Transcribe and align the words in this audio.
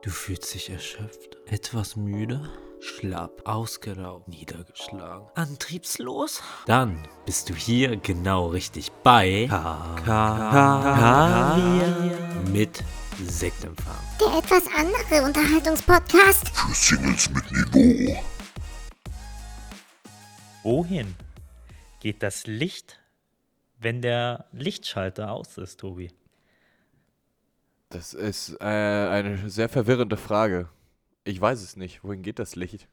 Du 0.00 0.10
fühlst 0.10 0.54
dich 0.54 0.70
erschöpft, 0.70 1.38
etwas 1.46 1.96
müde, 1.96 2.48
schlapp, 2.78 3.42
ausgelaugt, 3.44 4.28
niedergeschlagen, 4.28 5.26
antriebslos? 5.34 6.40
Dann 6.66 7.08
bist 7.26 7.50
du 7.50 7.54
hier 7.54 7.96
genau 7.96 8.46
richtig 8.46 8.92
bei 9.02 9.48
K 9.48 9.96
K 10.04 11.56
mit 12.52 12.84
Sektempfang. 13.20 13.96
Der 14.20 14.38
etwas 14.38 14.62
andere 14.72 15.26
Unterhaltungspodcast. 15.26 16.48
Für 16.50 16.74
Singles 16.74 17.28
mit 17.30 17.50
Niveau. 17.50 18.22
Wohin 20.62 21.16
geht 21.98 22.22
das 22.22 22.46
Licht, 22.46 23.00
wenn 23.80 24.00
der 24.00 24.44
Lichtschalter 24.52 25.32
aus 25.32 25.58
ist, 25.58 25.80
Tobi? 25.80 26.12
Das 27.90 28.12
ist 28.12 28.54
äh, 28.60 28.64
eine 28.64 29.48
sehr 29.48 29.70
verwirrende 29.70 30.18
Frage. 30.18 30.68
Ich 31.24 31.40
weiß 31.40 31.62
es 31.62 31.76
nicht. 31.76 32.04
Wohin 32.04 32.22
geht 32.22 32.38
das 32.38 32.54
Licht? 32.54 32.86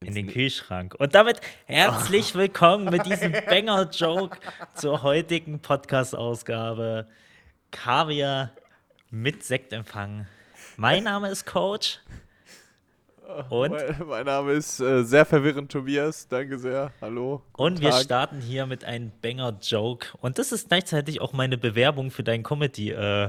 In 0.00 0.14
den 0.14 0.28
Kühlschrank. 0.28 0.94
Und 0.96 1.16
damit 1.16 1.40
herzlich 1.66 2.34
willkommen 2.36 2.84
mit 2.84 3.06
diesem 3.06 3.32
Banger-Joke 3.32 4.38
zur 4.74 5.02
heutigen 5.02 5.58
Podcast-Ausgabe. 5.58 7.08
Kaviar 7.72 8.52
mit 9.10 9.42
Sektempfang. 9.42 10.28
Mein 10.76 11.02
Name 11.02 11.28
ist 11.28 11.44
Coach. 11.44 11.98
Und, 13.50 13.72
Mein, 13.72 14.06
mein 14.08 14.24
Name 14.26 14.52
ist 14.52 14.80
äh, 14.80 15.02
sehr 15.04 15.26
verwirrend 15.26 15.70
Tobias. 15.70 16.26
Danke 16.28 16.58
sehr. 16.58 16.90
Hallo. 17.02 17.42
und 17.58 17.80
wir 17.82 17.90
Tag. 17.90 18.02
starten 18.02 18.40
hier 18.40 18.64
mit 18.64 18.84
einem 18.84 19.12
Banger-Joke. 19.20 20.08
Und 20.20 20.38
das 20.38 20.50
ist 20.50 20.68
gleichzeitig 20.68 21.20
auch 21.20 21.34
meine 21.34 21.58
Bewerbung 21.58 22.10
für 22.10 22.22
dein 22.22 22.42
Comedy, 22.42 22.90
äh, 22.90 23.28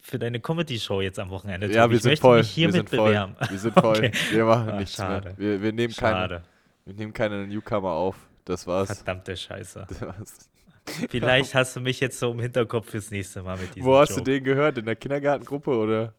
für 0.00 0.18
deine 0.20 0.38
Comedy-Show 0.38 1.00
jetzt 1.00 1.18
am 1.18 1.30
Wochenende. 1.30 1.66
Ja, 1.72 1.90
wir 1.90 1.96
ich 1.96 2.02
sind 2.02 2.10
möchte 2.12 2.22
voll. 2.22 2.38
mich 2.38 2.50
hiermit 2.50 2.88
bewerben. 2.90 3.34
Wir 3.50 3.58
sind 3.58 3.72
voll. 3.74 3.96
Okay. 3.96 4.12
Wir 4.30 4.44
machen 4.44 4.68
Ah, 4.70 4.76
nichts 4.78 4.94
schade. 4.94 5.28
mehr. 5.30 5.38
Wir, 5.38 5.62
wir, 5.62 5.72
nehmen 5.72 5.94
keine, 5.94 6.16
Schade. 6.16 6.42
wir 6.84 6.94
nehmen 6.94 7.12
keine 7.12 7.46
Newcomer 7.48 7.90
auf. 7.92 8.16
Das 8.44 8.64
war's. 8.66 8.94
Verdammte 8.98 9.36
Scheiße. 9.36 9.86
Das 9.88 10.00
war's. 10.02 10.50
Vielleicht 11.08 11.54
hast 11.54 11.74
du 11.74 11.80
mich 11.80 11.98
jetzt 11.98 12.18
so 12.20 12.30
im 12.30 12.38
Hinterkopf 12.40 12.90
fürs 12.90 13.10
nächste 13.10 13.42
Mal 13.42 13.56
mit 13.56 13.74
diesem 13.74 13.88
Wo 13.88 13.96
hast 13.96 14.10
Joke. 14.10 14.22
du 14.22 14.30
den 14.32 14.44
gehört? 14.44 14.78
In 14.78 14.84
der 14.84 14.94
Kindergartengruppe 14.96 15.70
oder? 15.70 16.14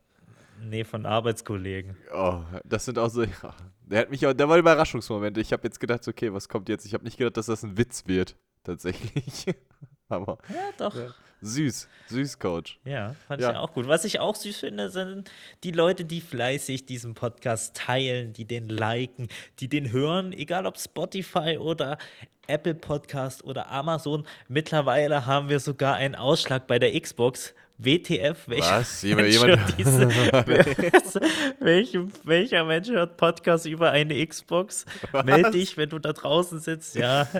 Nee, 0.69 0.83
von 0.83 1.05
Arbeitskollegen. 1.05 1.95
Oh, 2.13 2.41
das 2.63 2.85
sind 2.85 2.97
auch 2.99 3.09
so. 3.09 3.23
Ja. 3.43 3.55
Der 3.87 3.99
hat 3.99 4.09
mich 4.09 4.25
auch, 4.25 4.33
der 4.33 4.47
war 4.49 4.55
ein 4.55 4.59
Überraschungsmoment. 4.61 5.37
Ich 5.37 5.53
habe 5.53 5.61
jetzt 5.63 5.79
gedacht, 5.79 6.07
okay, 6.07 6.33
was 6.33 6.49
kommt 6.49 6.69
jetzt? 6.69 6.85
Ich 6.87 6.93
habe 6.95 7.03
nicht 7.03 7.17
gedacht, 7.17 7.37
dass 7.37 7.45
das 7.45 7.61
ein 7.63 7.77
Witz 7.77 8.07
wird. 8.07 8.35
Tatsächlich. 8.63 9.45
Aber 10.09 10.39
Ja, 10.49 10.55
doch. 10.77 10.95
Ja. 10.95 11.13
süß. 11.41 11.87
Süß, 12.07 12.39
Coach. 12.39 12.79
Ja, 12.83 13.15
fand 13.27 13.41
Ja. 13.41 13.51
ich 13.51 13.57
auch 13.57 13.73
gut. 13.73 13.87
Was 13.87 14.03
ich 14.05 14.19
auch 14.19 14.35
süß 14.35 14.57
finde, 14.59 14.89
sind 14.89 15.29
die 15.63 15.71
Leute, 15.71 16.03
die 16.03 16.19
fleißig 16.21 16.87
diesen 16.87 17.13
Podcast 17.13 17.75
teilen, 17.75 18.33
die 18.33 18.45
den 18.45 18.69
liken, 18.69 19.27
die 19.59 19.67
den 19.67 19.91
hören, 19.91 20.33
egal 20.33 20.65
ob 20.65 20.79
Spotify 20.79 21.57
oder 21.59 21.99
Apple 22.47 22.75
Podcast 22.75 23.43
oder 23.43 23.69
Amazon. 23.71 24.25
Mittlerweile 24.47 25.25
haben 25.27 25.49
wir 25.49 25.59
sogar 25.59 25.95
einen 25.95 26.15
Ausschlag 26.15 26.65
bei 26.67 26.79
der 26.79 26.99
Xbox. 26.99 27.53
WTF, 27.77 28.47
welcher 28.47 28.71
Was? 28.79 29.01
Jemand- 29.01 29.27
Mensch 29.27 29.35
jemand- 29.41 29.61
hört 29.61 29.77
diese, 29.77 30.07
welcher, 31.59 32.07
welcher 32.23 32.63
Mensch 32.63 32.89
hört 32.89 33.17
Podcast 33.17 33.65
über 33.65 33.91
eine 33.91 34.25
Xbox? 34.25 34.85
Meld 35.25 35.53
dich, 35.53 35.75
wenn 35.75 35.89
du 35.89 35.99
da 35.99 36.13
draußen 36.13 36.59
sitzt. 36.59 36.95
Ja, 36.95 37.27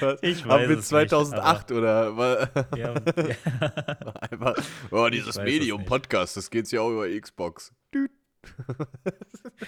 Was? 0.00 0.18
Ich 0.22 0.42
Haben 0.44 0.50
weiß 0.62 0.68
wir 0.68 0.78
es 0.78 0.88
2008 0.88 1.70
oder? 1.72 2.16
wa- 2.16 2.48
ja, 2.76 2.94
ja. 2.94 4.14
Einfach, 4.20 4.54
oh, 4.90 5.08
dieses 5.08 5.36
weiß 5.36 5.44
es 5.44 5.44
Medium 5.44 5.78
nicht. 5.82 5.88
Podcast, 5.88 6.36
das 6.36 6.50
geht 6.50 6.70
ja 6.72 6.80
auch 6.80 6.90
über 6.90 7.08
Xbox. 7.08 7.72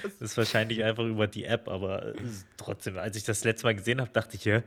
Das 0.03 0.15
ist 0.21 0.37
wahrscheinlich 0.37 0.83
einfach 0.83 1.05
über 1.05 1.29
die 1.29 1.45
App, 1.45 1.69
aber 1.69 2.15
trotzdem, 2.57 2.99
als 2.99 3.17
ich 3.17 3.23
das 3.23 3.45
letzte 3.45 3.67
Mal 3.67 3.77
gesehen 3.77 4.01
habe, 4.01 4.11
dachte 4.13 4.35
ich, 4.37 4.45
ja, 4.45 4.63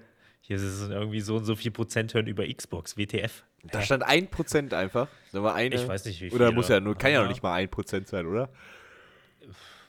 hier 0.48 0.58
ist 0.58 0.64
es 0.64 0.90
irgendwie 0.90 1.22
so 1.22 1.38
und 1.38 1.46
so 1.46 1.56
viel 1.56 1.72
Prozent 1.72 2.14
hören 2.14 2.28
über 2.28 2.46
Xbox, 2.48 2.98
WTF. 2.98 3.44
Da 3.64 3.82
stand 3.82 4.06
1% 4.06 4.74
einfach. 4.76 5.08
Da 5.32 5.42
war 5.42 5.56
eine, 5.56 5.74
Ich 5.74 5.88
weiß 5.88 6.06
nicht, 6.06 6.22
wie 6.22 6.30
Oder 6.32 6.48
viele. 6.48 6.52
muss 6.52 6.68
ja 6.68 6.80
nur, 6.80 6.96
kann 6.96 7.12
ja 7.12 7.22
noch 7.24 7.30
nicht 7.30 7.42
mal 7.42 7.56
1% 7.60 8.06
sein, 8.08 8.28
oder? 8.28 8.50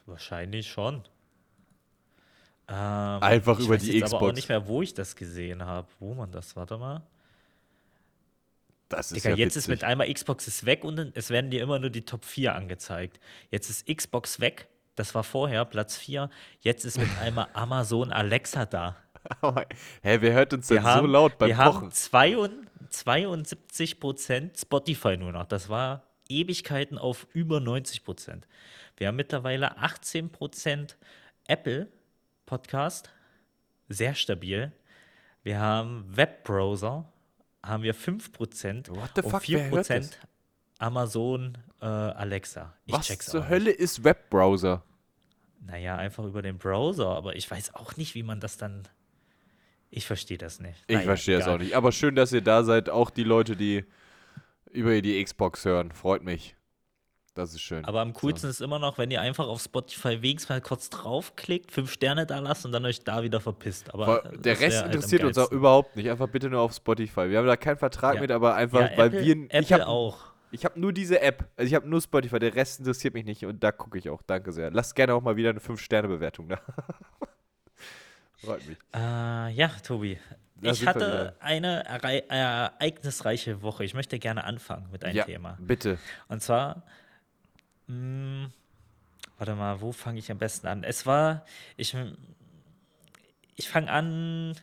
Wahrscheinlich 0.06 0.66
schon. 0.70 1.02
Ähm, 2.68 2.74
Einfach 2.74 3.58
ich 3.58 3.66
über 3.66 3.74
weiß 3.74 3.82
die 3.82 3.98
jetzt 3.98 4.04
aber 4.14 4.16
auch 4.16 4.20
Xbox. 4.20 4.36
nicht 4.36 4.48
mehr, 4.48 4.66
wo 4.66 4.82
ich 4.82 4.94
das 4.94 5.14
gesehen 5.14 5.64
habe. 5.64 5.88
Wo 6.00 6.14
man 6.14 6.32
das, 6.32 6.56
warte 6.56 6.78
mal. 6.78 7.02
Das 8.88 9.12
ist 9.12 9.24
Digga, 9.24 9.30
ja 9.34 9.36
jetzt 9.36 9.56
ist 9.56 9.68
mit 9.68 9.84
einmal 9.84 10.12
Xbox 10.12 10.46
ist 10.48 10.64
weg 10.64 10.84
und 10.84 10.98
es 11.16 11.30
werden 11.30 11.50
dir 11.50 11.62
immer 11.62 11.78
nur 11.78 11.90
die 11.90 12.04
Top 12.04 12.24
4 12.24 12.54
angezeigt. 12.54 13.20
Jetzt 13.50 13.68
ist 13.68 13.86
Xbox 13.86 14.40
weg. 14.40 14.68
Das 14.94 15.14
war 15.14 15.22
vorher 15.24 15.64
Platz 15.64 15.96
4. 15.98 16.30
Jetzt 16.60 16.84
ist 16.84 16.98
mit 16.98 17.08
einmal 17.20 17.48
Amazon 17.52 18.10
Alexa 18.12 18.64
da. 18.64 18.96
Hä, 20.02 20.18
wer 20.20 20.32
hört 20.32 20.52
uns 20.52 20.68
denn 20.68 20.76
Wir 20.78 20.82
so 20.82 20.88
haben, 20.88 21.10
laut 21.10 21.38
beim 21.38 21.48
wir 21.48 21.56
Kochen? 21.56 21.90
haben 21.92 21.92
72 22.90 24.00
Prozent 24.00 24.58
Spotify 24.58 25.16
nur 25.16 25.32
noch. 25.32 25.46
Das 25.46 25.68
war 25.68 26.04
Ewigkeiten 26.28 26.98
auf 26.98 27.26
über 27.32 27.60
90 27.60 28.04
Prozent. 28.04 28.46
Wir 28.96 29.08
haben 29.08 29.16
mittlerweile 29.16 29.76
18 29.78 30.30
Prozent 30.30 30.96
Apple 31.46 31.88
Podcast, 32.46 33.10
sehr 33.88 34.14
stabil. 34.14 34.72
Wir 35.42 35.60
haben 35.60 36.04
Webbrowser, 36.08 37.12
haben 37.62 37.82
wir 37.82 37.94
5 37.94 38.32
Prozent 38.32 38.88
What 38.88 39.10
the 39.16 39.22
fuck, 39.22 39.42
4 39.42 39.58
wer 39.58 39.64
hört 39.64 39.72
das? 39.72 39.88
Prozent 39.88 40.20
Amazon 40.78 41.58
äh, 41.80 41.86
Alexa. 41.86 42.74
Ich 42.86 42.94
Was 42.94 43.18
zur 43.18 43.42
auch 43.42 43.48
Hölle 43.48 43.70
ist 43.70 44.04
Webbrowser? 44.04 44.82
Nicht. 45.60 45.70
Naja, 45.70 45.96
einfach 45.96 46.24
über 46.24 46.42
den 46.42 46.58
Browser, 46.58 47.08
aber 47.08 47.34
ich 47.36 47.50
weiß 47.50 47.74
auch 47.74 47.96
nicht, 47.96 48.14
wie 48.14 48.22
man 48.22 48.40
das 48.40 48.56
dann. 48.56 48.88
Ich 49.90 50.06
verstehe 50.06 50.38
das 50.38 50.60
nicht. 50.60 50.82
Ich 50.88 50.94
Naja, 50.94 51.06
verstehe 51.06 51.38
das 51.38 51.48
auch 51.48 51.58
nicht. 51.58 51.74
Aber 51.74 51.92
schön, 51.92 52.14
dass 52.16 52.32
ihr 52.32 52.40
da 52.42 52.64
seid. 52.64 52.90
Auch 52.90 53.10
die 53.10 53.24
Leute, 53.24 53.56
die 53.56 53.84
über 54.72 55.00
die 55.00 55.22
Xbox 55.22 55.64
hören. 55.64 55.92
Freut 55.92 56.22
mich. 56.22 56.54
Das 57.34 57.52
ist 57.52 57.60
schön. 57.60 57.84
Aber 57.84 58.00
am 58.00 58.14
coolsten 58.14 58.48
ist 58.48 58.62
immer 58.62 58.78
noch, 58.78 58.96
wenn 58.96 59.10
ihr 59.10 59.20
einfach 59.20 59.46
auf 59.46 59.60
Spotify 59.60 60.22
wenigstens 60.22 60.48
mal 60.48 60.60
kurz 60.62 60.88
draufklickt, 60.88 61.70
fünf 61.70 61.92
Sterne 61.92 62.24
da 62.24 62.38
lasst 62.38 62.64
und 62.64 62.72
dann 62.72 62.84
euch 62.86 63.04
da 63.04 63.22
wieder 63.22 63.40
verpisst. 63.40 63.92
Aber 63.92 64.22
der 64.38 64.58
Rest 64.58 64.82
halt 64.82 64.94
interessiert 64.94 65.22
uns 65.22 65.36
auch 65.36 65.52
überhaupt 65.52 65.96
nicht. 65.96 66.08
Einfach 66.10 66.28
bitte 66.28 66.48
nur 66.48 66.62
auf 66.62 66.72
Spotify. 66.72 67.28
Wir 67.28 67.38
haben 67.38 67.46
da 67.46 67.56
keinen 67.58 67.76
Vertrag 67.76 68.14
Ja. 68.16 68.20
mit, 68.22 68.30
aber 68.30 68.54
einfach, 68.54 68.90
Ja, 68.90 68.96
weil 68.96 69.08
Apple, 69.08 69.22
wir. 69.24 69.36
Apple 69.44 69.60
ich 69.60 69.72
habe 69.72 69.86
auch. 69.86 70.16
ich 70.50 70.64
hab 70.64 70.78
nur 70.78 70.94
diese 70.94 71.20
App. 71.20 71.44
Also 71.56 71.68
ich 71.68 71.74
habe 71.74 71.86
nur 71.86 72.00
Spotify. 72.00 72.38
Der 72.38 72.54
Rest 72.54 72.78
interessiert 72.80 73.12
mich 73.12 73.26
nicht 73.26 73.44
und 73.44 73.62
da 73.62 73.70
gucke 73.70 73.98
ich 73.98 74.08
auch. 74.08 74.22
Danke 74.22 74.50
sehr. 74.52 74.70
Lasst 74.70 74.94
gerne 74.94 75.12
auch 75.12 75.22
mal 75.22 75.36
wieder 75.36 75.50
eine 75.50 75.60
5-Sterne-Bewertung 75.60 76.48
da. 76.48 76.58
Freut 78.36 78.66
mich. 78.66 78.76
Äh, 78.94 79.50
ja, 79.50 79.68
Tobi. 79.82 80.18
Da 80.56 80.70
ich 80.70 80.86
hatte 80.86 81.36
eine 81.40 81.86
erei- 81.86 82.24
ereignisreiche 82.28 83.60
Woche. 83.62 83.84
Ich 83.84 83.94
möchte 83.94 84.18
gerne 84.18 84.44
anfangen 84.44 84.88
mit 84.90 85.04
einem 85.04 85.16
ja, 85.16 85.24
Thema. 85.24 85.58
bitte. 85.60 85.98
Und 86.28 86.42
zwar, 86.42 86.82
mh, 87.88 88.48
warte 89.36 89.54
mal, 89.54 89.80
wo 89.80 89.92
fange 89.92 90.18
ich 90.18 90.30
am 90.30 90.38
besten 90.38 90.66
an? 90.66 90.82
Es 90.82 91.04
war, 91.04 91.44
ich, 91.76 91.94
ich 93.56 93.68
fange 93.68 93.90
an, 93.90 94.54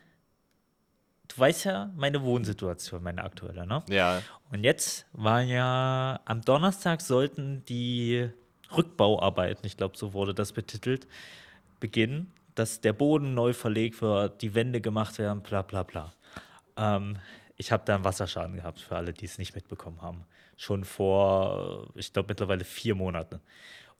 du 1.28 1.38
weißt 1.38 1.64
ja, 1.64 1.90
meine 1.96 2.22
Wohnsituation, 2.22 3.02
meine 3.02 3.22
aktuelle, 3.22 3.66
ne? 3.66 3.84
Ja. 3.88 4.20
Und 4.50 4.64
jetzt 4.64 5.06
war 5.12 5.42
ja, 5.42 6.20
am 6.24 6.42
Donnerstag 6.42 7.02
sollten 7.02 7.64
die 7.66 8.30
Rückbauarbeiten, 8.76 9.64
ich 9.64 9.76
glaube, 9.76 9.96
so 9.96 10.12
wurde 10.12 10.34
das 10.34 10.52
betitelt, 10.52 11.06
beginnen, 11.78 12.32
dass 12.54 12.80
der 12.80 12.92
Boden 12.92 13.34
neu 13.34 13.52
verlegt 13.52 14.00
wird, 14.02 14.42
die 14.42 14.54
Wände 14.54 14.80
gemacht 14.80 15.18
werden, 15.18 15.42
bla 15.42 15.62
bla 15.62 15.82
bla. 15.82 16.12
Ähm, 16.76 17.16
ich 17.56 17.70
habe 17.72 17.84
da 17.86 17.94
einen 17.94 18.04
Wasserschaden 18.04 18.56
gehabt, 18.56 18.80
für 18.80 18.96
alle, 18.96 19.12
die 19.12 19.24
es 19.26 19.38
nicht 19.38 19.54
mitbekommen 19.54 20.02
haben. 20.02 20.24
Schon 20.56 20.84
vor, 20.84 21.88
ich 21.94 22.12
glaube, 22.12 22.28
mittlerweile 22.28 22.64
vier 22.64 22.94
Monaten. 22.94 23.40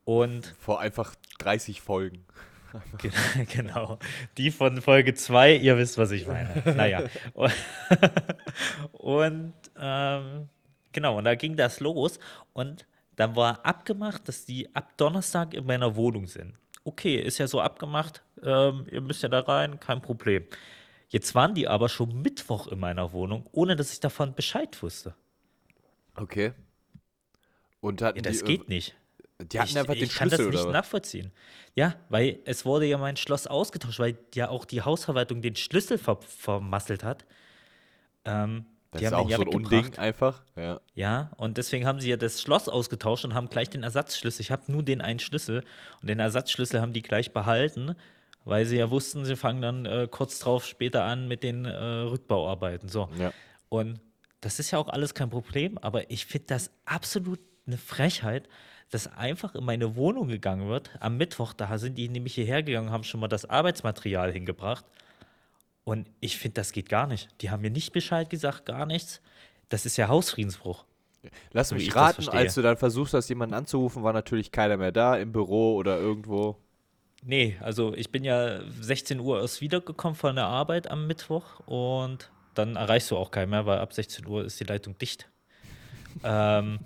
Und 0.05 0.55
Vor 0.59 0.81
einfach 0.81 1.15
30 1.39 1.81
Folgen. 1.81 2.25
Ge- 2.99 3.13
Genau. 3.53 3.99
Die 4.37 4.51
von 4.51 4.81
Folge 4.83 5.15
2, 5.15 5.57
ihr 5.57 5.79
wisst, 5.79 5.97
was 5.99 6.11
ich 6.11 6.27
meine. 6.27 6.63
Naja. 6.77 7.03
Und, 7.33 7.53
und 8.93 9.53
ähm, 9.79 10.49
genau, 10.93 11.19
und 11.19 11.25
da 11.25 11.35
ging 11.35 11.57
das 11.57 11.81
los. 11.81 12.19
Und 12.53 12.87
dann 13.17 13.37
war 13.37 13.65
abgemacht, 13.65 14.29
dass 14.29 14.45
die 14.45 14.75
ab 14.75 14.97
Donnerstag 14.97 15.55
in 15.55 15.67
meiner 15.67 15.95
Wohnung 15.97 16.27
sind. 16.27 16.55
Okay, 16.85 17.17
ist 17.17 17.39
ja 17.39 17.47
so 17.47 17.61
abgemacht, 17.61 18.23
ähm, 18.43 18.87
ihr 18.91 19.01
müsst 19.01 19.23
ja 19.23 19.29
da 19.29 19.41
rein, 19.41 19.81
kein 19.81 20.03
Problem. 20.03 20.45
Jetzt 21.09 21.35
waren 21.35 21.55
die 21.55 21.69
aber 21.69 21.89
schon 21.89 22.21
Mittwoch 22.23 22.67
in 22.69 22.79
meiner 22.79 23.13
Wohnung, 23.13 23.49
ohne 23.53 23.77
dass 23.77 23.93
ich 23.93 24.01
davon 24.01 24.35
Bescheid 24.35 24.83
wusste. 24.83 25.15
Okay. 26.17 26.53
Und 27.81 28.03
hatten 28.03 28.19
Ja, 28.19 28.23
das 28.23 28.39
die, 28.39 28.45
geht 28.45 28.69
nicht. 28.69 28.95
Die 29.41 29.61
hatten 29.61 29.71
ich, 29.71 29.79
einfach 29.79 29.95
den 29.95 30.05
ich 30.05 30.15
kann 30.15 30.29
das 30.31 30.41
Schlüssel 30.41 30.51
nicht 30.51 30.71
nachvollziehen. 30.71 31.33
Ja, 31.75 31.97
weil 32.09 32.41
es 32.45 32.65
wurde 32.65 32.87
ja 32.87 32.99
mein 32.99 33.17
Schloss 33.17 33.47
ausgetauscht, 33.47 33.99
weil 33.99 34.19
ja 34.35 34.49
auch 34.49 34.65
die 34.65 34.83
Hausverwaltung 34.83 35.43
den 35.43 35.57
Schlüssel 35.57 35.99
ver 35.99 36.19
vermasselt 36.23 37.05
hat. 37.05 37.25
Ähm, 38.25 38.67
Das 38.95 39.01
Die 39.01 39.07
ist 39.07 39.13
auch 39.13 39.29
ja 39.29 39.39
so 39.39 39.43
ein 39.43 39.49
Unding 39.49 39.99
einfach. 39.99 40.41
Ja. 40.55 40.81
Ja, 40.95 41.33
und 41.37 41.59
deswegen 41.59 41.85
haben 41.85 41.99
sie 41.99 42.11
ja 42.11 42.17
das 42.17 42.41
Schloss 42.41 42.69
ausgetauscht 42.69 43.25
und 43.25 43.35
haben 43.35 43.49
gleich 43.49 43.69
den 43.69 43.83
Ersatzschlüssel. 43.83 44.41
Ich 44.41 44.53
habe 44.53 44.71
nur 44.71 44.85
den 44.85 45.01
einen 45.01 45.19
Schlüssel 45.19 45.65
und 46.01 46.09
den 46.09 46.21
Ersatzschlüssel 46.21 46.81
haben 46.81 46.93
die 46.93 47.03
gleich 47.03 47.33
behalten, 47.33 47.97
weil 48.45 48.67
sie 48.67 48.77
ja 48.77 48.91
wussten, 48.91 49.25
sie 49.25 49.35
fangen 49.35 49.63
dann 49.63 49.85
äh, 49.85 50.07
kurz 50.09 50.39
drauf 50.39 50.65
später 50.65 51.03
an 51.03 51.27
mit 51.27 51.43
den 51.43 51.65
äh, 51.65 51.77
Rückbauarbeiten. 51.77 52.89
So. 52.89 53.09
Ja. 53.19 53.33
Und 53.69 54.01
das 54.41 54.61
ist 54.61 54.71
ja 54.71 54.79
auch 54.79 54.89
alles 54.89 55.13
kein 55.15 55.29
Problem, 55.29 55.77
aber 55.79 56.09
ich 56.09 56.27
finde 56.27 56.47
das 56.47 56.71
absolut 56.85 57.41
eine 57.67 57.79
Frechheit, 57.79 58.49
dass 58.91 59.13
einfach 59.13 59.57
in 59.57 59.65
meine 59.65 59.97
Wohnung 59.97 60.29
gegangen 60.29 60.69
wird. 60.69 60.91
Am 61.01 61.17
Mittwoch, 61.17 61.53
da 61.53 61.79
sind 61.79 61.99
die 61.99 62.09
nämlich 62.09 62.35
hierher 62.35 62.63
gegangen, 62.63 62.93
haben 62.93 63.03
schon 63.03 63.19
mal 63.19 63.27
das 63.27 63.45
Arbeitsmaterial 63.45 64.31
hingebracht. 64.31 64.85
Und 65.85 66.09
ich 66.21 66.39
finde, 66.39 66.55
das 66.55 66.73
geht 66.73 66.89
gar 66.89 67.07
nicht. 67.07 67.29
Die 67.41 67.51
haben 67.51 67.61
mir 67.61 67.71
nicht 67.71 67.93
Bescheid 67.93 68.31
gesagt, 68.31 68.67
gar 68.67 68.87
nichts. 68.87 69.21
Das 69.69 69.87
ist 69.87 69.97
ja 69.97 70.09
Hausfriedensbruch. 70.09 70.85
Lass 71.53 71.71
So 71.71 71.75
mich 71.75 71.95
raten, 71.95 72.29
als 72.29 72.55
du 72.55 72.63
dann 72.63 72.77
versuchst 72.77 73.15
hast, 73.15 73.29
jemanden 73.29 73.55
anzurufen, 73.55 74.03
war 74.03 74.13
natürlich 74.13 74.53
keiner 74.53 74.77
mehr 74.77 74.93
da, 74.93 75.17
im 75.17 75.33
Büro 75.33 75.75
oder 75.75 75.99
irgendwo. 75.99 76.57
Nee, 77.23 77.57
also 77.61 77.95
ich 77.95 78.11
bin 78.11 78.25
ja 78.25 78.61
16 78.81 79.21
Uhr 79.21 79.41
erst 79.41 79.61
wiedergekommen 79.61 80.15
von 80.15 80.37
der 80.37 80.47
Arbeit 80.47 80.91
am 80.91 81.07
Mittwoch 81.07 81.61
und 81.67 82.31
dann 82.55 82.77
erreichst 82.77 83.11
du 83.11 83.17
auch 83.17 83.31
keinen 83.31 83.51
mehr, 83.51 83.65
weil 83.65 83.79
ab 83.79 83.93
16 83.93 84.27
Uhr 84.27 84.45
ist 84.45 84.61
die 84.61 84.65
Leitung 84.65 84.99
dicht. 84.99 85.29
ähm, 86.25 86.81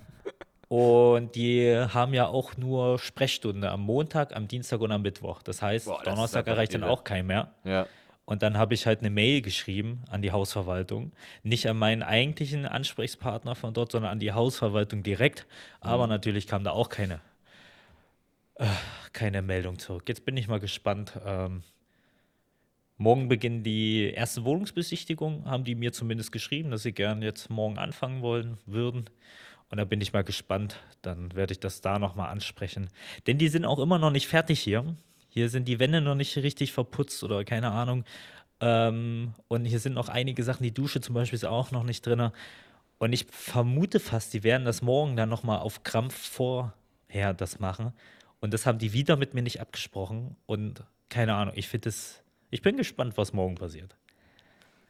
und 0.69 1.35
die 1.35 1.75
haben 1.75 2.13
ja 2.13 2.27
auch 2.27 2.55
nur 2.55 2.99
Sprechstunde 2.99 3.69
am 3.69 3.81
Montag, 3.81 4.35
am 4.35 4.47
Dienstag 4.47 4.79
und 4.81 4.91
am 4.91 5.01
Mittwoch. 5.01 5.41
Das 5.41 5.61
heißt, 5.61 5.87
Boah, 5.87 6.01
das 6.03 6.13
Donnerstag 6.13 6.47
erreicht 6.47 6.73
dann 6.73 6.83
auch 6.83 7.03
keinen 7.03 7.27
mehr. 7.27 7.53
Ja. 7.63 7.87
Und 8.29 8.43
dann 8.43 8.59
habe 8.59 8.75
ich 8.75 8.85
halt 8.85 8.99
eine 8.99 9.09
Mail 9.09 9.41
geschrieben 9.41 10.03
an 10.07 10.21
die 10.21 10.31
Hausverwaltung. 10.31 11.13
Nicht 11.41 11.67
an 11.67 11.77
meinen 11.77 12.03
eigentlichen 12.03 12.67
Ansprechpartner 12.67 13.55
von 13.55 13.73
dort, 13.73 13.91
sondern 13.91 14.11
an 14.11 14.19
die 14.19 14.33
Hausverwaltung 14.33 15.01
direkt. 15.01 15.47
Aber 15.79 16.05
natürlich 16.05 16.45
kam 16.45 16.63
da 16.63 16.69
auch 16.69 16.89
keine, 16.89 17.21
äh, 18.53 18.67
keine 19.13 19.41
Meldung 19.41 19.79
zurück. 19.79 20.03
Jetzt 20.07 20.25
bin 20.25 20.37
ich 20.37 20.47
mal 20.47 20.59
gespannt. 20.59 21.19
Ähm, 21.25 21.63
morgen 22.97 23.29
beginnen 23.29 23.63
die 23.63 24.11
erste 24.11 24.43
Wohnungsbesichtigung, 24.45 25.45
haben 25.45 25.63
die 25.63 25.73
mir 25.73 25.91
zumindest 25.91 26.31
geschrieben, 26.31 26.69
dass 26.69 26.83
sie 26.83 26.93
gern 26.93 27.23
jetzt 27.23 27.49
morgen 27.49 27.79
anfangen 27.79 28.21
wollen 28.21 28.59
würden. 28.67 29.05
Und 29.71 29.79
da 29.79 29.85
bin 29.85 30.01
ich 30.01 30.13
mal 30.13 30.23
gespannt. 30.23 30.75
Dann 31.01 31.33
werde 31.33 31.53
ich 31.53 31.59
das 31.61 31.81
da 31.81 31.97
nochmal 31.97 32.29
ansprechen. 32.29 32.89
Denn 33.25 33.39
die 33.39 33.47
sind 33.47 33.65
auch 33.65 33.79
immer 33.79 33.97
noch 33.97 34.11
nicht 34.11 34.27
fertig 34.27 34.59
hier. 34.59 34.95
Hier 35.29 35.49
sind 35.49 35.67
die 35.67 35.79
Wände 35.79 36.01
noch 36.01 36.15
nicht 36.15 36.35
richtig 36.37 36.73
verputzt 36.73 37.23
oder 37.23 37.43
keine 37.45 37.71
Ahnung. 37.71 38.03
Ähm, 38.59 39.33
und 39.47 39.65
hier 39.65 39.79
sind 39.79 39.93
noch 39.93 40.09
einige 40.09 40.43
Sachen. 40.43 40.63
Die 40.63 40.73
Dusche 40.73 41.01
zum 41.01 41.15
Beispiel 41.15 41.37
ist 41.37 41.45
auch 41.45 41.71
noch 41.71 41.83
nicht 41.83 42.05
drin. 42.05 42.31
Und 42.97 43.13
ich 43.13 43.27
vermute 43.31 43.99
fast, 43.99 44.33
die 44.33 44.43
werden 44.43 44.65
das 44.65 44.81
morgen 44.81 45.15
dann 45.15 45.29
nochmal 45.29 45.59
auf 45.59 45.83
Krampf 45.83 46.15
vorher 46.15 47.33
das 47.33 47.59
machen. 47.59 47.93
Und 48.41 48.53
das 48.53 48.65
haben 48.65 48.79
die 48.79 48.93
wieder 48.93 49.15
mit 49.15 49.33
mir 49.33 49.41
nicht 49.41 49.61
abgesprochen. 49.61 50.35
Und 50.45 50.83
keine 51.09 51.35
Ahnung, 51.35 51.53
ich 51.55 51.67
finde 51.67 51.89
es. 51.89 52.21
Ich 52.51 52.61
bin 52.61 52.77
gespannt, 52.77 53.15
was 53.15 53.31
morgen 53.31 53.55
passiert. 53.55 53.95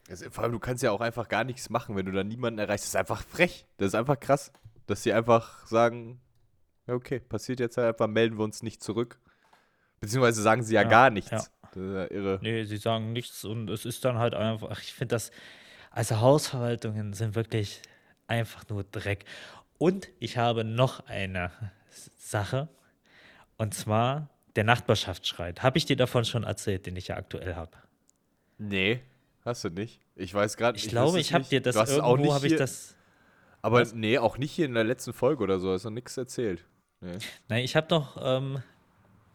Also, 0.09 0.29
vor 0.31 0.43
allem, 0.43 0.53
du 0.53 0.59
kannst 0.59 0.81
ja 0.81 0.91
auch 0.91 1.01
einfach 1.01 1.27
gar 1.27 1.43
nichts 1.43 1.69
machen, 1.69 1.95
wenn 1.95 2.05
du 2.05 2.11
dann 2.11 2.27
niemanden 2.27 2.59
erreichst. 2.59 2.85
Das 2.85 2.91
ist 2.91 2.95
einfach 2.95 3.21
frech. 3.21 3.65
Das 3.77 3.89
ist 3.89 3.95
einfach 3.95 4.19
krass. 4.19 4.51
Dass 4.87 5.03
sie 5.03 5.13
einfach 5.13 5.67
sagen, 5.67 6.19
okay, 6.87 7.19
passiert 7.19 7.59
jetzt 7.59 7.77
halt 7.77 7.87
einfach, 7.87 8.07
melden 8.07 8.37
wir 8.37 8.43
uns 8.43 8.63
nicht 8.63 8.81
zurück. 8.81 9.19
Beziehungsweise 9.99 10.41
sagen 10.41 10.63
sie 10.63 10.75
ja, 10.75 10.81
Ja, 10.83 10.87
gar 10.89 11.09
nichts. 11.09 11.31
ja. 11.31 11.37
Das 11.73 11.83
ist 11.83 11.93
ja 11.93 12.11
irre. 12.11 12.39
Nee, 12.41 12.63
sie 12.63 12.77
sagen 12.77 13.13
nichts 13.13 13.43
und 13.45 13.69
es 13.69 13.85
ist 13.85 14.03
dann 14.03 14.17
halt 14.17 14.33
einfach, 14.33 14.81
ich 14.81 14.93
finde 14.93 15.15
das, 15.15 15.29
also 15.91 16.19
Hausverwaltungen 16.19 17.13
sind 17.13 17.35
wirklich 17.35 17.81
einfach 18.27 18.67
nur 18.69 18.83
Dreck. 18.83 19.25
Und 19.77 20.09
ich 20.19 20.37
habe 20.37 20.63
noch 20.63 21.05
eine 21.07 21.51
Sache 22.17 22.69
und 23.57 23.73
zwar 23.75 24.29
der 24.55 24.63
Nachbarschaftsstreit. 24.63 25.61
Habe 25.61 25.77
ich 25.77 25.85
dir 25.85 25.95
davon 25.95 26.25
schon 26.25 26.43
erzählt, 26.43 26.85
den 26.87 26.95
ich 26.95 27.09
ja 27.09 27.17
aktuell 27.17 27.55
habe? 27.55 27.71
Nee, 28.57 29.01
hast 29.45 29.63
du 29.63 29.69
nicht. 29.69 30.01
Ich 30.15 30.33
weiß 30.33 30.57
gerade 30.57 30.77
Ich, 30.77 30.87
glaube, 30.89 31.19
ich 31.19 31.33
habe 31.33 31.45
dir 31.45 31.61
das 31.61 31.75
irgendwo, 31.75 32.15
nicht 32.17 32.31
habe 32.33 32.47
ich 32.47 32.55
das, 32.55 32.95
Aber 33.61 33.81
Was? 33.81 33.93
nee, 33.93 34.17
auch 34.17 34.37
nicht 34.37 34.51
hier 34.51 34.65
in 34.65 34.73
der 34.73 34.83
letzten 34.83 35.13
Folge 35.13 35.43
oder 35.43 35.59
so. 35.59 35.71
Hast 35.71 35.85
du 35.85 35.91
nichts 35.91 36.17
erzählt. 36.17 36.65
Nee. 36.99 37.17
nein, 37.47 37.63
ich 37.63 37.75
habe 37.75 37.87
doch 37.87 38.17
ähm, 38.21 38.61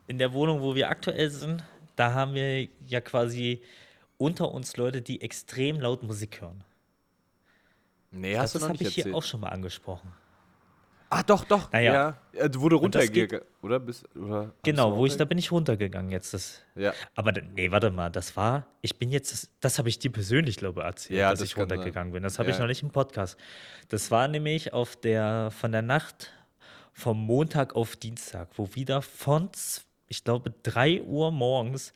in 0.07 0.19
der 0.19 0.33
Wohnung, 0.33 0.61
wo 0.61 0.75
wir 0.75 0.89
aktuell 0.91 1.31
sind, 1.31 1.63
da 1.97 2.13
haben 2.13 2.35
wir 2.35 2.69
ja 2.87 3.01
quasi 3.01 3.63
unter 4.19 4.51
uns 4.53 4.77
Leute, 4.77 5.03
die 5.03 5.21
extrem 5.23 5.81
laut 5.81 6.03
Musik 6.03 6.41
hören. 6.41 6.65
Nee, 8.11 8.37
hast 8.39 8.55
das 8.55 8.61
du 8.63 8.67
noch 8.69 8.75
habe 8.75 8.79
nicht 8.79 8.89
ich 8.89 8.95
hier 8.95 9.05
erzählt. 9.05 9.17
auch 9.17 9.23
schon 9.25 9.41
mal 9.41 9.49
angesprochen. 9.49 10.13
Ah, 11.11 11.23
doch, 11.23 11.45
doch. 11.45 11.71
Naja. 11.73 11.93
Ja. 11.93 12.19
ja. 12.33 12.49
Du 12.49 12.69
das 12.69 12.81
runtergegangen, 12.81 13.45
oder? 13.63 13.81
Oder 14.17 14.55
Genau, 14.65 14.97
wo 14.97 15.07
ich, 15.07 15.17
da 15.17 15.25
bin 15.25 15.39
ich 15.39 15.53
runtergegangen 15.53 16.11
jetzt. 16.11 16.35
Das, 16.35 16.63
Ja. 16.75 16.93
aber 17.15 17.33
nee, 17.33 17.71
warte 17.71 17.91
mal, 17.91 18.11
das 18.11 18.37
war, 18.37 18.67
ich 18.83 18.99
bin 18.99 19.11
jetzt, 19.13 19.33
das, 19.33 19.51
das 19.61 19.79
habe 19.79 19.89
ich 19.89 19.99
dir 19.99 20.11
persönlich, 20.11 20.57
glaube 20.57 20.81
ich, 20.81 20.87
erzählt, 20.87 21.19
Ja, 21.21 21.31
dass 21.31 21.41
das 21.41 21.49
ich 21.49 21.55
kann 21.55 21.69
sein. 21.69 21.79
runtergegangen 21.79 22.13
bin. 22.13 22.23
Das 22.25 22.39
habe 22.39 22.51
ich 22.51 22.57
Ja. 22.57 22.63
noch 22.63 22.69
nicht 22.69 22.83
im 22.83 22.91
Podcast. 22.91 23.37
Das 23.89 24.11
war 24.11 24.27
nämlich 24.29 24.73
auf 24.73 24.97
der, 24.97 25.51
von 25.53 25.71
der 25.73 25.83
Nacht 25.83 26.33
vom 26.93 27.19
Montag 27.19 27.77
auf 27.77 27.97
Dienstag, 27.97 28.49
wo 28.57 28.75
wieder 28.75 29.03
von, 29.03 29.51
ich 30.09 30.25
glaube, 30.25 30.53
3 30.63 31.03
Uhr 31.03 31.31
morgens 31.31 31.93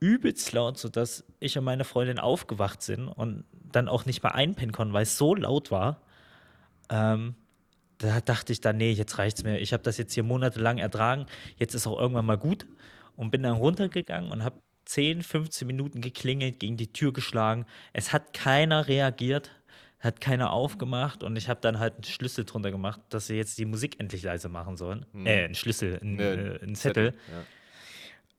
übelst 0.00 0.52
laut, 0.52 0.78
sodass 0.78 1.24
ich 1.40 1.58
und 1.58 1.64
meine 1.64 1.84
Freundin 1.84 2.18
aufgewacht 2.18 2.82
sind 2.82 3.08
und 3.08 3.44
dann 3.52 3.88
auch 3.88 4.06
nicht 4.06 4.22
mehr 4.22 4.34
einpennen 4.34 4.72
konnten, 4.72 4.94
weil 4.94 5.02
es 5.02 5.18
so 5.18 5.34
laut 5.34 5.70
war. 5.70 6.02
Ähm, 6.90 7.34
da 7.98 8.20
dachte 8.20 8.52
ich 8.52 8.60
dann, 8.60 8.76
nee, 8.76 8.92
jetzt 8.92 9.18
reicht's 9.18 9.42
mir. 9.42 9.58
Ich 9.58 9.72
habe 9.72 9.82
das 9.82 9.98
jetzt 9.98 10.14
hier 10.14 10.22
monatelang 10.22 10.78
ertragen. 10.78 11.26
Jetzt 11.56 11.74
ist 11.74 11.86
auch 11.86 11.98
irgendwann 11.98 12.26
mal 12.26 12.38
gut. 12.38 12.66
Und 13.16 13.32
bin 13.32 13.42
dann 13.42 13.56
runtergegangen 13.56 14.30
und 14.30 14.44
habe 14.44 14.60
10, 14.84 15.22
15 15.22 15.66
Minuten 15.66 16.00
geklingelt, 16.00 16.60
gegen 16.60 16.76
die 16.76 16.92
Tür 16.92 17.12
geschlagen. 17.12 17.66
Es 17.92 18.12
hat 18.12 18.32
keiner 18.32 18.86
reagiert, 18.86 19.50
hat 20.00 20.20
keiner 20.20 20.52
aufgemacht. 20.52 21.22
Und 21.22 21.36
ich 21.36 21.48
habe 21.48 21.60
dann 21.60 21.78
halt 21.78 21.94
einen 21.94 22.04
Schlüssel 22.04 22.44
drunter 22.44 22.70
gemacht, 22.70 23.00
dass 23.08 23.26
sie 23.26 23.36
jetzt 23.36 23.58
die 23.58 23.64
Musik 23.64 23.98
endlich 24.00 24.22
leise 24.22 24.48
machen 24.48 24.76
sollen. 24.76 25.06
Äh, 25.14 25.44
einen 25.44 25.54
Schlüssel, 25.54 25.98
einen, 26.00 26.16
Nee, 26.16 26.22
äh, 26.22 26.62
einen 26.62 26.74
Zettel. 26.74 27.14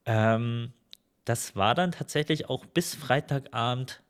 Ja. 0.05 0.35
Ähm, 0.35 0.73
das 1.25 1.55
war 1.55 1.75
dann 1.75 1.91
tatsächlich 1.91 2.49
auch 2.49 2.65
bis 2.65 2.95
Freitagabend, 2.95 4.01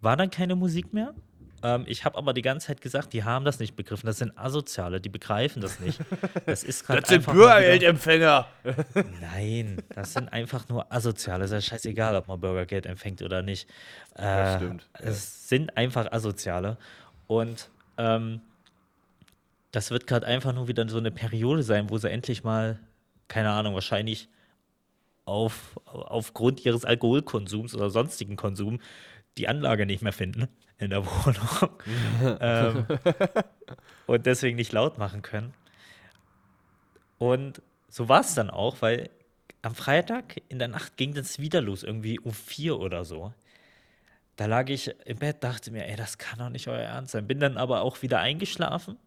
war 0.00 0.16
dann 0.16 0.30
keine 0.30 0.56
Musik 0.56 0.92
mehr. 0.92 1.14
Ähm, 1.66 1.84
ich 1.88 2.04
habe 2.04 2.16
aber 2.16 2.32
die 2.32 2.42
ganze 2.42 2.68
Zeit 2.68 2.80
gesagt, 2.80 3.12
die 3.12 3.24
haben 3.24 3.44
das 3.44 3.58
nicht 3.58 3.74
begriffen. 3.74 4.06
Das 4.06 4.18
sind 4.18 4.38
Asoziale, 4.38 5.00
die 5.00 5.08
begreifen 5.08 5.60
das 5.60 5.80
nicht. 5.80 5.98
Das 6.46 6.62
ist 6.62 6.88
Das 6.88 7.08
sind 7.08 7.26
Bürgergeldempfänger. 7.26 8.46
Nein, 9.20 9.82
das 9.88 10.12
sind 10.12 10.32
einfach 10.32 10.68
nur 10.68 10.92
Asoziale. 10.92 11.44
Es 11.44 11.50
ist 11.50 11.64
ja 11.66 11.70
scheißegal, 11.76 12.14
ob 12.14 12.28
man 12.28 12.38
Bürgergeld 12.40 12.86
empfängt 12.86 13.20
oder 13.20 13.42
nicht. 13.42 13.68
Äh, 14.14 14.22
Das 14.22 14.56
stimmt. 14.56 14.88
Es 14.92 15.48
sind 15.48 15.76
einfach 15.76 16.12
Asoziale. 16.12 16.78
Und 17.26 17.68
ähm, 17.98 18.40
das 19.72 19.90
wird 19.90 20.06
gerade 20.06 20.26
einfach 20.26 20.52
nur 20.52 20.68
wieder 20.68 20.88
so 20.88 20.98
eine 20.98 21.10
Periode 21.10 21.64
sein, 21.64 21.90
wo 21.90 21.98
sie 21.98 22.10
endlich 22.10 22.44
mal, 22.44 22.78
keine 23.26 23.50
Ahnung, 23.50 23.74
wahrscheinlich 23.74 24.28
auf, 25.24 25.80
aufgrund 25.84 26.64
ihres 26.64 26.84
Alkoholkonsums 26.84 27.74
oder 27.74 27.90
sonstigen 27.90 28.36
Konsum 28.36 28.78
die 29.36 29.48
Anlage 29.48 29.84
nicht 29.84 30.02
mehr 30.02 30.12
finden 30.12 30.48
in 30.78 30.90
der 30.90 31.04
Wohnung 31.06 31.70
ähm, 32.40 32.86
und 34.06 34.26
deswegen 34.26 34.56
nicht 34.56 34.72
laut 34.72 34.98
machen 34.98 35.22
können. 35.22 35.54
Und 37.18 37.62
so 37.88 38.08
war 38.08 38.20
es 38.20 38.34
dann 38.34 38.50
auch, 38.50 38.82
weil 38.82 39.10
am 39.62 39.74
Freitag 39.74 40.42
in 40.48 40.58
der 40.58 40.68
Nacht 40.68 40.96
ging 40.96 41.14
das 41.14 41.38
wieder 41.38 41.60
los, 41.60 41.82
irgendwie 41.82 42.18
um 42.18 42.32
vier 42.32 42.78
oder 42.78 43.04
so. 43.04 43.32
Da 44.36 44.46
lag 44.46 44.68
ich 44.68 44.94
im 45.06 45.18
Bett, 45.18 45.42
dachte 45.42 45.70
mir, 45.70 45.86
ey, 45.86 45.96
das 45.96 46.18
kann 46.18 46.38
doch 46.38 46.50
nicht 46.50 46.68
euer 46.68 46.78
Ernst 46.78 47.12
sein. 47.12 47.26
Bin 47.26 47.40
dann 47.40 47.56
aber 47.56 47.80
auch 47.80 48.02
wieder 48.02 48.20
eingeschlafen, 48.20 48.98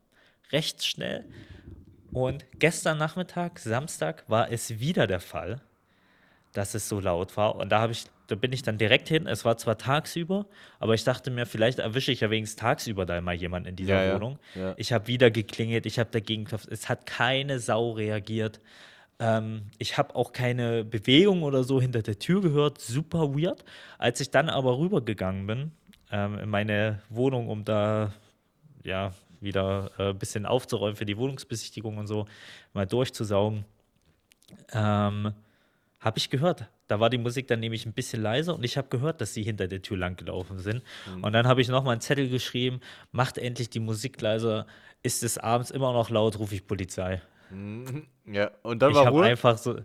recht 0.51 0.83
schnell. 0.83 1.25
Und 2.11 2.45
gestern 2.57 2.97
Nachmittag, 2.97 3.59
Samstag, 3.59 4.23
war 4.27 4.51
es 4.51 4.79
wieder 4.79 5.05
der 5.05 5.19
Fall, 5.19 5.61
dass 6.53 6.73
es 6.73 6.89
so 6.89 6.99
laut 6.99 7.37
war. 7.37 7.55
Und 7.55 7.69
da 7.69 7.81
habe 7.81 7.91
ich, 7.91 8.05
da 8.29 8.35
bin 8.35 8.53
ich 8.53 8.61
dann 8.61 8.77
direkt 8.77 9.07
hin. 9.09 9.27
Es 9.27 9.43
war 9.45 9.57
zwar 9.57 9.77
tagsüber, 9.77 10.45
aber 10.79 10.93
ich 10.93 11.03
dachte 11.03 11.31
mir, 11.31 11.45
vielleicht 11.45 11.79
erwische 11.79 12.11
ich 12.11 12.19
ja 12.21 12.29
wenigstens 12.29 12.57
tagsüber 12.59 13.05
da 13.05 13.19
mal 13.21 13.33
jemanden 13.35 13.69
in 13.69 13.75
dieser 13.75 14.05
Ja, 14.05 14.15
Wohnung. 14.15 14.39
ja. 14.55 14.73
Ich 14.77 14.93
habe 14.93 15.07
wieder 15.07 15.31
geklingelt, 15.31 15.85
ich 15.85 15.99
habe 15.99 16.09
dagegen 16.11 16.43
geklopft. 16.45 16.67
Es 16.69 16.89
hat 16.89 17.05
keine 17.05 17.59
Sau 17.59 17.91
reagiert. 17.91 18.61
Ähm, 19.19 19.63
ich 19.79 19.97
habe 19.97 20.15
auch 20.15 20.31
keine 20.31 20.85
Bewegung 20.85 21.43
oder 21.43 21.63
so 21.63 21.81
hinter 21.81 22.01
der 22.01 22.19
Tür 22.19 22.41
gehört. 22.41 22.79
Super 22.79 23.33
weird. 23.35 23.65
Als 23.97 24.21
ich 24.21 24.29
dann 24.29 24.49
aber 24.49 24.77
rübergegangen 24.77 25.47
bin 25.47 25.71
ähm, 26.11 26.37
in 26.39 26.49
meine 26.49 27.01
Wohnung, 27.09 27.49
um 27.49 27.65
da 27.65 28.13
ja 28.83 29.13
wieder 29.41 29.91
äh, 29.97 30.09
ein 30.09 30.17
bisschen 30.19 30.45
aufzuräumen 30.45 30.95
für 30.95 31.05
die 31.05 31.17
Wohnungsbesichtigung 31.17 31.97
und 31.97 32.07
so, 32.07 32.27
mal 32.73 32.85
durchzusaugen, 32.85 33.65
ähm, 34.73 35.33
Habe 35.99 36.17
ich 36.17 36.29
gehört. 36.29 36.65
Da 36.87 36.99
war 36.99 37.09
die 37.09 37.17
Musik 37.17 37.47
dann 37.47 37.59
nämlich 37.59 37.85
ein 37.85 37.91
bisschen 37.93 38.21
leiser 38.21 38.55
und 38.55 38.63
ich 38.63 38.77
habe 38.77 38.87
gehört, 38.87 39.19
dass 39.21 39.33
sie 39.33 39.43
hinter 39.43 39.67
der 39.67 39.81
Tür 39.81 39.97
langgelaufen 39.97 40.57
sind. 40.59 40.81
Mhm. 41.13 41.23
Und 41.25 41.33
dann 41.33 41.45
habe 41.47 41.61
ich 41.61 41.67
nochmal 41.67 41.91
einen 41.93 42.01
Zettel 42.01 42.29
geschrieben, 42.29 42.79
macht 43.11 43.37
endlich 43.37 43.69
die 43.69 43.79
Musik 43.81 44.21
leiser. 44.21 44.65
Ist 45.03 45.23
es 45.23 45.37
abends 45.37 45.71
immer 45.71 45.91
noch 45.93 46.09
laut, 46.09 46.39
rufe 46.39 46.55
ich 46.55 46.65
Polizei. 46.65 47.21
Ja, 48.25 48.51
und 48.63 48.81
dann 48.81 48.91
Ich 48.91 48.95
war 48.97 49.05
habe 49.07 49.17
Ruhe. 49.17 49.25
einfach 49.25 49.57
so. 49.57 49.79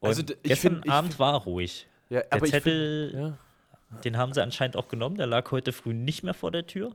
Also, 0.00 0.22
d- 0.22 0.34
ich 0.42 0.50
gestern 0.50 0.74
find- 0.74 0.86
ich 0.86 0.90
Abend 0.92 1.18
war 1.18 1.34
ruhig. 1.42 1.86
ja, 2.10 2.20
Der 2.22 2.42
Zettel, 2.44 3.10
find, 3.10 3.22
ja. 3.22 4.00
den 4.04 4.16
haben 4.18 4.32
sie 4.32 4.42
anscheinend 4.42 4.76
auch 4.76 4.88
genommen. 4.88 5.16
Der 5.16 5.26
lag 5.26 5.50
heute 5.50 5.72
früh 5.72 5.94
nicht 5.94 6.22
mehr 6.22 6.34
vor 6.34 6.50
der 6.52 6.66
Tür. 6.66 6.94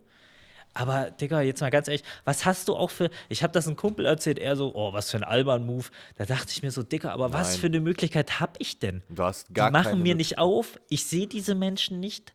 Aber, 0.73 1.11
Digga, 1.11 1.41
jetzt 1.41 1.61
mal 1.61 1.69
ganz 1.69 1.87
ehrlich, 1.87 2.03
was 2.23 2.45
hast 2.45 2.67
du 2.67 2.75
auch 2.75 2.89
für. 2.91 3.09
Ich 3.27 3.43
habe 3.43 3.51
das 3.51 3.67
einem 3.67 3.75
Kumpel 3.75 4.05
erzählt, 4.05 4.39
er 4.39 4.55
so, 4.55 4.73
oh, 4.73 4.93
was 4.93 5.11
für 5.11 5.17
ein 5.17 5.23
Alban-Move. 5.23 5.87
Da 6.15 6.25
dachte 6.25 6.47
ich 6.49 6.63
mir 6.63 6.71
so, 6.71 6.81
Digga, 6.83 7.11
aber 7.11 7.33
was 7.33 7.51
Nein. 7.51 7.59
für 7.59 7.67
eine 7.67 7.81
Möglichkeit 7.81 8.39
habe 8.39 8.53
ich 8.59 8.79
denn? 8.79 9.01
Du 9.09 9.23
hast 9.23 9.49
Die 9.49 9.53
gar 9.53 9.71
machen 9.71 9.91
keine 9.91 10.03
mir 10.03 10.15
nicht 10.15 10.37
auf. 10.37 10.79
Ich 10.89 11.05
sehe 11.05 11.27
diese 11.27 11.55
Menschen 11.55 11.99
nicht. 11.99 12.33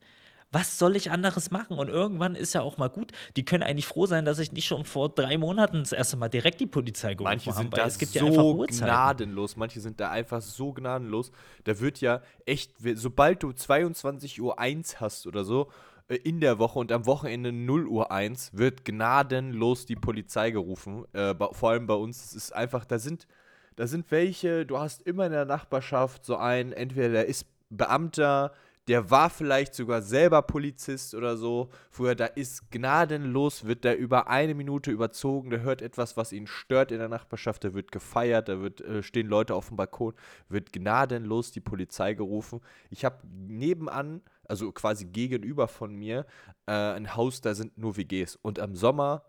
Was 0.53 0.79
soll 0.79 0.97
ich 0.97 1.11
anderes 1.11 1.51
machen? 1.51 1.79
Und 1.79 1.89
irgendwann 1.89 2.35
ist 2.35 2.55
ja 2.55 2.61
auch 2.61 2.79
mal 2.79 2.89
gut. 2.89 3.13
Die 3.37 3.45
können 3.45 3.63
eigentlich 3.63 3.87
froh 3.87 4.07
sein, 4.07 4.25
dass 4.25 4.39
ich 4.39 4.53
nicht 4.53 4.67
schon 4.67 4.85
vor 4.85 5.09
drei 5.09 5.39
Monaten 5.39 5.81
das 5.81 5.93
erste 5.93 6.17
Mal 6.17 6.29
direkt 6.29 6.61
die 6.61 6.67
Polizei 6.67 7.15
gerufen 7.15 7.25
Manche 7.25 7.51
habe. 7.51 7.59
sind 7.63 7.73
weil 7.73 7.81
da 7.81 7.87
es 7.87 7.99
gibt 7.99 8.15
ja 8.15 8.23
einfach 8.23 8.43
so 8.43 8.55
Uhrzeiten. 8.55 8.85
gnadenlos, 8.87 9.57
manche 9.57 9.81
sind 9.81 9.99
da 9.99 10.11
einfach 10.11 10.41
so 10.41 10.73
gnadenlos. 10.73 11.33
Da 11.65 11.81
wird 11.81 12.01
ja 12.01 12.23
echt, 12.45 12.73
sobald 12.95 13.43
du 13.43 13.53
22 13.53 14.41
Uhr 14.41 14.59
1 14.59 15.01
hast 15.01 15.27
oder 15.27 15.45
so 15.45 15.69
in 16.09 16.41
der 16.41 16.59
Woche 16.59 16.79
und 16.79 16.93
am 16.93 17.07
Wochenende 17.07 17.53
0 17.53 17.87
Uhr 17.87 18.11
1, 18.11 18.57
wird 18.57 18.85
gnadenlos 18.85 19.87
die 19.87 19.97
Polizei 19.97 20.51
gerufen. 20.51 21.05
Äh, 21.13 21.35
vor 21.53 21.71
allem 21.71 21.87
bei 21.87 21.95
uns, 21.95 22.25
es 22.27 22.35
ist 22.35 22.53
einfach, 22.55 22.85
da 22.85 22.99
sind, 22.99 23.27
da 23.75 23.87
sind 23.87 24.11
welche, 24.11 24.65
du 24.67 24.79
hast 24.79 25.03
immer 25.03 25.27
in 25.27 25.33
der 25.33 25.45
Nachbarschaft 25.45 26.25
so 26.25 26.37
einen, 26.37 26.73
entweder 26.73 27.09
der 27.09 27.27
ist 27.27 27.47
Beamter, 27.71 28.53
der 28.89 29.11
war 29.11 29.31
vielleicht 29.31 29.75
sogar 29.75 30.01
selber 30.01 30.43
Polizist 30.43 31.15
oder 31.15 31.37
so. 31.37 31.71
Früher, 31.91 32.15
da 32.15 32.27
ist 32.27 32.71
gnadenlos, 32.71 33.65
wird 33.65 33.83
der 33.83 33.99
über 33.99 34.29
eine 34.29 34.55
Minute 34.55 34.93
überzogen, 34.93 35.51
der 35.51 35.63
hört 35.63 35.83
etwas, 35.83 36.17
was 36.17 36.33
ihn 36.33 36.47
stört 36.47 36.93
in 36.93 36.99
der 36.99 37.09
Nachbarschaft, 37.09 37.65
da 37.65 37.75
wird 37.75 37.91
gefeiert, 37.91 38.49
da 38.49 38.61
wird, 38.61 38.81
äh, 38.83 39.03
stehen 39.03 39.27
Leute 39.27 39.55
auf 39.55 39.69
dem 39.69 39.77
Balkon, 39.77 40.15
wird 40.49 40.73
gnadenlos 40.73 41.51
die 41.51 41.61
Polizei 41.61 42.15
gerufen. 42.15 42.61
Ich 42.91 43.05
habe 43.05 43.19
nebenan, 43.27 44.23
also 44.49 44.73
quasi 44.73 45.07
gegenüber 45.07 45.69
von 45.69 45.95
mir, 45.95 46.27
äh, 46.67 46.73
ein 46.73 47.15
Haus, 47.17 47.41
da 47.41 47.55
sind 47.55 47.77
nur 47.79 47.97
WGs. 47.97 48.37
Und 48.37 48.59
am 48.59 48.75
Sommer 48.75 49.25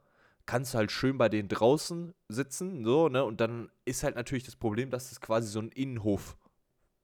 kannst 0.46 0.74
du 0.74 0.78
halt 0.78 0.92
schön 0.92 1.18
bei 1.18 1.30
denen 1.30 1.50
draußen 1.50 2.14
sitzen, 2.30 2.84
so, 2.86 3.10
ne? 3.10 3.24
Und 3.24 3.42
dann 3.42 3.70
ist 3.86 4.04
halt 4.04 4.16
natürlich 4.16 4.46
das 4.46 4.56
Problem, 4.56 4.90
dass 4.90 5.12
es 5.12 5.20
quasi 5.22 5.48
so 5.50 5.60
ein 5.60 5.70
Innenhof 5.70 6.38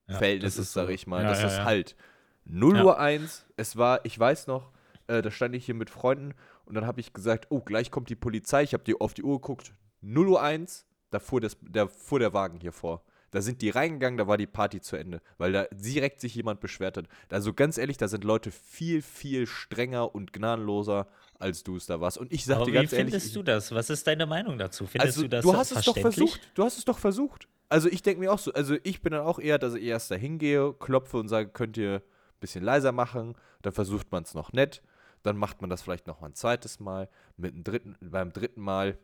Ja, 0.08 0.18
das 0.38 0.58
ist, 0.58 0.72
sag 0.72 0.86
so. 0.86 0.92
ich 0.92 1.06
mal. 1.06 1.22
Ja, 1.22 1.28
das 1.30 1.40
ja, 1.40 1.46
ist 1.48 1.64
halt 1.64 1.96
0 2.44 2.76
Ja. 2.76 2.84
Uhr 2.84 2.98
1. 2.98 3.46
Es 3.56 3.76
war, 3.76 4.04
ich 4.04 4.18
weiß 4.18 4.46
noch, 4.46 4.72
äh, 5.06 5.22
da 5.22 5.30
stand 5.30 5.54
ich 5.54 5.66
hier 5.66 5.74
mit 5.74 5.90
Freunden 5.90 6.34
und 6.64 6.74
dann 6.74 6.86
habe 6.86 7.00
ich 7.00 7.12
gesagt, 7.12 7.46
oh, 7.50 7.60
gleich 7.60 7.90
kommt 7.90 8.08
die 8.08 8.16
Polizei. 8.16 8.62
Ich 8.62 8.72
habe 8.74 8.84
die 8.84 8.98
auf 9.00 9.14
die 9.14 9.22
Uhr 9.22 9.40
geguckt. 9.40 9.74
0 10.00 10.28
Uhr 10.28 10.42
1, 10.42 10.86
da 11.10 11.18
fuhr, 11.20 11.40
das, 11.40 11.56
da 11.62 11.86
fuhr 11.86 12.18
der 12.18 12.32
Wagen 12.32 12.60
hier 12.60 12.72
vor. 12.72 13.02
Da 13.34 13.42
sind 13.42 13.62
die 13.62 13.70
reingegangen, 13.70 14.16
da 14.16 14.28
war 14.28 14.38
die 14.38 14.46
Party 14.46 14.80
zu 14.80 14.94
Ende, 14.94 15.20
weil 15.38 15.50
da 15.50 15.66
direkt 15.72 16.20
sich 16.20 16.36
jemand 16.36 16.60
beschwert 16.60 16.96
hat. 16.96 17.06
Also 17.30 17.52
ganz 17.52 17.78
ehrlich, 17.78 17.96
da 17.96 18.06
sind 18.06 18.22
Leute 18.22 18.52
viel, 18.52 19.02
viel 19.02 19.48
strenger 19.48 20.14
und 20.14 20.32
gnadenloser, 20.32 21.08
als 21.40 21.64
du 21.64 21.74
es 21.74 21.86
da 21.86 22.00
warst. 22.00 22.16
Und 22.16 22.32
ich 22.32 22.44
sag 22.44 22.60
dir 22.60 22.66
wie 22.68 22.72
ganz 22.74 22.90
findest 22.90 23.26
ehrlich, 23.26 23.32
du 23.32 23.42
das? 23.42 23.72
Was 23.72 23.90
ist 23.90 24.06
deine 24.06 24.26
Meinung 24.26 24.56
dazu? 24.56 24.86
Findest 24.86 25.16
also, 25.16 25.22
du 25.22 25.28
das 25.28 25.42
du 25.42 25.56
hast 25.56 25.72
es 25.72 25.84
doch 25.84 25.98
versucht. 25.98 26.48
Du 26.54 26.62
hast 26.62 26.78
es 26.78 26.84
doch 26.84 26.96
versucht. 26.96 27.48
Also 27.68 27.88
ich 27.88 28.02
denke 28.02 28.20
mir 28.20 28.32
auch 28.32 28.38
so, 28.38 28.52
also 28.52 28.76
ich 28.84 29.02
bin 29.02 29.10
dann 29.10 29.22
auch 29.22 29.40
eher, 29.40 29.58
dass 29.58 29.74
ich 29.74 29.82
erst 29.82 30.12
da 30.12 30.14
hingehe, 30.14 30.72
klopfe 30.74 31.16
und 31.16 31.26
sage, 31.26 31.48
könnt 31.48 31.76
ihr 31.76 31.96
ein 31.96 32.38
bisschen 32.38 32.62
leiser 32.62 32.92
machen. 32.92 33.34
Dann 33.62 33.72
versucht 33.72 34.12
man 34.12 34.22
es 34.22 34.34
noch 34.34 34.52
nett. 34.52 34.80
Dann 35.24 35.36
macht 35.36 35.60
man 35.60 35.70
das 35.70 35.82
vielleicht 35.82 36.06
noch 36.06 36.20
mal 36.20 36.28
ein 36.28 36.34
zweites 36.34 36.78
Mal. 36.78 37.08
Mit 37.36 37.52
dem 37.52 37.64
dritten, 37.64 37.96
beim 38.00 38.32
dritten 38.32 38.60
Mal 38.60 38.96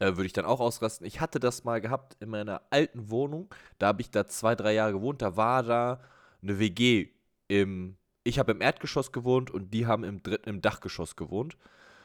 äh, 0.00 0.16
würde 0.16 0.26
ich 0.26 0.32
dann 0.32 0.46
auch 0.46 0.60
ausrasten. 0.60 1.06
Ich 1.06 1.20
hatte 1.20 1.38
das 1.38 1.64
mal 1.64 1.80
gehabt 1.80 2.16
in 2.20 2.30
meiner 2.30 2.62
alten 2.70 3.10
Wohnung. 3.10 3.54
Da 3.78 3.88
habe 3.88 4.00
ich 4.00 4.10
da 4.10 4.26
zwei, 4.26 4.54
drei 4.54 4.72
Jahre 4.72 4.92
gewohnt. 4.92 5.22
Da 5.22 5.36
war 5.36 5.62
da 5.62 6.00
eine 6.42 6.58
WG 6.58 7.08
im. 7.48 7.96
Ich 8.24 8.38
habe 8.38 8.52
im 8.52 8.60
Erdgeschoss 8.60 9.12
gewohnt 9.12 9.50
und 9.50 9.72
die 9.72 9.86
haben 9.86 10.04
im 10.04 10.22
dritten, 10.22 10.48
im 10.48 10.60
Dachgeschoss 10.60 11.16
gewohnt. 11.16 11.56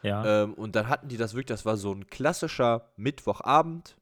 Ja. 0.01 0.43
Ähm, 0.43 0.53
und 0.53 0.75
dann 0.75 0.87
hatten 0.87 1.07
die 1.07 1.17
das 1.17 1.33
wirklich, 1.33 1.47
das 1.47 1.65
war 1.65 1.77
so 1.77 1.91
ein 1.91 2.07
klassischer 2.07 2.89
Mittwochabend. 2.95 3.97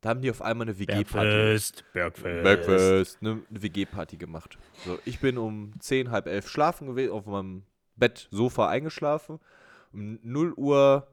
Da 0.00 0.10
haben 0.10 0.20
die 0.20 0.30
auf 0.30 0.42
einmal 0.42 0.66
eine 0.66 0.78
WG-Party. 0.78 1.04
Bergfest, 1.12 1.84
Bergfest. 1.94 2.42
Breakfast, 2.42 3.18
eine, 3.22 3.42
eine 3.48 3.62
WG-Party 3.62 4.18
gemacht. 4.18 4.58
So, 4.84 4.98
ich 5.06 5.20
bin 5.20 5.38
um 5.38 5.72
10, 5.78 6.10
halb 6.10 6.26
elf 6.26 6.48
schlafen 6.48 6.88
gewesen, 6.88 7.12
auf 7.12 7.24
meinem 7.24 7.62
Bett, 7.96 8.28
Sofa 8.30 8.68
eingeschlafen. 8.68 9.40
Um 9.92 10.18
0 10.22 10.52
Uhr, 10.54 11.06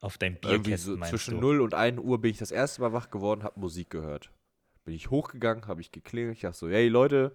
Auf 0.00 0.18
dein 0.18 0.34
irgendwie 0.34 0.70
Bierkästen, 0.70 1.02
so 1.02 1.04
zwischen 1.04 1.34
du? 1.34 1.40
0 1.40 1.60
und 1.60 1.74
1 1.74 1.98
Uhr 1.98 2.20
bin 2.20 2.30
ich 2.30 2.38
das 2.38 2.50
erste 2.50 2.80
Mal 2.80 2.92
wach 2.92 3.10
geworden, 3.10 3.42
habe 3.42 3.58
Musik 3.58 3.90
gehört. 3.90 4.32
Bin 4.84 4.94
ich 4.94 5.10
hochgegangen, 5.10 5.66
habe 5.66 5.80
ich 5.80 5.90
geklingelt, 5.90 6.36
ich 6.36 6.42
dachte 6.42 6.58
so, 6.58 6.68
hey 6.68 6.88
Leute, 6.88 7.32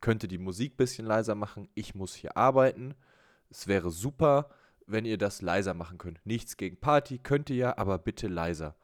könnt 0.00 0.22
ihr 0.22 0.28
die 0.28 0.38
Musik 0.38 0.74
ein 0.74 0.76
bisschen 0.76 1.06
leiser 1.06 1.34
machen? 1.34 1.68
Ich 1.74 1.94
muss 1.94 2.14
hier 2.14 2.36
arbeiten. 2.36 2.94
Es 3.48 3.66
wäre 3.66 3.90
super, 3.90 4.50
wenn 4.86 5.06
ihr 5.06 5.16
das 5.16 5.40
leiser 5.40 5.72
machen 5.72 5.96
könnt. 5.96 6.24
Nichts 6.26 6.56
gegen 6.56 6.78
Party, 6.78 7.18
könnt 7.18 7.48
ihr 7.48 7.56
ja, 7.56 7.78
aber 7.78 7.98
bitte 7.98 8.28
leiser. 8.28 8.76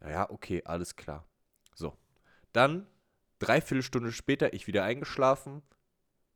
Ja, 0.00 0.10
ja, 0.10 0.30
okay, 0.30 0.62
alles 0.64 0.96
klar. 0.96 1.26
So. 1.74 1.96
Dann, 2.52 2.86
dreiviertel 3.40 3.82
Stunde 3.82 4.12
später, 4.12 4.54
ich 4.54 4.66
wieder 4.66 4.84
eingeschlafen, 4.84 5.62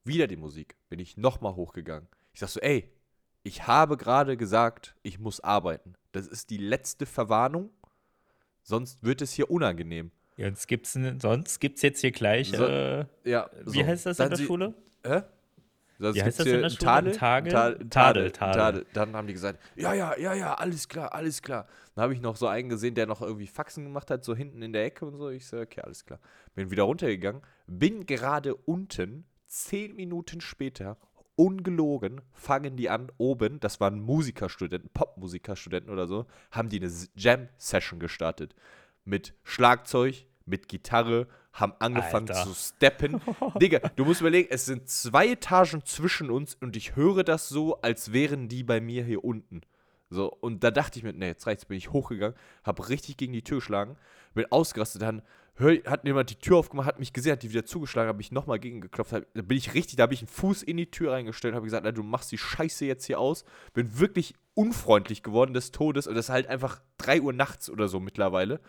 wieder 0.05 0.27
die 0.27 0.37
Musik. 0.37 0.77
Bin 0.89 0.99
ich 0.99 1.17
nochmal 1.17 1.55
hochgegangen. 1.55 2.09
Ich 2.33 2.41
sag 2.41 2.49
so, 2.49 2.61
ey, 2.61 2.93
ich 3.49 3.67
habe 3.67 3.97
gerade 3.97 4.37
gesagt, 4.37 4.95
ich 5.03 5.19
muss 5.19 5.41
arbeiten. 5.41 5.95
Das 6.13 6.27
ist 6.27 6.51
die 6.51 6.59
letzte 6.59 7.07
Verwarnung. 7.07 7.71
Sonst 8.63 9.03
wird 9.03 9.23
es 9.23 9.33
hier 9.33 9.51
unangenehm. 9.51 10.11
Gibt's, 10.67 10.95
n- 10.95 11.19
sonst 11.19 11.59
gibt 11.59 11.77
es 11.77 11.83
jetzt 11.83 12.01
hier 12.01 12.13
gleich. 12.13 12.51
So, 12.51 12.65
äh, 12.65 13.07
Ja, 13.25 13.51
wie 13.67 13.85
heißt 13.85 14.07
das 14.07 14.19
in 14.19 14.23
Dann 14.23 14.31
der 14.31 14.39
sie- 14.39 14.45
Schule? 14.47 14.75
Hä? 15.05 15.23
Sonst 16.01 16.15
Wie 16.15 16.23
heißt 16.23 16.37
gibt's 16.37 16.37
das 16.37 16.47
in 16.47 16.63
der 16.63 16.71
Schule? 16.71 16.79
Tadel? 16.79 17.13
Tadel, 17.17 17.89
Tadel, 17.89 18.31
Tadel. 18.31 18.31
Tadel. 18.33 18.87
Dann 18.93 19.17
haben 19.17 19.27
die 19.27 19.33
gesagt, 19.33 19.59
ja, 19.75 19.95
ja, 19.95 20.17
ja, 20.17 20.33
ja, 20.35 20.55
alles 20.55 20.89
klar, 20.89 21.13
alles 21.13 21.43
klar. 21.43 21.67
Dann 21.97 22.05
habe 22.05 22.15
ich 22.15 22.21
noch 22.21 22.37
so 22.37 22.47
einen 22.47 22.69
gesehen, 22.69 22.95
der 22.95 23.07
noch 23.07 23.21
irgendwie 23.21 23.49
Faxen 23.49 23.83
gemacht 23.85 24.11
hat, 24.13 24.23
so 24.25 24.37
hinten 24.37 24.63
in 24.63 24.73
der 24.73 24.85
Ecke 24.85 25.05
und 25.07 25.17
so. 25.17 25.29
Ich 25.31 25.47
so, 25.47 25.59
okay, 25.59 25.81
alles 25.81 26.05
klar. 26.07 26.21
Bin 26.55 26.71
wieder 26.71 26.85
runtergegangen, 26.85 27.43
bin 27.67 28.07
gerade 28.07 28.55
unten, 28.55 29.25
zehn 29.47 29.97
Minuten 29.97 30.41
später, 30.41 30.99
ungelogen, 31.39 32.21
fangen 32.33 32.77
die 32.77 32.91
an, 32.91 33.13
oben, 33.17 33.61
das 33.61 33.79
waren 33.79 34.01
Musikerstudenten, 34.01 34.91
Popmusikerstudenten 34.93 35.93
oder 35.93 36.09
so, 36.09 36.27
haben 36.51 36.69
die 36.69 36.81
eine 36.81 36.93
Jam-Session 37.15 38.01
gestartet. 38.01 38.57
Mit 39.05 39.35
Schlagzeug, 39.45 40.27
mit 40.45 40.69
Gitarre, 40.69 41.29
haben 41.53 41.75
angefangen 41.79 42.29
Alter. 42.29 42.43
zu 42.45 42.55
steppen. 42.55 43.21
Digga, 43.61 43.79
du 43.95 44.05
musst 44.05 44.21
überlegen, 44.21 44.49
es 44.51 44.67
sind 44.67 44.89
zwei 44.89 45.29
Etagen 45.29 45.85
zwischen 45.85 46.29
uns 46.29 46.57
und 46.57 46.77
ich 46.77 46.97
höre 46.97 47.23
das 47.23 47.49
so, 47.49 47.81
als 47.83 48.13
wären 48.13 48.49
die 48.49 48.65
bei 48.65 48.81
mir 48.81 49.05
hier 49.05 49.25
unten. 49.25 49.61
So, 50.11 50.33
und 50.33 50.65
da 50.65 50.71
dachte 50.73 50.99
ich 50.99 51.05
mir, 51.05 51.13
nee, 51.13 51.27
jetzt 51.27 51.47
reicht's, 51.47 51.67
bin 51.67 51.77
ich 51.77 51.93
hochgegangen, 51.93 52.37
hab 52.65 52.89
richtig 52.89 53.17
gegen 53.17 53.33
die 53.33 53.45
Tür 53.45 53.59
geschlagen, 53.59 53.97
bin 54.35 54.47
ausgerastet, 54.51 55.03
dann 55.03 55.23
hör, 55.59 55.77
hat 55.87 56.05
jemand 56.05 56.31
die 56.31 56.37
Tür 56.37 56.57
aufgemacht, 56.57 56.87
hat 56.87 56.99
mich 56.99 57.13
gesehen, 57.13 57.33
hat 57.33 57.43
die 57.43 57.51
wieder 57.51 57.65
zugeschlagen, 57.65 58.09
habe 58.09 58.23
ich 58.23 58.33
nochmal 58.33 58.59
gegengeklopft, 58.59 59.13
hab, 59.13 59.25
da 59.35 59.43
bin 59.43 59.59
ich 59.59 59.75
richtig, 59.75 59.97
da 59.97 60.05
habe 60.05 60.15
ich 60.15 60.21
einen 60.21 60.29
Fuß 60.29 60.63
in 60.63 60.77
die 60.77 60.91
Tür 60.91 61.13
reingestellt, 61.13 61.55
habe 61.55 61.65
gesagt, 61.65 61.85
na, 61.85 61.93
du 61.93 62.03
machst 62.03 62.31
die 62.33 62.39
Scheiße 62.39 62.85
jetzt 62.85 63.05
hier 63.05 63.19
aus, 63.19 63.45
bin 63.75 63.99
wirklich 63.99 64.35
unfreundlich 64.55 65.23
geworden 65.23 65.55
des 65.55 65.73
Todes 65.73 66.07
und 66.07 66.15
das 66.15 66.27
ist 66.27 66.31
halt 66.31 66.47
einfach 66.47 66.81
3 66.99 67.21
Uhr 67.21 67.33
nachts 67.33 67.69
oder 67.71 67.89
so 67.89 68.01
mittlerweile. 68.01 68.61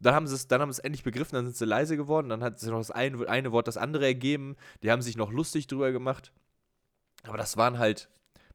Dann 0.00 0.14
haben 0.14 0.26
sie 0.26 0.34
es, 0.34 0.48
dann 0.48 0.60
haben 0.60 0.70
es 0.70 0.80
endlich 0.80 1.04
begriffen, 1.04 1.36
dann 1.36 1.44
sind 1.44 1.56
sie 1.56 1.64
leise 1.64 1.96
geworden, 1.96 2.28
dann 2.28 2.42
hat 2.42 2.58
sich 2.58 2.70
noch 2.70 2.78
das 2.78 2.90
eine, 2.90 3.28
eine 3.28 3.52
Wort 3.52 3.68
das 3.68 3.76
andere 3.76 4.06
ergeben, 4.06 4.56
die 4.82 4.90
haben 4.90 5.02
sich 5.02 5.16
noch 5.16 5.32
lustig 5.32 5.66
drüber 5.66 5.92
gemacht. 5.92 6.32
Aber 7.24 7.36
das 7.36 7.56
waren 7.56 7.78
halt 7.78 8.08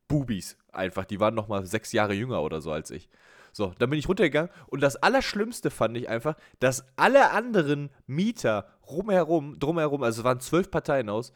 Bubis 0.08 0.58
einfach, 0.72 1.06
die 1.06 1.20
waren 1.20 1.36
noch 1.36 1.48
mal 1.48 1.66
sechs 1.66 1.92
Jahre 1.92 2.14
jünger 2.14 2.42
oder 2.42 2.62
so 2.62 2.72
als 2.72 2.92
ich. 2.92 3.10
So, 3.58 3.74
dann 3.80 3.90
bin 3.90 3.98
ich 3.98 4.08
runtergegangen 4.08 4.52
und 4.68 4.82
das 4.82 4.98
Allerschlimmste 4.98 5.72
fand 5.72 5.98
ich 5.98 6.08
einfach, 6.10 6.36
dass 6.60 6.86
alle 6.96 7.32
anderen 7.32 7.90
Mieter 8.06 8.68
rumherum, 8.88 9.58
drumherum, 9.58 10.04
also 10.04 10.22
es 10.22 10.24
waren 10.24 10.40
zwölf 10.40 10.70
Parteien 10.70 11.10
aus, 11.10 11.34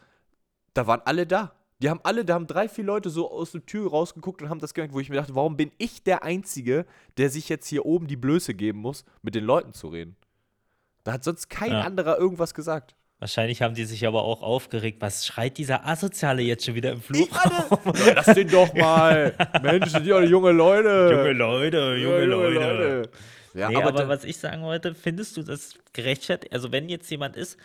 da 0.75 0.85
waren 0.85 1.01
alle 1.05 1.25
da. 1.25 1.55
Die 1.79 1.89
haben 1.89 1.99
alle, 2.03 2.23
da 2.23 2.35
haben 2.35 2.45
drei, 2.45 2.69
vier 2.69 2.83
Leute 2.83 3.09
so 3.09 3.31
aus 3.31 3.53
der 3.53 3.65
Tür 3.65 3.89
rausgeguckt 3.89 4.43
und 4.43 4.49
haben 4.49 4.59
das 4.59 4.75
gemerkt, 4.75 4.93
wo 4.93 4.99
ich 4.99 5.09
mir 5.09 5.15
dachte, 5.15 5.33
warum 5.33 5.57
bin 5.57 5.71
ich 5.79 6.03
der 6.03 6.21
Einzige, 6.21 6.85
der 7.17 7.31
sich 7.31 7.49
jetzt 7.49 7.65
hier 7.65 7.87
oben 7.87 8.05
die 8.05 8.17
Blöße 8.17 8.53
geben 8.53 8.81
muss, 8.81 9.03
mit 9.23 9.33
den 9.33 9.43
Leuten 9.43 9.73
zu 9.73 9.87
reden? 9.87 10.15
Da 11.03 11.13
hat 11.13 11.23
sonst 11.23 11.49
kein 11.49 11.71
Ja. 11.71 11.81
anderer 11.81 12.19
irgendwas 12.19 12.53
gesagt. 12.53 12.95
Wahrscheinlich 13.21 13.61
haben 13.61 13.75
die 13.75 13.85
sich 13.85 14.07
aber 14.07 14.23
auch 14.23 14.41
aufgeregt. 14.41 14.97
Was 14.99 15.27
schreit 15.27 15.59
dieser 15.59 15.85
Asoziale 15.87 16.41
jetzt 16.41 16.65
schon 16.65 16.73
wieder 16.73 16.91
im 16.91 17.01
Flur? 17.01 17.27
Lass 18.15 18.25
den 18.33 18.49
doch 18.49 18.73
mal. 18.73 19.35
Mensch, 19.61 19.91
sind 19.91 20.07
ja 20.07 20.21
junge 20.23 20.51
Leute. 20.51 21.09
junge 21.15 21.31
Leute, 21.33 21.95
junge, 21.97 22.19
Ja, 22.19 22.25
Leute. 22.25 23.09
Ja, 23.53 23.69
nee, 23.69 23.75
aber 23.75 23.89
aber, 23.89 24.07
was 24.07 24.23
ich 24.23 24.37
sagen 24.37 24.63
wollte, 24.63 24.95
findest 24.95 25.37
du 25.37 25.43
das 25.43 25.75
gerechtfertigt? 25.93 26.51
Also, 26.51 26.71
wenn 26.71 26.89
jetzt 26.89 27.11
jemand 27.11 27.35
ist, 27.35 27.59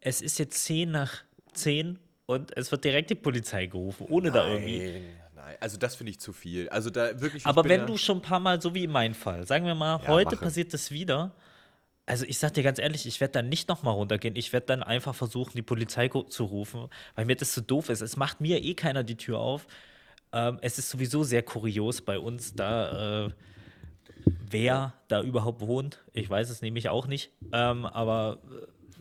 es 0.00 0.22
ist 0.22 0.38
jetzt 0.38 0.64
10 0.64 0.92
nach 0.92 1.24
10 1.54 1.98
und 2.26 2.56
es 2.56 2.70
wird 2.70 2.84
direkt 2.84 3.10
die 3.10 3.14
Polizei 3.16 3.66
gerufen, 3.66 4.06
ohne 4.08 4.30
da 4.30 4.46
irgendwie. 4.46 4.78
Nein, 4.78 5.02
nein, 5.34 5.56
also 5.58 5.76
das 5.76 5.96
finde 5.96 6.10
ich 6.12 6.20
zu 6.20 6.32
viel. 6.32 6.68
Also 6.68 6.90
da 6.90 7.20
wirklich. 7.20 7.42
ich 7.42 7.46
Aber 7.46 7.64
wenn 7.64 7.84
du 7.84 7.96
schon 7.96 8.18
ein 8.18 8.22
paar 8.22 8.38
Mal, 8.38 8.62
so 8.62 8.74
wie 8.74 8.84
in 8.84 8.92
meinem 8.92 9.14
Fall, 9.14 9.44
sagen 9.44 9.66
wir 9.66 9.74
mal, 9.74 9.98
Ja, 10.02 10.08
heute 10.08 10.36
mache. 10.36 10.44
passiert 10.44 10.72
das 10.72 10.92
wieder. 10.92 11.32
Also 12.06 12.26
ich 12.26 12.38
sag 12.38 12.52
dir 12.52 12.62
ganz 12.62 12.78
ehrlich, 12.78 13.06
ich 13.06 13.20
werde 13.20 13.32
dann 13.32 13.48
nicht 13.48 13.68
nochmal 13.68 13.94
runtergehen. 13.94 14.36
Ich 14.36 14.52
werde 14.52 14.66
dann 14.66 14.82
einfach 14.82 15.14
versuchen, 15.14 15.52
die 15.54 15.62
Polizei 15.62 16.08
gu- 16.08 16.24
zu 16.24 16.44
rufen, 16.44 16.88
weil 17.14 17.24
mir 17.24 17.36
das 17.36 17.54
so 17.54 17.62
doof 17.62 17.88
ist. 17.88 18.02
Es 18.02 18.16
macht 18.16 18.40
mir 18.40 18.62
eh 18.62 18.74
keiner 18.74 19.04
die 19.04 19.16
Tür 19.16 19.38
auf. 19.38 19.66
Ähm, 20.32 20.58
es 20.62 20.78
ist 20.78 20.90
sowieso 20.90 21.24
sehr 21.24 21.42
kurios 21.42 22.02
bei 22.02 22.18
uns, 22.18 22.54
da 22.54 23.26
äh, 23.26 23.30
wer 24.50 24.94
da 25.08 25.22
überhaupt 25.22 25.60
wohnt. 25.62 26.02
Ich 26.12 26.28
weiß 26.28 26.50
es 26.50 26.62
nämlich 26.62 26.88
auch 26.88 27.06
nicht. 27.06 27.30
Ähm, 27.52 27.86
aber 27.86 28.38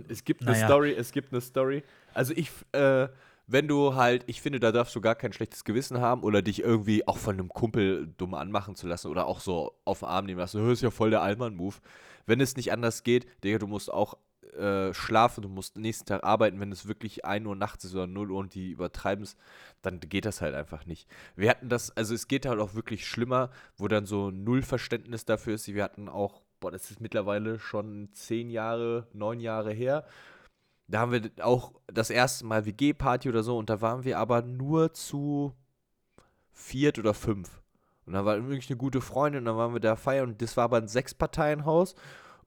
Es 0.09 0.23
gibt 0.23 0.41
eine 0.41 0.53
Naja. 0.53 0.65
Story, 0.67 0.93
es 0.93 1.11
gibt 1.11 1.31
eine 1.31 1.41
Story. 1.41 1.83
Also 2.13 2.33
ich, 2.35 2.49
äh, 2.71 3.07
wenn 3.47 3.67
du 3.67 3.95
halt, 3.95 4.23
ich 4.27 4.41
finde, 4.41 4.59
da 4.59 4.71
darfst 4.71 4.95
du 4.95 5.01
gar 5.01 5.15
kein 5.15 5.33
schlechtes 5.33 5.63
Gewissen 5.63 5.99
haben 5.99 6.23
oder 6.23 6.41
dich 6.41 6.61
irgendwie 6.61 7.07
auch 7.07 7.17
von 7.17 7.35
einem 7.35 7.49
Kumpel 7.49 8.07
dumm 8.17 8.33
anmachen 8.33 8.75
zu 8.75 8.87
lassen 8.87 9.09
oder 9.09 9.27
auch 9.27 9.39
so 9.39 9.73
auf 9.85 9.99
den 9.99 10.07
Arm 10.09 10.25
nehmen 10.25 10.39
lassen. 10.39 10.63
Das 10.63 10.73
ist 10.73 10.81
ja 10.81 10.91
voll 10.91 11.09
der 11.11 11.21
Allmann-Move. 11.21 11.75
Wenn 12.25 12.41
es 12.41 12.55
nicht 12.55 12.71
anders 12.71 13.03
geht, 13.03 13.25
Digga, 13.43 13.57
du 13.59 13.67
musst 13.67 13.91
auch 13.91 14.17
äh, 14.57 14.93
schlafen, 14.93 15.41
du 15.41 15.49
musst 15.49 15.77
nächsten 15.77 16.05
Tag 16.05 16.23
arbeiten. 16.23 16.59
Wenn 16.59 16.71
es 16.71 16.87
wirklich 16.87 17.25
1 17.25 17.45
Uhr 17.47 17.55
nachts 17.55 17.85
ist 17.85 17.95
oder 17.95 18.07
0 18.07 18.31
Uhr 18.31 18.39
und 18.39 18.53
die 18.53 18.71
übertreiben 18.71 19.23
es, 19.23 19.35
dann 19.81 19.99
geht 19.99 20.25
das 20.25 20.41
halt 20.41 20.53
einfach 20.53 20.85
nicht. 20.85 21.07
Wir 21.35 21.49
hatten 21.49 21.69
das, 21.69 21.95
also 21.97 22.13
es 22.13 22.27
geht 22.27 22.45
halt 22.45 22.59
auch 22.59 22.75
wirklich 22.75 23.07
schlimmer, 23.07 23.49
wo 23.77 23.87
dann 23.87 24.05
so 24.05 24.31
null 24.31 24.61
Verständnis 24.61 25.25
dafür 25.25 25.55
ist. 25.55 25.67
Wir 25.73 25.83
hatten 25.83 26.07
auch, 26.07 26.43
boah, 26.59 26.71
das 26.71 26.91
ist 26.91 27.01
mittlerweile 27.01 27.59
schon 27.59 28.09
zehn 28.13 28.49
Jahre, 28.49 29.07
neun 29.13 29.39
Jahre 29.39 29.71
her. 29.71 30.05
Da 30.87 30.99
haben 30.99 31.11
wir 31.11 31.31
auch 31.41 31.73
das 31.87 32.09
erste 32.09 32.45
Mal 32.45 32.65
WG-Party 32.65 33.29
oder 33.29 33.41
so 33.41 33.57
und 33.57 33.69
da 33.69 33.81
waren 33.81 34.03
wir 34.03 34.19
aber 34.19 34.41
nur 34.43 34.93
zu 34.93 35.55
viert 36.51 36.99
oder 36.99 37.13
fünf. 37.13 37.62
Und 38.05 38.13
da 38.13 38.25
war 38.25 38.37
wirklich 38.47 38.69
eine 38.69 38.77
gute 38.77 39.01
Freundin 39.01 39.41
und 39.41 39.45
dann 39.45 39.57
waren 39.57 39.73
wir 39.73 39.79
da 39.79 39.95
feiern 39.95 40.29
und 40.29 40.41
das 40.41 40.57
war 40.57 40.65
aber 40.65 40.77
ein 40.77 40.87
Sechsparteienhaus 40.87 41.95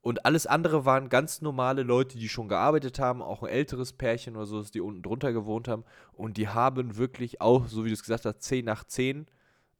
und 0.02 0.24
alles 0.24 0.46
andere 0.46 0.84
waren 0.84 1.08
ganz 1.08 1.40
normale 1.40 1.82
Leute, 1.82 2.18
die 2.18 2.28
schon 2.28 2.48
gearbeitet 2.48 2.98
haben, 2.98 3.22
auch 3.22 3.42
ein 3.42 3.48
älteres 3.48 3.92
Pärchen 3.92 4.36
oder 4.36 4.46
so, 4.46 4.62
die 4.62 4.80
unten 4.80 5.02
drunter 5.02 5.32
gewohnt 5.32 5.66
haben 5.66 5.84
und 6.12 6.36
die 6.36 6.48
haben 6.48 6.96
wirklich 6.96 7.40
auch, 7.40 7.66
so 7.66 7.84
wie 7.84 7.88
du 7.88 7.94
es 7.94 8.02
gesagt 8.02 8.24
hast, 8.24 8.42
10 8.42 8.64
nach 8.64 8.84
10, 8.84 9.26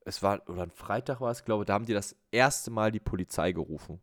es 0.06 0.22
war, 0.22 0.48
oder 0.48 0.62
ein 0.62 0.70
Freitag 0.70 1.20
war 1.20 1.30
es, 1.30 1.44
glaube 1.44 1.62
ich, 1.62 1.66
da 1.66 1.74
haben 1.74 1.84
die 1.84 1.92
das 1.92 2.16
erste 2.30 2.70
Mal 2.70 2.92
die 2.92 3.00
Polizei 3.00 3.52
gerufen. 3.52 4.00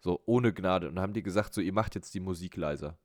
So, 0.00 0.20
ohne 0.26 0.52
Gnade. 0.52 0.88
Und 0.88 0.98
haben 0.98 1.12
die 1.12 1.22
gesagt, 1.22 1.54
so, 1.54 1.60
ihr 1.60 1.72
macht 1.72 1.94
jetzt 1.94 2.14
die 2.14 2.20
Musik 2.20 2.56
leiser. 2.56 2.98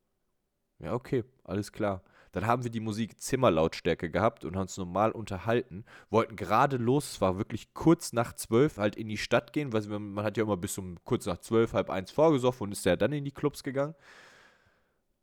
Ja, 0.79 0.93
okay, 0.93 1.24
alles 1.43 1.72
klar. 1.72 2.01
Dann 2.38 2.46
haben 2.46 2.63
wir 2.63 2.70
die 2.70 2.82
Musik 2.82 3.20
Zimmerlautstärke 3.20 4.12
gehabt 4.12 4.46
und 4.46 4.56
haben 4.56 4.62
uns 4.62 4.77
normal 4.77 5.12
unterhalten. 5.12 5.86
Wollten 6.12 6.36
gerade 6.36 6.77
los, 6.77 7.13
es 7.13 7.20
war 7.20 7.39
wirklich 7.39 7.74
kurz 7.74 8.13
nach 8.13 8.32
zwölf, 8.34 8.77
halt 8.77 8.96
in 8.96 9.10
die 9.10 9.17
Stadt 9.17 9.53
gehen, 9.53 9.74
weil 9.74 9.82
man 9.88 10.24
hat 10.24 10.38
ja 10.38 10.44
immer 10.44 10.56
bis 10.56 10.77
um 10.77 11.03
kurz 11.03 11.25
nach 11.25 11.39
zwölf, 11.39 11.74
halb 11.74 11.89
eins 11.89 12.12
vorgesoffen 12.12 12.65
und 12.65 12.74
ist 12.74 12.86
ja 12.86 12.96
dann 12.96 13.12
in 13.12 13.25
die 13.25 13.32
Clubs 13.32 13.63
gegangen. 13.63 13.96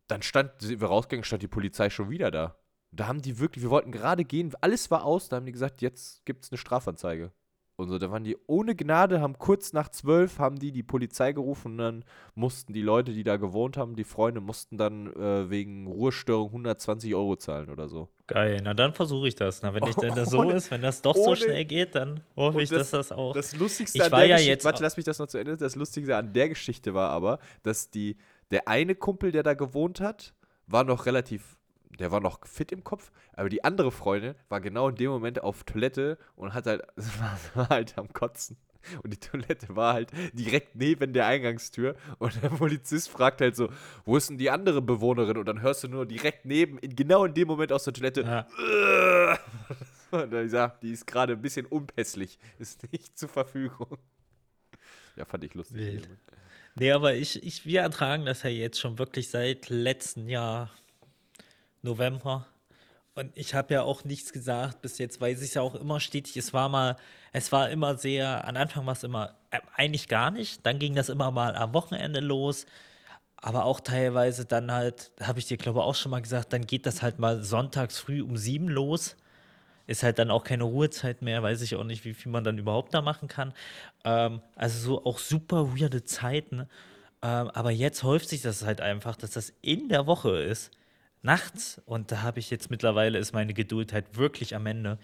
Dann 0.07 0.23
stand, 0.23 0.51
sind 0.59 0.81
wir 0.81 0.89
rausgegangen, 0.89 1.23
stand 1.23 1.41
die 1.41 1.47
Polizei 1.47 1.89
schon 1.89 2.09
wieder 2.09 2.31
da. 2.31 2.57
Da 2.91 3.07
haben 3.07 3.21
die 3.21 3.39
wirklich, 3.39 3.63
wir 3.63 3.69
wollten 3.69 3.93
gerade 3.93 4.25
gehen, 4.25 4.51
alles 4.59 4.91
war 4.91 5.05
aus, 5.05 5.29
da 5.29 5.37
haben 5.37 5.45
die 5.45 5.53
gesagt, 5.53 5.81
jetzt 5.81 6.25
gibt 6.25 6.43
es 6.43 6.51
eine 6.51 6.57
Strafanzeige. 6.57 7.31
Und 7.77 7.89
so, 7.89 7.97
da 7.97 8.09
waren 8.09 8.23
die 8.23 8.37
ohne 8.47 8.73
Gnade, 8.73 9.19
haben 9.19 9.37
kurz 9.37 9.73
nach 9.73 9.89
zwölf, 9.89 10.39
haben 10.39 10.57
die 10.57 10.71
die 10.71 10.83
Polizei 10.83 11.33
gerufen 11.33 11.73
und 11.73 11.77
dann 11.77 12.05
mussten 12.33 12.71
die 12.71 12.81
Leute, 12.81 13.11
die 13.11 13.23
da 13.23 13.35
gewohnt 13.35 13.75
haben, 13.75 13.97
die 13.97 14.05
Freunde, 14.05 14.39
mussten 14.39 14.77
dann 14.77 15.07
äh, 15.13 15.49
wegen 15.49 15.85
Ruhestörung 15.87 16.47
120 16.51 17.13
Euro 17.15 17.35
zahlen 17.35 17.69
oder 17.69 17.89
so. 17.89 18.07
geil, 18.27 18.61
na 18.63 18.73
dann 18.73 18.93
versuche 18.93 19.27
ich 19.27 19.35
das. 19.35 19.61
Na, 19.61 19.73
wenn 19.73 19.83
ich 19.83 19.95
denn 19.95 20.15
das 20.15 20.29
so 20.31 20.49
ist, 20.49 20.71
wenn 20.71 20.81
das 20.81 21.01
doch 21.01 21.15
so 21.15 21.35
schnell 21.35 21.65
geht, 21.65 21.95
dann 21.95 22.21
hoffe 22.37 22.61
ich, 22.61 22.69
dass 22.69 22.91
das 22.91 23.11
auch. 23.11 23.33
Das 23.33 23.53
Lustigste 23.57 23.97
Ich 23.97 24.03
an 24.05 24.11
war 24.11 24.19
der 24.19 24.27
ja 24.29 24.35
Geschichte, 24.35 24.51
jetzt 24.51 24.65
warte, 24.65 24.81
lass 24.81 24.95
mich 24.95 25.05
das 25.05 25.19
noch 25.19 25.27
zu 25.27 25.37
Ende. 25.37 25.57
Das 25.57 25.75
Lustigste 25.75 26.15
an 26.15 26.31
der 26.31 26.49
Geschichte 26.49 26.93
war 26.93 27.09
aber, 27.09 27.39
dass 27.63 27.89
die, 27.89 28.15
der 28.51 28.69
eine 28.69 28.95
Kumpel, 28.95 29.33
der 29.33 29.43
da 29.43 29.53
gewohnt 29.53 29.99
hat, 29.99 30.33
war 30.67 30.83
noch 30.85 31.05
relativ, 31.05 31.54
der 31.99 32.11
war 32.11 32.19
noch 32.19 32.45
fit 32.45 32.71
im 32.71 32.83
Kopf, 32.83 33.11
aber 33.33 33.49
die 33.49 33.63
andere 33.63 33.91
Freundin 33.91 34.35
war 34.49 34.61
genau 34.61 34.89
in 34.89 34.95
dem 34.95 35.11
Moment 35.11 35.41
auf 35.41 35.63
Toilette 35.63 36.17
und 36.35 36.53
hat 36.53 36.65
halt, 36.65 36.83
war 37.55 37.69
halt 37.69 37.97
am 37.97 38.11
Kotzen. 38.13 38.57
Und 39.03 39.11
die 39.13 39.19
Toilette 39.19 39.75
war 39.75 39.93
halt 39.93 40.11
direkt 40.33 40.75
neben 40.75 41.11
der 41.13 41.25
Eingangstür. 41.25 41.95
Und 42.19 42.41
der 42.43 42.49
Polizist 42.49 43.09
fragt 43.09 43.41
halt 43.41 43.55
so, 43.55 43.69
wo 44.05 44.15
ist 44.15 44.29
denn 44.29 44.37
die 44.37 44.51
andere 44.51 44.81
Bewohnerin? 44.81 45.37
Und 45.37 45.47
dann 45.47 45.61
hörst 45.61 45.83
du 45.83 45.87
nur 45.87 46.05
direkt 46.05 46.45
neben, 46.45 46.77
in, 46.79 46.95
genau 46.95 47.25
in 47.25 47.33
dem 47.33 47.47
Moment 47.47 47.71
aus 47.71 47.85
der 47.85 47.93
Toilette, 47.93 48.21
Ja. 48.21 48.47
und 50.11 50.31
dann 50.31 50.43
gesagt, 50.43 50.83
die 50.83 50.91
ist 50.91 51.07
gerade 51.07 51.33
ein 51.33 51.41
bisschen 51.41 51.65
unpässlich, 51.65 52.37
ist 52.59 52.91
nicht 52.91 53.17
zur 53.17 53.29
Verfügung. 53.29 53.97
Ja, 55.15 55.25
fand 55.25 55.43
ich 55.43 55.53
lustig. 55.53 55.77
Wild. 55.77 56.09
Nee, 56.75 56.91
aber 56.91 57.15
ich, 57.15 57.41
ich, 57.43 57.65
wir 57.65 57.81
ertragen 57.81 58.25
das 58.25 58.43
ja 58.43 58.49
jetzt 58.49 58.79
schon 58.79 58.99
wirklich 58.99 59.29
seit 59.29 59.69
letzten 59.69 60.27
Jahr 60.27 60.69
November. 61.85 62.45
Und 63.15 63.31
ich 63.37 63.55
habe 63.55 63.73
ja 63.73 63.83
auch 63.83 64.03
nichts 64.03 64.33
gesagt 64.33 64.81
bis 64.81 64.97
jetzt, 64.97 65.21
weil 65.21 65.33
ist 65.33 65.53
ja 65.53 65.61
auch 65.61 65.75
immer 65.75 66.01
stetig. 66.01 66.35
Es 66.35 66.53
war 66.53 66.67
mal, 66.67 66.97
es 67.31 67.53
war 67.53 67.69
immer 67.69 67.97
sehr, 67.97 68.45
am 68.45 68.57
Anfang 68.57 68.85
war 68.85 68.91
es 68.93 69.03
immer 69.03 69.35
äh, 69.51 69.59
eigentlich 69.75 70.09
gar 70.09 70.31
nicht. 70.31 70.65
Dann 70.65 70.79
ging 70.79 70.95
das 70.95 71.07
immer 71.07 71.31
mal 71.31 71.55
am 71.55 71.73
Wochenende 71.73 72.19
los. 72.19 72.65
Aber 73.37 73.63
auch 73.65 73.79
teilweise 73.79 74.45
dann 74.45 74.71
halt, 74.71 75.11
habe 75.21 75.39
ich 75.39 75.45
dir 75.45 75.57
glaube 75.57 75.83
auch 75.83 75.95
schon 75.95 76.11
mal 76.11 76.21
gesagt, 76.21 76.51
dann 76.51 76.65
geht 76.65 76.85
das 76.85 77.01
halt 77.01 77.19
mal 77.19 77.43
sonntags 77.43 77.99
früh 77.99 78.21
um 78.21 78.35
sieben 78.35 78.67
los. 78.67 79.15
Ist 79.87 80.03
halt 80.03 80.19
dann 80.19 80.31
auch 80.31 80.43
keine 80.43 80.63
Ruhezeit 80.63 81.21
mehr, 81.21 81.43
weiß 81.43 81.61
ich 81.61 81.75
auch 81.75 81.83
nicht, 81.83 82.03
wie 82.05 82.13
viel 82.13 82.31
man 82.31 82.43
dann 82.43 82.57
überhaupt 82.57 82.93
da 82.93 83.01
machen 83.01 83.29
kann. 83.29 83.53
Ähm, 84.03 84.41
also 84.55 84.79
so 84.79 85.05
auch 85.05 85.19
super 85.19 85.77
weirde 85.77 86.03
Zeiten. 86.03 86.67
Ähm, 87.21 87.49
aber 87.49 87.71
jetzt 87.71 88.03
häuft 88.03 88.29
sich 88.29 88.41
das 88.41 88.65
halt 88.65 88.81
einfach, 88.81 89.15
dass 89.15 89.31
das 89.31 89.53
in 89.61 89.89
der 89.89 90.05
Woche 90.07 90.37
ist, 90.41 90.71
nachts. 91.25 91.81
Und 91.85 92.11
da 92.11 92.21
habe 92.21 92.39
ich 92.39 92.49
jetzt 92.49 92.69
mittlerweile, 92.69 93.17
ist 93.17 93.33
meine 93.33 93.53
Geduld 93.53 93.91
halt 93.91 94.17
wirklich 94.17 94.55
am 94.55 94.65
Ende. 94.65 94.97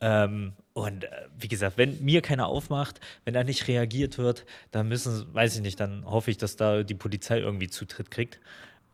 Ähm, 0.00 0.54
und 0.72 1.04
äh, 1.04 1.08
wie 1.38 1.48
gesagt, 1.48 1.78
wenn 1.78 2.02
mir 2.04 2.22
keiner 2.22 2.48
aufmacht, 2.48 3.00
wenn 3.24 3.34
da 3.34 3.44
nicht 3.44 3.68
reagiert 3.68 4.18
wird, 4.18 4.44
dann 4.72 4.88
müssen, 4.88 5.32
weiß 5.32 5.56
ich 5.56 5.62
nicht, 5.62 5.78
dann 5.78 6.04
hoffe 6.04 6.30
ich, 6.30 6.38
dass 6.38 6.56
da 6.56 6.82
die 6.82 6.94
Polizei 6.94 7.38
irgendwie 7.38 7.68
Zutritt 7.68 8.10
kriegt 8.10 8.40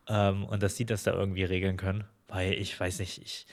ähm, 0.07 0.45
und 0.45 0.63
dass 0.63 0.75
die 0.75 0.85
das 0.85 1.05
da 1.05 1.15
irgendwie 1.15 1.45
regeln 1.45 1.79
können. 1.79 2.05
Weil 2.29 2.53
ich 2.53 2.79
weiß 2.79 2.99
nicht, 2.99 3.23
ich, 3.23 3.47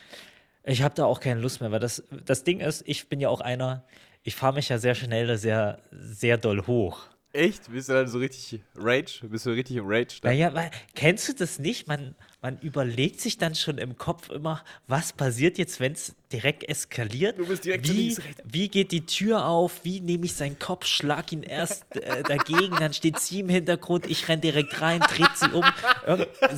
ich 0.66 0.82
habe 0.82 0.96
da 0.96 1.06
auch 1.06 1.22
keine 1.22 1.40
Lust 1.40 1.62
mehr, 1.62 1.72
weil 1.72 1.80
das, 1.80 2.04
das 2.26 2.44
Ding 2.44 2.60
ist, 2.60 2.84
ich 2.86 3.08
bin 3.08 3.22
ja 3.22 3.30
auch 3.30 3.40
einer, 3.40 3.86
ich 4.24 4.36
fahre 4.36 4.56
mich 4.56 4.68
ja 4.68 4.78
sehr 4.78 4.96
schnell 4.96 5.38
sehr, 5.38 5.80
sehr 5.92 6.38
doll 6.38 6.68
hoch. 6.68 7.08
Echt? 7.36 7.70
Bist 7.70 7.90
du 7.90 7.94
dann 7.94 8.08
so 8.08 8.20
richtig 8.20 8.62
Rage? 8.76 9.20
Bist 9.24 9.46
du 9.46 9.50
richtig 9.50 9.76
im 9.76 9.86
Rage? 9.86 10.20
Dann? 10.22 10.32
Naja, 10.32 10.54
weil, 10.54 10.72
kennst 10.94 11.28
du 11.28 11.34
das 11.34 11.60
nicht? 11.60 11.86
Man, 11.86 12.16
man 12.46 12.60
überlegt 12.60 13.22
sich 13.22 13.40
dann 13.40 13.56
schon 13.56 13.80
im 13.80 13.98
Kopf 13.98 14.30
immer, 14.30 14.64
was 14.86 15.14
passiert 15.14 15.58
jetzt, 15.58 15.80
wenn 15.80 15.94
es 15.94 16.14
direkt 16.32 16.68
eskaliert? 16.68 17.40
Du 17.40 17.48
bist 17.48 17.66
direkt 17.66 17.88
wie, 17.88 18.18
wie 18.44 18.68
geht 18.70 18.92
die 18.92 19.06
Tür 19.06 19.46
auf? 19.48 19.82
Wie 19.84 20.02
nehme 20.02 20.26
ich 20.26 20.34
seinen 20.34 20.60
Kopf, 20.60 20.86
schlag 20.86 21.32
ihn 21.32 21.44
erst 21.44 21.84
äh, 21.96 22.24
dagegen, 22.24 22.76
dann 22.80 22.94
steht 22.94 23.20
sie 23.20 23.42
im 23.42 23.50
Hintergrund, 23.50 24.06
ich 24.10 24.28
renn 24.28 24.42
direkt 24.42 24.82
rein, 24.82 25.00
dreht 25.02 25.36
sie 25.36 25.52
um. 25.52 25.64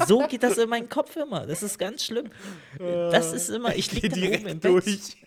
So 0.08 0.27
geht 0.27 0.43
das 0.43 0.58
in 0.58 0.69
meinem 0.69 0.89
Kopf 0.89 1.15
immer. 1.15 1.45
Das 1.45 1.63
ist 1.63 1.77
ganz 1.77 2.03
schlimm. 2.03 2.30
Das 2.80 3.34
ist 3.34 3.49
immer, 3.49 3.75
ich 3.75 3.91
liege 3.91 4.10
dann 4.10 4.23
oben 4.23 4.47
im 4.47 4.60
Bett. 4.60 4.71
durch. 4.71 5.17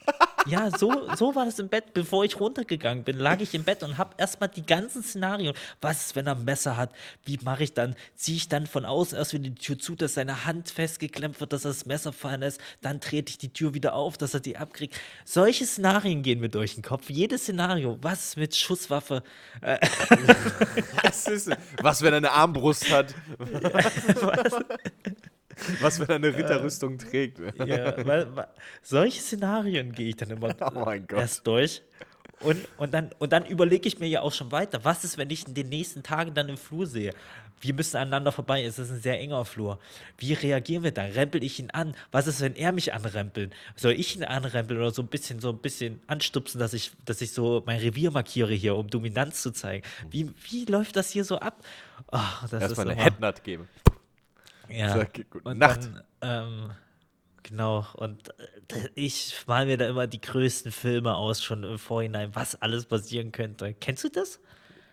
Ja, 0.47 0.71
so, 0.77 1.09
so 1.17 1.35
war 1.35 1.45
das 1.45 1.59
im 1.59 1.69
Bett. 1.69 1.93
Bevor 1.93 2.25
ich 2.25 2.41
runtergegangen 2.41 3.05
bin, 3.05 3.19
lag 3.19 3.41
ich 3.41 3.55
im 3.55 3.65
Bett 3.65 3.83
und 3.83 3.99
habe 3.99 4.15
erstmal 4.17 4.49
die 4.49 4.65
ganzen 4.65 5.03
Szenarien. 5.03 5.55
Was 5.81 6.07
ist, 6.07 6.17
wenn 6.17 6.27
er 6.27 6.35
ein 6.35 6.45
Messer 6.45 6.77
hat? 6.77 6.93
Wie 7.25 7.39
mache 7.43 7.65
ich 7.65 7.75
dann? 7.75 7.95
Ziehe 8.17 8.39
ich 8.39 8.49
dann 8.49 8.67
von 8.67 8.85
außen 8.85 9.19
erst 9.19 9.35
wieder 9.35 9.45
die 9.45 9.55
Tür 9.55 9.79
zu, 9.79 9.95
dass 9.97 10.15
seine 10.15 10.47
Hand 10.47 10.71
festgeklemmt 10.71 11.41
wird, 11.41 11.53
dass 11.53 11.65
er 11.65 11.73
das 11.73 11.85
Messer 11.85 12.13
fallen 12.13 12.41
lässt? 12.41 12.61
Dann 12.81 13.01
trete 13.01 13.31
ich 13.31 13.39
die 13.39 13.53
Tür 13.53 13.75
wieder 13.75 13.95
auf, 13.95 14.17
dass 14.17 14.30
er 14.35 14.41
die 14.41 14.57
abkriegt. 14.57 14.99
Solche 15.25 15.67
Szenarien 15.67 16.23
gehen 16.23 16.41
mir 16.41 16.49
durch 16.49 16.75
den 16.75 16.83
Kopf. 16.83 17.11
Jedes 17.11 17.43
Szenario. 17.43 17.99
Was 18.03 18.37
mit 18.37 18.55
Schusswaffe? 18.57 19.23
Was, 21.03 21.27
ist, 21.29 21.51
was, 21.83 22.03
wenn 22.03 22.13
er 22.13 22.19
eine 22.19 22.33
Armbrust 22.33 22.91
hat? 22.91 23.15
was, 25.81 26.01
wenn 26.01 26.09
er 26.09 26.15
eine 26.17 26.37
Ritterrüstung 26.37 26.99
trägt? 26.99 27.39
Ja, 27.59 28.07
weil, 28.07 28.35
weil, 28.35 28.49
solche 28.83 29.21
Szenarien 29.21 29.93
gehe 29.93 30.09
ich 30.09 30.17
dann 30.17 30.31
immer 30.31 30.55
Oh 30.75 30.93
erst 31.17 31.47
durch. 31.47 31.83
Und, 32.41 32.67
und 32.79 32.95
dann, 32.95 33.11
und 33.19 33.33
dann 33.33 33.45
überlege 33.45 33.87
ich 33.87 33.99
mir 33.99 34.09
ja 34.09 34.23
auch 34.23 34.33
schon 34.33 34.51
weiter, 34.51 34.83
was 34.83 35.05
ist, 35.05 35.19
wenn 35.19 35.29
ich 35.29 35.47
in 35.47 35.55
den 35.55 35.69
nächsten 35.69 36.03
Tagen 36.03 36.33
dann 36.33 36.49
im 36.49 36.57
Flur 36.57 36.87
sehe? 36.87 37.13
Wir 37.61 37.75
müssen 37.75 37.97
aneinander 37.97 38.33
vorbei, 38.33 38.65
es 38.65 38.79
ist 38.79 38.91
ein 38.91 39.01
sehr 39.01 39.21
enger 39.21 39.45
Flur. 39.45 39.79
Wie 40.17 40.33
reagieren 40.33 40.83
wir 40.83 40.93
dann? 40.93 41.11
Rempel 41.11 41.45
ich 41.45 41.59
ihn 41.59 41.71
an? 41.71 41.95
Was 42.11 42.27
ist, 42.27 42.41
wenn 42.41 42.57
er 42.57 42.73
mich 42.73 42.95
anrempelt? 42.95 43.53
Soll 43.77 43.93
ich 43.93 44.17
ihn 44.17 44.25
anrempeln 44.25 44.81
oder 44.81 44.93
so 44.93 45.03
ein 45.03 45.09
bisschen, 45.09 45.41
so 45.41 45.51
ein 45.51 45.59
bisschen 45.59 46.01
anstupsen, 46.07 46.59
dass 46.59 46.73
ich, 46.73 46.93
dass 47.05 47.21
ich 47.21 47.33
so 47.33 47.63
mein 47.67 47.79
Revier 47.79 48.11
markiere 48.11 48.55
hier, 48.55 48.77
um 48.77 48.89
Dominanz 48.89 49.43
zu 49.43 49.53
zeigen? 49.53 49.87
Wie, 50.11 50.33
wie 50.49 50.65
läuft 50.65 50.97
das 50.97 51.11
hier 51.11 51.25
so 51.25 51.39
ab? 51.39 51.63
Oh, 52.11 52.19
das 52.43 52.63
Erstmal 52.63 52.71
ist 52.71 52.79
eine 52.79 52.95
Headnut 52.95 53.45
geben. 53.45 53.69
ja. 54.69 54.95
Sag, 54.95 55.31
gute 55.31 55.55
Nacht. 55.55 55.85
Dann, 55.85 56.03
ähm, 56.23 56.71
genau, 57.43 57.87
und 57.95 58.31
äh, 58.71 58.89
ich 58.95 59.35
mal 59.47 59.67
mir 59.67 59.77
da 59.77 59.87
immer 59.87 60.07
die 60.07 60.21
größten 60.21 60.73
Filme 60.73 61.15
aus, 61.15 61.45
schon 61.45 61.65
im 61.65 61.79
Vorhinein, 61.79 62.35
was 62.35 62.61
alles 62.63 62.87
passieren 62.87 63.33
könnte. 63.33 63.75
Kennst 63.75 64.05
du 64.05 64.09
das? 64.09 64.41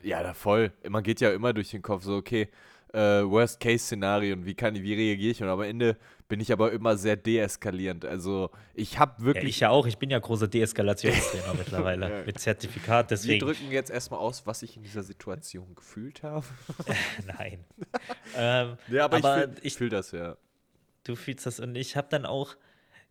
Ja, 0.08 0.24
da 0.24 0.34
voll. 0.34 0.72
Man 0.88 1.04
geht 1.04 1.20
ja 1.22 1.32
immer 1.32 1.54
durch 1.54 1.70
den 1.72 1.82
Kopf, 1.82 2.04
so, 2.04 2.16
okay, 2.16 2.48
äh, 2.94 3.00
Worst-Case-Szenarien, 3.24 4.46
wie 4.46 4.56
kann 4.56 4.74
wie 4.76 4.94
reagiere 4.94 5.32
ich? 5.32 5.44
Und 5.44 5.50
am 5.50 5.62
Ende 5.62 5.98
bin 6.30 6.40
ich 6.40 6.52
aber 6.54 6.72
immer 6.72 6.96
sehr 6.98 7.18
deeskalierend. 7.18 8.06
Also, 8.06 8.50
ich 8.74 8.98
habe 9.00 9.16
Ja, 9.20 9.26
wirklich. 9.26 9.50
ich 9.50 9.60
ja 9.60 9.70
auch. 9.70 9.86
Ich 9.86 9.98
bin 9.98 10.10
ja 10.10 10.18
großer 10.20 10.48
Deeskalationstrainer 10.48 11.54
mittlerweile 11.58 12.10
Ja. 12.20 12.26
mit 12.26 12.40
Zertifikat. 12.40 13.10
wir 13.10 13.18
Deswegen. 13.18 13.46
drücken 13.46 13.72
jetzt 13.72 13.90
erstmal 13.92 14.22
aus, 14.22 14.48
was 14.48 14.64
ich 14.64 14.78
in 14.78 14.84
dieser 14.84 15.04
Situation 15.04 15.76
gefühlt 15.76 16.24
habe. 16.24 16.46
Nein. 17.28 17.66
ähm, 18.36 18.78
Ja, 18.90 19.06
aber, 19.06 19.18
Aber 19.18 19.44
ich 19.62 19.74
fühle 19.76 19.78
fühl 19.78 19.90
das 19.90 20.12
ja. 20.12 20.38
du 21.04 21.16
fühlst 21.16 21.46
das 21.46 21.60
und 21.60 21.76
ich 21.76 21.96
habe 21.98 22.08
dann 22.10 22.26
auch. 22.26 22.56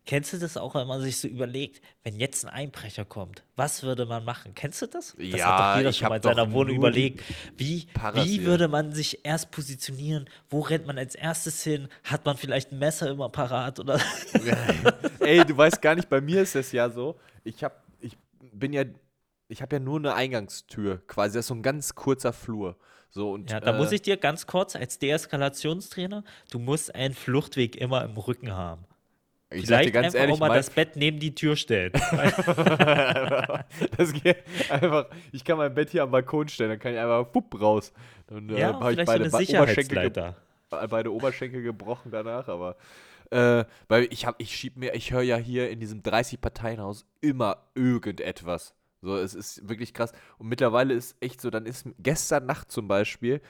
Kennst 0.07 0.31
du 0.31 0.37
das 0.37 0.55
auch, 0.55 0.73
wenn 0.73 0.87
man 0.87 1.01
sich 1.01 1.17
so 1.17 1.27
überlegt, 1.27 1.81
wenn 2.03 2.17
jetzt 2.17 2.45
ein 2.45 2.49
Einbrecher 2.49 3.03
kommt, 3.03 3.43
was 3.57 3.83
würde 3.83 4.05
man 4.05 4.23
machen? 4.23 4.53
Kennst 4.55 4.81
du 4.81 4.85
das? 4.85 5.17
Das 5.17 5.27
Ja, 5.27 5.47
hat 5.47 5.59
doch 5.59 5.77
jeder 5.77 5.89
ich 5.89 5.97
schon 5.97 6.07
mal 6.07 6.15
in 6.15 6.23
seiner 6.23 6.49
Wohnung 6.53 6.77
überlegt. 6.77 7.21
Wie, 7.57 7.89
wie 8.13 8.45
würde 8.45 8.69
man 8.69 8.93
sich 8.93 9.25
erst 9.25 9.51
positionieren? 9.51 10.29
Wo 10.49 10.61
rennt 10.61 10.87
man 10.87 10.97
als 10.97 11.13
erstes 11.13 11.61
hin? 11.61 11.89
Hat 12.05 12.25
man 12.25 12.37
vielleicht 12.37 12.71
ein 12.71 12.79
Messer 12.79 13.09
immer 13.11 13.27
parat 13.27 13.81
oder? 13.81 13.99
Ey, 15.19 15.43
du 15.43 15.57
weißt 15.57 15.81
gar 15.81 15.95
nicht, 15.95 16.07
bei 16.07 16.21
mir 16.21 16.41
ist 16.41 16.55
es 16.55 16.71
ja 16.71 16.89
so, 16.89 17.19
ich 17.43 17.61
hab, 17.65 17.83
ich 17.99 18.17
bin 18.39 18.71
ja, 18.71 18.85
ich 19.49 19.61
habe 19.61 19.75
ja 19.75 19.81
nur 19.81 19.99
eine 19.99 20.13
Eingangstür, 20.13 21.05
quasi, 21.07 21.33
das 21.33 21.43
ist 21.43 21.47
so 21.47 21.55
ein 21.55 21.63
ganz 21.63 21.95
kurzer 21.95 22.31
Flur. 22.31 22.77
So, 23.09 23.33
und, 23.33 23.51
Ja, 23.51 23.59
da 23.59 23.75
äh, 23.75 23.77
muss 23.77 23.91
ich 23.91 24.03
dir 24.03 24.15
ganz 24.15 24.47
kurz 24.47 24.77
als 24.77 24.99
Deeskalationstrainer, 24.99 26.23
du 26.49 26.59
musst 26.59 26.95
einen 26.95 27.13
Fluchtweg 27.13 27.75
immer 27.75 28.05
im 28.05 28.15
Rücken 28.15 28.53
haben. 28.53 28.85
Ich 29.49 29.65
sag 29.65 29.83
dir 29.83 29.91
Vielleicht 29.91 29.93
ganz 29.93 30.05
einfach 30.07 30.19
ehrlich, 30.19 30.35
auch 30.35 30.39
mal 30.39 30.47
mein, 30.49 30.57
das 30.57 30.69
Bett 30.69 30.95
neben 30.95 31.19
die 31.19 31.33
Tür 31.33 31.55
stellen. 31.55 31.93
das 33.97 34.13
geht 34.13 34.37
einfach, 34.69 35.07
ich 35.31 35.43
kann 35.43 35.57
mein 35.57 35.73
Bett 35.73 35.89
hier 35.89 36.03
am 36.03 36.11
Balkon 36.11 36.47
stellen, 36.47 36.71
dann 36.71 36.79
kann 36.79 36.93
ich 36.93 36.99
einfach 36.99 37.33
wupp 37.33 37.59
raus. 37.59 37.91
Dann 38.27 38.49
äh, 38.49 38.59
ja, 38.59 38.79
habe 38.79 38.93
ich 38.93 38.99
so 38.99 39.05
beide 39.05 39.23
eine 39.23 39.31
Ba- 39.31 39.61
Oberschenkel, 39.61 40.11
beide 40.89 41.13
Oberschenkel 41.13 41.63
gebrochen 41.63 42.11
danach, 42.11 42.47
aber 42.47 42.75
äh, 43.31 43.65
weil 43.87 44.07
ich 44.11 44.25
habe, 44.25 44.37
ich 44.39 44.55
schieb 44.55 44.77
mir, 44.77 44.93
ich 44.95 45.11
höre 45.11 45.21
ja 45.21 45.37
hier 45.37 45.69
in 45.69 45.79
diesem 45.79 46.01
30-Parteien-Haus 46.01 47.05
immer 47.21 47.57
irgendetwas. 47.75 48.73
So, 49.01 49.15
es 49.15 49.35
ist 49.35 49.67
wirklich 49.69 49.93
krass. 49.93 50.11
Und 50.37 50.47
mittlerweile 50.47 50.93
ist 50.93 51.15
echt 51.21 51.41
so, 51.41 51.49
dann 51.49 51.65
ist 51.65 51.87
gestern 51.99 52.45
Nacht 52.45 52.71
zum 52.71 52.87
Beispiel, 52.87 53.41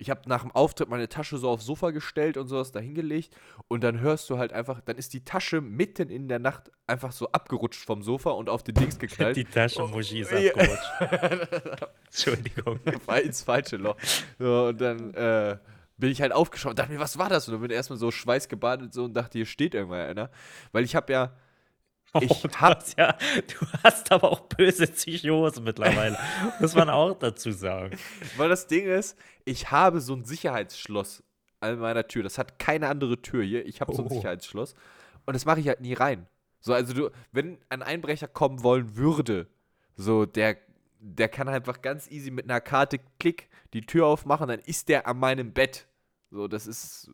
ich 0.00 0.08
habe 0.08 0.22
nach 0.26 0.40
dem 0.40 0.50
Auftritt 0.50 0.88
meine 0.88 1.08
Tasche 1.08 1.36
so 1.36 1.50
aufs 1.50 1.66
Sofa 1.66 1.90
gestellt 1.90 2.38
und 2.38 2.48
sowas 2.48 2.72
da 2.72 2.80
hingelegt 2.80 3.36
und 3.68 3.84
dann 3.84 4.00
hörst 4.00 4.30
du 4.30 4.38
halt 4.38 4.52
einfach, 4.52 4.80
dann 4.80 4.96
ist 4.96 5.12
die 5.12 5.24
Tasche 5.24 5.60
mitten 5.60 6.08
in 6.08 6.26
der 6.26 6.38
Nacht 6.38 6.70
einfach 6.86 7.12
so 7.12 7.30
abgerutscht 7.32 7.84
vom 7.84 8.02
Sofa 8.02 8.30
und 8.30 8.48
auf 8.48 8.62
den 8.62 8.74
Dings 8.76 8.98
geknallt. 8.98 9.36
Die 9.36 9.44
Taschenmuschi 9.44 10.20
ist 10.20 10.32
ja. 10.32 10.52
abgerutscht. 10.54 11.86
Entschuldigung. 12.06 12.80
war 13.04 13.20
ins 13.20 13.42
falsche 13.42 13.76
Loch. 13.76 13.96
So, 14.38 14.68
und 14.68 14.80
dann 14.80 15.12
äh, 15.12 15.58
bin 15.98 16.10
ich 16.10 16.22
halt 16.22 16.32
aufgeschaut 16.32 16.70
und 16.70 16.78
dachte 16.78 16.92
mir, 16.92 16.98
was 17.00 17.18
war 17.18 17.28
das? 17.28 17.46
Und 17.46 17.52
dann 17.52 17.60
bin 17.60 17.70
ich 17.70 17.76
erstmal 17.76 17.98
so 17.98 18.10
schweißgebadet 18.10 18.94
so 18.94 19.04
und 19.04 19.14
dachte, 19.14 19.38
hier 19.38 19.46
steht 19.46 19.74
irgendwann 19.74 20.00
einer. 20.00 20.30
Weil 20.72 20.84
ich 20.84 20.96
habe 20.96 21.12
ja, 21.12 21.32
ich 22.20 22.30
Oh, 22.30 22.48
du, 22.48 22.54
hast 22.56 22.98
ja, 22.98 23.16
du 23.32 23.66
hast 23.82 24.10
aber 24.12 24.30
auch 24.32 24.40
böse 24.40 24.86
Psychose 24.86 25.60
mittlerweile. 25.60 26.18
Muss 26.60 26.74
man 26.74 26.90
auch 26.90 27.14
dazu 27.18 27.52
sagen. 27.52 27.96
weil 28.36 28.48
das 28.48 28.66
Ding 28.66 28.86
ist, 28.86 29.16
ich 29.44 29.70
habe 29.70 30.00
so 30.00 30.14
ein 30.14 30.24
Sicherheitsschloss 30.24 31.22
an 31.60 31.78
meiner 31.78 32.06
Tür. 32.06 32.22
Das 32.22 32.38
hat 32.38 32.58
keine 32.58 32.88
andere 32.88 33.20
Tür 33.22 33.44
hier. 33.44 33.66
Ich 33.66 33.80
habe 33.80 33.94
so 33.94 34.02
ein 34.02 34.08
Oh. 34.10 34.14
Sicherheitsschloss. 34.14 34.74
Und 35.26 35.34
das 35.34 35.44
mache 35.44 35.60
ich 35.60 35.68
halt 35.68 35.80
nie 35.80 35.94
rein. 35.94 36.26
So, 36.60 36.74
also 36.74 36.92
du, 36.92 37.10
wenn 37.32 37.58
ein 37.68 37.82
Einbrecher 37.82 38.28
kommen 38.28 38.62
wollen 38.62 38.96
würde, 38.96 39.46
so, 39.96 40.26
der, 40.26 40.56
der 40.98 41.28
kann 41.28 41.48
einfach 41.48 41.80
ganz 41.82 42.10
easy 42.10 42.30
mit 42.30 42.44
einer 42.46 42.60
Karte 42.60 42.98
Klick 43.18 43.48
die 43.72 43.82
Tür 43.82 44.06
aufmachen, 44.06 44.48
dann 44.48 44.60
ist 44.60 44.88
der 44.88 45.06
an 45.06 45.18
meinem 45.18 45.52
Bett. 45.52 45.86
So, 46.30 46.48
das 46.48 46.66
ist, 46.66 47.10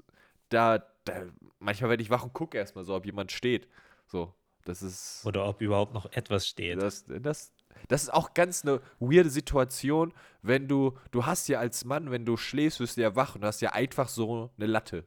da, 0.49 0.79
da 1.05 1.23
manchmal 1.59 1.91
werde 1.91 2.03
ich 2.03 2.11
wach 2.11 2.23
und 2.25 2.33
gucke 2.33 2.57
erstmal 2.57 2.85
so, 2.85 2.95
ob 2.95 3.05
jemand 3.07 3.31
steht. 3.33 3.69
So, 4.07 4.33
das 4.69 4.83
ist. 4.83 5.23
Oder 5.25 5.47
ob 5.47 5.61
überhaupt 5.61 5.95
noch 5.95 6.07
etwas 6.13 6.47
steht. 6.47 6.81
Das, 6.81 7.05
das, 7.07 7.53
das 7.89 8.05
ist 8.05 8.13
auch 8.13 8.35
ganz 8.35 8.65
eine 8.65 8.81
weirde 8.99 9.31
Situation, 9.31 10.13
wenn 10.43 10.69
du, 10.69 10.99
du 11.11 11.27
hast 11.27 11.49
ja 11.49 11.59
als 11.59 11.85
Mann, 11.85 12.11
wenn 12.11 12.25
du 12.25 12.37
schläfst, 12.37 12.81
wirst 12.81 12.97
du 12.97 13.03
ja 13.03 13.17
wach 13.17 13.35
und 13.35 13.45
hast 13.45 13.61
ja 13.61 13.73
einfach 13.73 14.09
so 14.09 14.51
eine 14.57 14.67
Latte. 14.67 15.05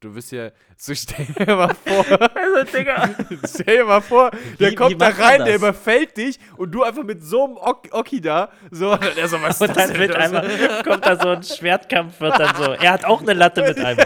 Du 0.00 0.14
wirst 0.14 0.32
ja, 0.32 0.50
so 0.76 0.94
stell 0.96 1.26
dir 1.26 1.56
mal 1.56 1.74
vor, 1.74 2.04
Also, 2.60 2.78
Digga. 2.78 3.10
stell 3.48 3.76
dir 3.78 3.84
mal 3.84 4.00
vor, 4.00 4.30
der 4.58 4.70
Wie- 4.70 4.74
kommt 4.74 4.90
wie 4.92 4.98
da 4.98 5.08
rein, 5.08 5.44
der 5.44 5.56
überfällt 5.56 6.16
dich 6.16 6.38
und 6.56 6.70
du 6.72 6.82
einfach 6.82 7.04
mit 7.04 7.22
so 7.22 7.44
einem 7.44 7.56
Ok 7.56 7.88
Oki 7.92 8.20
da, 8.20 8.50
so, 8.70 8.96
der 9.16 9.28
so, 9.28 9.40
was 9.42 9.60
Und 9.60 9.76
dann 9.76 9.96
wird 9.98 10.14
einmal, 10.16 10.82
kommt 10.84 11.04
da 11.06 11.16
so 11.20 11.28
ein 11.28 11.42
Schwertkampf, 11.42 12.20
wird 12.20 12.38
dann 12.38 12.54
so. 12.56 12.72
Er 12.72 12.92
hat 12.92 13.04
auch 13.04 13.20
eine 13.22 13.32
Latte 13.34 13.62
mit 13.62 13.78
einem. 13.78 13.98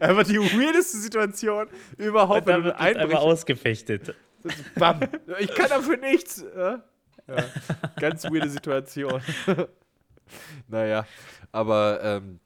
Einfach 0.00 0.24
die 0.24 0.38
weirdeste 0.38 0.98
Situation 0.98 1.68
überhaupt, 1.96 2.40
Und 2.40 2.48
dann 2.48 2.64
wird 2.64 2.78
einmal 2.78 3.16
ausgefechtet. 3.16 4.14
Bam. 4.76 5.00
Ich 5.38 5.54
kann 5.54 5.68
dafür 5.68 5.96
nichts. 5.96 6.44
Ja? 6.56 6.82
Ja. 7.26 7.36
Ganz 8.00 8.24
weirde 8.24 8.48
Situation. 8.48 9.20
naja, 10.68 11.04
aber 11.52 12.00
ähm, 12.02 12.40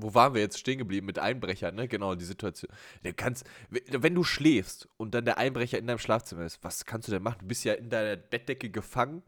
wo 0.00 0.14
waren 0.14 0.34
wir 0.34 0.40
jetzt 0.40 0.58
stehen 0.58 0.78
geblieben? 0.78 1.06
Mit 1.06 1.18
Einbrechern, 1.18 1.74
ne? 1.74 1.88
Genau, 1.88 2.14
die 2.14 2.24
Situation. 2.24 2.70
Du 3.02 3.12
kannst, 3.12 3.44
wenn 3.70 4.14
du 4.14 4.24
schläfst 4.24 4.88
und 4.96 5.14
dann 5.14 5.24
der 5.24 5.38
Einbrecher 5.38 5.78
in 5.78 5.86
deinem 5.86 5.98
Schlafzimmer 5.98 6.44
ist, 6.44 6.58
was 6.62 6.84
kannst 6.84 7.08
du 7.08 7.12
denn 7.12 7.22
machen? 7.22 7.38
Du 7.40 7.46
bist 7.46 7.64
ja 7.64 7.74
in 7.74 7.90
deiner 7.90 8.16
Bettdecke 8.16 8.70
gefangen. 8.70 9.22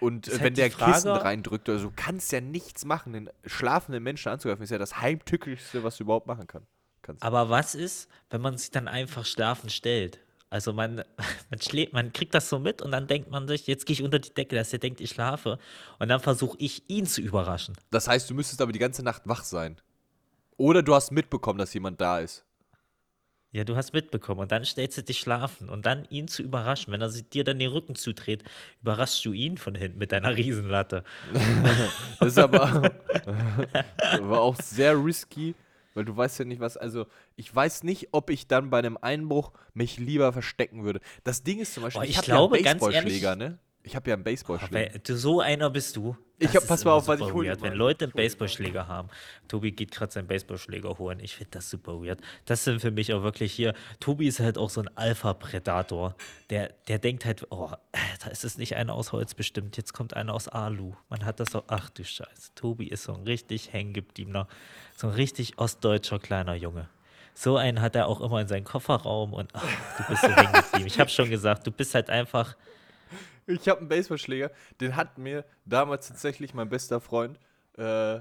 Und 0.00 0.28
äh, 0.28 0.32
halt 0.32 0.42
wenn 0.42 0.54
der 0.54 0.70
Frage- 0.70 0.92
Kissen 0.92 1.10
reindrückt, 1.10 1.68
also 1.68 1.88
du 1.88 1.92
kannst 1.94 2.30
ja 2.32 2.40
nichts 2.40 2.84
machen. 2.84 3.12
Den 3.12 3.30
schlafenden 3.46 4.02
Menschen 4.02 4.30
anzugreifen, 4.30 4.62
ist 4.64 4.70
ja 4.70 4.78
das 4.78 5.00
heimtückischste, 5.00 5.82
was 5.84 5.96
du 5.96 6.04
überhaupt 6.04 6.26
machen 6.26 6.46
kann. 6.46 6.66
kannst. 7.02 7.22
Aber 7.22 7.48
was 7.48 7.74
ist, 7.74 8.08
wenn 8.30 8.40
man 8.40 8.58
sich 8.58 8.70
dann 8.70 8.88
einfach 8.88 9.24
schlafen 9.24 9.70
stellt? 9.70 10.20
Also 10.50 10.72
man, 10.72 10.96
man, 11.50 11.60
schläft, 11.60 11.92
man 11.94 12.12
kriegt 12.12 12.34
das 12.34 12.48
so 12.48 12.58
mit 12.58 12.82
und 12.82 12.92
dann 12.92 13.06
denkt 13.06 13.30
man 13.30 13.48
sich, 13.48 13.66
jetzt 13.66 13.86
gehe 13.86 13.94
ich 13.94 14.02
unter 14.02 14.18
die 14.18 14.32
Decke, 14.32 14.54
dass 14.54 14.72
er 14.72 14.78
denkt, 14.78 15.00
ich 15.00 15.10
schlafe. 15.10 15.58
Und 15.98 16.08
dann 16.08 16.20
versuche 16.20 16.56
ich, 16.60 16.88
ihn 16.88 17.06
zu 17.06 17.20
überraschen. 17.22 17.74
Das 17.90 18.06
heißt, 18.06 18.28
du 18.28 18.34
müsstest 18.34 18.60
aber 18.60 18.72
die 18.72 18.78
ganze 18.78 19.02
Nacht 19.02 19.22
wach 19.24 19.42
sein. 19.44 19.80
Oder 20.56 20.82
du 20.82 20.94
hast 20.94 21.10
mitbekommen, 21.10 21.58
dass 21.58 21.74
jemand 21.74 22.00
da 22.00 22.20
ist. 22.20 22.44
Ja, 23.54 23.62
du 23.62 23.76
hast 23.76 23.92
mitbekommen. 23.92 24.40
Und 24.40 24.50
dann 24.50 24.64
stellst 24.64 24.98
du 24.98 25.02
dich 25.04 25.20
schlafen 25.20 25.68
und 25.68 25.86
dann 25.86 26.06
ihn 26.10 26.26
zu 26.26 26.42
überraschen. 26.42 26.92
Wenn 26.92 27.00
er 27.00 27.08
sich 27.08 27.28
dir 27.28 27.44
dann 27.44 27.60
den 27.60 27.70
Rücken 27.70 27.94
zudreht, 27.94 28.42
überraschst 28.82 29.24
du 29.24 29.32
ihn 29.32 29.58
von 29.58 29.76
hinten 29.76 29.98
mit 29.98 30.10
deiner 30.10 30.36
Riesenlatte. 30.36 31.04
Das 32.18 32.28
ist 32.28 32.38
aber, 32.38 32.90
aber 34.12 34.40
auch 34.40 34.56
sehr 34.56 34.96
risky, 34.96 35.54
weil 35.94 36.04
du 36.04 36.16
weißt 36.16 36.40
ja 36.40 36.44
nicht, 36.46 36.60
was. 36.60 36.76
Also, 36.76 37.06
ich 37.36 37.54
weiß 37.54 37.84
nicht, 37.84 38.08
ob 38.10 38.30
ich 38.30 38.48
dann 38.48 38.70
bei 38.70 38.80
einem 38.80 38.98
Einbruch 39.00 39.52
mich 39.72 39.98
lieber 39.98 40.32
verstecken 40.32 40.82
würde. 40.82 41.00
Das 41.22 41.44
Ding 41.44 41.60
ist 41.60 41.74
zum 41.74 41.84
Beispiel, 41.84 42.00
Boah, 42.00 42.04
ich, 42.04 42.10
ich 42.10 42.18
habe 42.18 42.28
ja 42.28 42.38
einen 42.38 42.80
Baseballschläger, 42.80 43.36
ne? 43.36 43.58
Ich 43.84 43.94
habe 43.94 44.10
ja 44.10 44.14
einen 44.14 44.24
Baseballschläger. 44.24 44.98
Du 44.98 45.16
so 45.16 45.40
einer 45.40 45.70
bist 45.70 45.94
du. 45.94 46.16
Ich 46.38 46.54
hab- 46.56 46.66
pass 46.66 46.84
mal 46.84 46.92
auf, 46.92 47.06
was 47.06 47.20
ich 47.20 47.26
super 47.26 47.34
hol 47.34 47.44
dir 47.44 47.50
weird. 47.50 47.60
mal. 47.60 47.70
Wenn 47.70 47.78
Leute 47.78 48.04
einen 48.06 48.12
Baseballschläger 48.12 48.88
haben. 48.88 49.08
Tobi 49.46 49.70
geht 49.70 49.92
gerade 49.92 50.10
seinen 50.12 50.26
Baseballschläger 50.26 50.98
holen. 50.98 51.20
Ich 51.20 51.36
finde 51.36 51.50
das 51.52 51.70
super 51.70 52.02
weird. 52.02 52.20
Das 52.44 52.64
sind 52.64 52.80
für 52.80 52.90
mich 52.90 53.12
auch 53.14 53.22
wirklich 53.22 53.52
hier. 53.52 53.72
Tobi 54.00 54.26
ist 54.26 54.40
halt 54.40 54.58
auch 54.58 54.68
so 54.70 54.80
ein 54.82 54.90
Alpha-Predator. 54.96 56.14
Der, 56.50 56.72
der 56.88 56.98
denkt 56.98 57.24
halt, 57.24 57.46
oh, 57.50 57.70
da 58.24 58.30
ist 58.30 58.44
es 58.44 58.58
nicht 58.58 58.76
einer 58.76 58.94
aus 58.94 59.12
Holz 59.12 59.34
bestimmt. 59.34 59.76
Jetzt 59.76 59.92
kommt 59.92 60.14
einer 60.14 60.34
aus 60.34 60.48
Alu. 60.48 60.94
Man 61.08 61.24
hat 61.24 61.40
das 61.40 61.50
so, 61.52 61.62
ach 61.68 61.90
du 61.90 62.04
Scheiße. 62.04 62.54
Tobi 62.54 62.86
ist 62.88 63.04
so 63.04 63.14
ein 63.14 63.22
richtig 63.22 63.72
hängengebliebener, 63.72 64.48
so 64.96 65.08
ein 65.08 65.12
richtig 65.14 65.58
ostdeutscher 65.58 66.18
kleiner 66.18 66.54
Junge. 66.54 66.88
So 67.36 67.56
einen 67.56 67.80
hat 67.80 67.96
er 67.96 68.06
auch 68.06 68.20
immer 68.20 68.40
in 68.40 68.46
seinem 68.48 68.64
Kofferraum 68.64 69.32
und 69.32 69.50
ach, 69.54 69.62
du 69.98 70.04
bist 70.08 70.22
so 70.22 70.28
hängen 70.36 70.52
geblieben. 70.52 70.86
Ich 70.86 71.00
habe 71.00 71.10
schon 71.10 71.30
gesagt, 71.30 71.66
du 71.66 71.70
bist 71.70 71.94
halt 71.94 72.10
einfach. 72.10 72.56
Ich 73.46 73.68
habe 73.68 73.80
einen 73.80 73.88
Baseballschläger, 73.88 74.50
den 74.80 74.96
hat 74.96 75.18
mir 75.18 75.44
damals 75.64 76.08
tatsächlich 76.08 76.54
mein 76.54 76.68
bester 76.68 77.00
Freund 77.00 77.38
äh, 77.76 78.20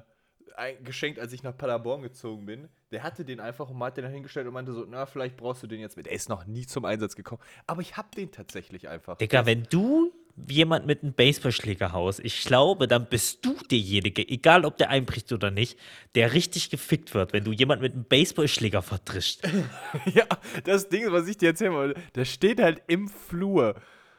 geschenkt, 0.83 1.19
als 1.19 1.33
ich 1.33 1.43
nach 1.43 1.57
Paderborn 1.57 2.01
gezogen 2.01 2.45
bin. 2.45 2.69
Der 2.91 3.03
hatte 3.03 3.25
den 3.25 3.39
einfach 3.39 3.69
und 3.69 3.81
hat 3.83 3.97
den 3.97 4.05
hingestellt 4.07 4.47
und 4.47 4.53
meinte 4.53 4.71
so, 4.71 4.85
na, 4.87 5.05
vielleicht 5.05 5.37
brauchst 5.37 5.63
du 5.63 5.67
den 5.67 5.79
jetzt 5.79 5.97
mit. 5.97 6.05
Der 6.05 6.13
ist 6.13 6.29
noch 6.29 6.45
nie 6.45 6.65
zum 6.65 6.85
Einsatz 6.85 7.15
gekommen. 7.15 7.41
Aber 7.65 7.81
ich 7.81 7.97
hab 7.97 8.13
den 8.13 8.31
tatsächlich 8.31 8.87
einfach. 8.87 9.17
Digga, 9.17 9.45
wenn 9.45 9.63
du 9.69 10.11
jemand 10.47 10.85
mit 10.85 11.03
einem 11.03 11.13
Baseballschläger 11.13 11.91
haust, 11.91 12.19
ich 12.19 12.43
glaube, 12.43 12.87
dann 12.87 13.07
bist 13.07 13.45
du 13.45 13.55
derjenige, 13.69 14.27
egal 14.27 14.65
ob 14.65 14.77
der 14.77 14.89
einbricht 14.89 15.31
oder 15.31 15.51
nicht, 15.51 15.77
der 16.15 16.33
richtig 16.33 16.69
gefickt 16.69 17.13
wird, 17.13 17.33
wenn 17.33 17.43
du 17.43 17.51
jemand 17.51 17.81
mit 17.81 17.93
einem 17.93 18.05
Baseballschläger 18.05 18.81
verdrischt. 18.81 19.41
Ja, 20.13 20.25
das 20.65 20.89
Ding, 20.89 21.11
was 21.11 21.27
ich 21.27 21.37
dir 21.37 21.49
erzählen 21.49 21.73
wollte, 21.73 21.99
der 22.15 22.25
steht 22.25 22.61
halt 22.61 22.81
im 22.87 23.07
Flur. 23.07 23.75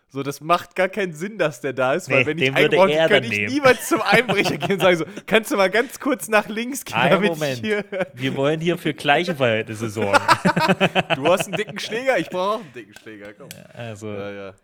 So, 0.09 0.23
das 0.23 0.40
macht 0.40 0.77
gar 0.77 0.88
keinen 0.88 1.12
Sinn, 1.12 1.38
dass 1.38 1.61
der 1.61 1.73
da 1.73 1.95
ist, 1.95 2.09
weil 2.09 2.21
Nee, 2.21 2.27
wenn 2.27 2.38
ich 2.38 2.55
eingebrochen 2.55 2.88
bin, 2.90 3.07
könnte 3.09 3.29
ich 3.29 3.38
nehmen. 3.38 3.53
niemals 3.53 3.88
zum 3.88 4.01
Einbrecher 4.01 4.57
gehen 4.59 4.73
und 4.75 4.81
sagen 4.81 4.97
so, 4.99 5.05
kannst 5.27 5.51
du 5.51 5.57
mal 5.57 5.71
ganz 5.71 5.99
kurz 5.99 6.29
nach 6.29 6.49
links 6.49 6.85
gehen, 6.85 6.95
Ein 6.97 7.11
damit 7.11 7.31
Moment. 7.33 7.55
ich 7.59 7.61
hier... 7.61 7.85
Wir 8.14 8.37
wollen 8.37 8.61
hier 8.61 8.79
für 8.79 8.95
gleiche 8.95 9.35
Verhältnisse 9.35 9.90
sorgen. 9.90 10.21
Du 11.17 11.27
hast 11.27 11.47
einen 11.47 11.57
dicken 11.57 11.79
Schläger, 11.81 12.17
ich 12.19 12.29
brauche 12.31 12.57
auch 12.57 12.61
einen 12.61 12.73
dicken 12.73 12.95
Schläger, 12.97 13.33
komm. 13.35 13.49
Also, 13.73 14.12
Ja, 14.12 14.31
ja. 14.31 14.55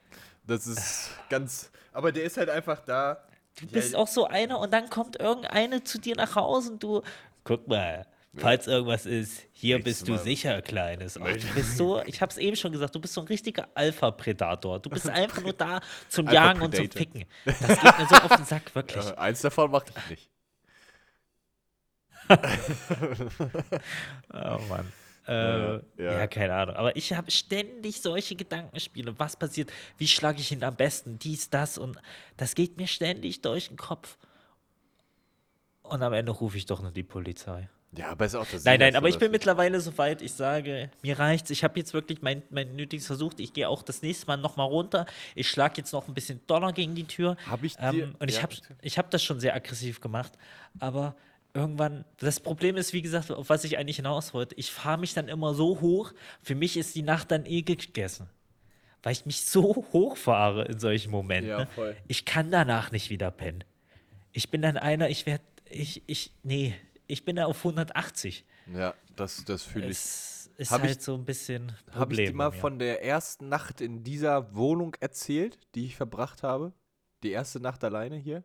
Das 0.46 0.66
ist 0.68 1.10
ganz... 1.28 1.70
Aber 1.92 2.12
der 2.12 2.22
ist 2.24 2.36
halt 2.36 2.48
einfach 2.48 2.78
da. 2.84 3.20
du 3.60 3.66
bist 3.66 3.96
auch 3.96 4.06
so 4.06 4.26
einer 4.28 4.60
und 4.60 4.72
dann 4.72 4.88
kommt 4.88 5.18
irgendeine 5.18 5.82
zu 5.82 5.98
dir 5.98 6.14
nach 6.14 6.36
Hause 6.36 6.72
und 6.72 6.82
du, 6.82 7.02
guck 7.42 7.66
mal, 7.66 8.06
falls 8.36 8.66
irgendwas 8.66 9.06
ist, 9.06 9.42
hier 9.52 9.76
Nächstes 9.76 9.98
bist 9.98 10.08
du 10.08 10.12
Mal. 10.12 10.18
sicher, 10.22 10.62
Kleines. 10.62 11.18
Ach, 11.20 11.26
du 11.26 11.54
bist 11.54 11.76
so, 11.76 12.00
ich 12.02 12.20
hab's 12.22 12.36
eben 12.36 12.56
schon 12.56 12.72
gesagt, 12.72 12.94
du 12.94 13.00
bist 13.00 13.14
so 13.14 13.20
ein 13.22 13.26
richtiger 13.26 13.68
Alpha-Predator. 13.74 14.78
Du 14.80 14.90
bist 14.90 15.08
einfach 15.10 15.42
nur 15.42 15.52
da 15.52 15.80
zum 16.08 16.28
Jagen 16.28 16.62
und 16.62 16.74
zum. 16.74 16.90
Ficken. 16.90 17.24
Das 17.44 17.58
geht 17.58 17.98
mir 17.98 18.06
so 18.08 18.14
auf 18.16 18.36
den 18.36 18.44
Sack, 18.44 18.74
wirklich. 18.74 19.04
Äh, 19.06 19.14
eins 19.16 19.40
davon 19.40 19.70
mache 19.70 19.86
ich 19.88 20.10
nicht. 20.10 20.30
Oh 24.32 24.58
Mann. 24.68 24.92
Äh, 25.26 25.32
Ja, 25.32 25.80
ja. 25.98 26.12
ja. 26.20 26.26
keine 26.28 26.54
Ahnung. 26.54 26.76
Aber 26.76 26.96
ich 26.96 27.12
habe 27.12 27.30
ständig 27.30 28.00
solche 28.00 28.36
Gedankenspiele. 28.36 29.18
Was 29.18 29.36
passiert? 29.36 29.70
Wie 29.98 30.08
schlage 30.08 30.40
ich 30.40 30.52
ihn 30.52 30.62
am 30.64 30.76
besten? 30.76 31.18
Dies, 31.18 31.50
das 31.50 31.78
und 31.78 31.98
das 32.36 32.54
geht 32.54 32.76
mir 32.76 32.86
ständig 32.86 33.42
durch 33.42 33.68
den 33.68 33.76
Kopf. 33.76 34.16
Und 35.82 36.02
am 36.02 36.12
Ende 36.12 36.32
rufe 36.32 36.56
ich 36.56 36.66
doch 36.66 36.80
nur 36.80 36.92
die 36.92 37.02
Polizei. 37.02 37.68
Ja, 37.96 38.10
aber 38.10 38.24
ist 38.26 38.36
auch 38.36 38.46
das 38.46 38.64
Nein, 38.64 38.78
nein, 38.78 38.94
aber 38.94 39.08
ich 39.08 39.18
bin 39.18 39.26
das- 39.28 39.32
mittlerweile 39.32 39.80
so 39.80 39.96
weit, 39.98 40.22
ich 40.22 40.32
sage, 40.32 40.90
mir 41.02 41.18
reicht's. 41.18 41.50
Ich 41.50 41.64
habe 41.64 41.78
jetzt 41.78 41.92
wirklich 41.92 42.22
mein, 42.22 42.42
mein 42.50 42.76
Nötiges 42.76 43.06
versucht. 43.06 43.40
Ich 43.40 43.52
gehe 43.52 43.68
auch 43.68 43.82
das 43.82 44.00
nächste 44.02 44.26
Mal 44.28 44.36
nochmal 44.36 44.68
runter. 44.68 45.06
Ich 45.34 45.48
schlage 45.50 45.74
jetzt 45.78 45.92
noch 45.92 46.06
ein 46.06 46.14
bisschen 46.14 46.40
Donner 46.46 46.72
gegen 46.72 46.94
die 46.94 47.04
Tür. 47.04 47.36
Hab 47.48 47.64
ich 47.64 47.74
ähm, 47.80 47.92
dir- 47.94 48.14
Und 48.20 48.28
ich 48.28 48.36
ja, 48.36 48.42
habe 48.42 48.54
ich 48.80 48.96
hab 48.98 49.10
das 49.10 49.24
schon 49.24 49.40
sehr 49.40 49.54
aggressiv 49.56 50.00
gemacht. 50.00 50.32
Aber 50.78 51.16
irgendwann, 51.52 52.04
das 52.18 52.38
Problem 52.38 52.76
ist, 52.76 52.92
wie 52.92 53.02
gesagt, 53.02 53.32
auf 53.32 53.48
was 53.48 53.64
ich 53.64 53.76
eigentlich 53.76 53.96
hinaus 53.96 54.34
wollte, 54.34 54.54
ich 54.54 54.70
fahre 54.70 54.98
mich 54.98 55.14
dann 55.14 55.26
immer 55.26 55.54
so 55.54 55.80
hoch. 55.80 56.12
Für 56.42 56.54
mich 56.54 56.76
ist 56.76 56.94
die 56.94 57.02
Nacht 57.02 57.32
dann 57.32 57.44
eh 57.44 57.62
gegessen. 57.62 58.28
Weil 59.02 59.12
ich 59.14 59.26
mich 59.26 59.44
so 59.46 59.84
hoch 59.92 60.16
fahre 60.16 60.64
in 60.66 60.78
solchen 60.78 61.10
Momenten. 61.10 61.50
Ja, 61.50 61.58
ne? 61.60 61.66
voll. 61.74 61.96
Ich 62.06 62.24
kann 62.24 62.52
danach 62.52 62.92
nicht 62.92 63.10
wieder 63.10 63.32
pennen. 63.32 63.64
Ich 64.30 64.48
bin 64.50 64.62
dann 64.62 64.76
einer, 64.76 65.08
ich 65.10 65.26
werde, 65.26 65.42
ich, 65.68 66.02
ich, 66.06 66.30
nee, 66.44 66.74
ich 67.10 67.24
bin 67.24 67.36
da 67.36 67.46
auf 67.46 67.58
180. 67.58 68.44
Ja, 68.74 68.94
das, 69.16 69.44
das 69.44 69.62
fühle 69.62 69.86
ich. 69.86 69.92
Es 69.92 70.50
ist 70.56 70.70
Hab 70.70 70.82
ich- 70.82 70.88
halt 70.88 71.02
so 71.02 71.14
ein 71.14 71.24
bisschen 71.24 71.68
Problem. 71.86 71.94
Habe 72.00 72.14
ich 72.14 72.28
dir 72.30 72.34
mal 72.34 72.52
von 72.52 72.78
der 72.78 73.04
ersten 73.04 73.48
Nacht 73.48 73.80
in 73.80 74.02
dieser 74.04 74.54
Wohnung 74.54 74.94
erzählt, 75.00 75.58
die 75.74 75.86
ich 75.86 75.96
verbracht 75.96 76.42
habe? 76.42 76.72
Die 77.22 77.30
erste 77.30 77.60
Nacht 77.60 77.82
alleine 77.84 78.16
hier? 78.16 78.44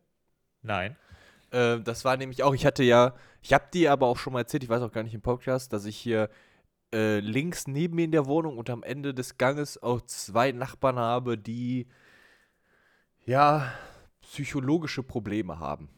Nein. 0.62 0.96
Äh, 1.52 1.80
das 1.82 2.04
war 2.06 2.18
nämlich 2.18 2.44
auch, 2.44 2.54
ich 2.54 2.66
hatte 2.66 2.84
ja, 2.84 3.16
ich 3.42 3.54
habe 3.54 3.66
dir 3.74 3.92
aber 3.92 4.08
auch 4.08 4.18
schon 4.18 4.34
mal 4.34 4.40
erzählt, 4.40 4.64
ich 4.64 4.70
weiß 4.70 4.82
auch 4.82 4.92
gar 4.92 5.04
nicht 5.04 5.14
im 5.14 5.22
Podcast, 5.22 5.72
dass 5.74 5.86
ich 5.86 5.96
hier 5.98 6.30
äh, 6.94 7.20
links 7.20 7.68
neben 7.68 7.96
mir 7.96 8.06
in 8.06 8.12
der 8.12 8.26
Wohnung 8.26 8.58
und 8.58 8.70
am 8.70 8.84
Ende 8.84 9.14
des 9.14 9.38
Ganges 9.38 9.82
auch 9.82 10.02
zwei 10.02 10.52
Nachbarn 10.52 10.98
habe, 10.98 11.38
die 11.38 11.88
ja 13.26 13.72
psychologische 14.22 15.04
Probleme 15.04 15.60
haben. 15.60 15.90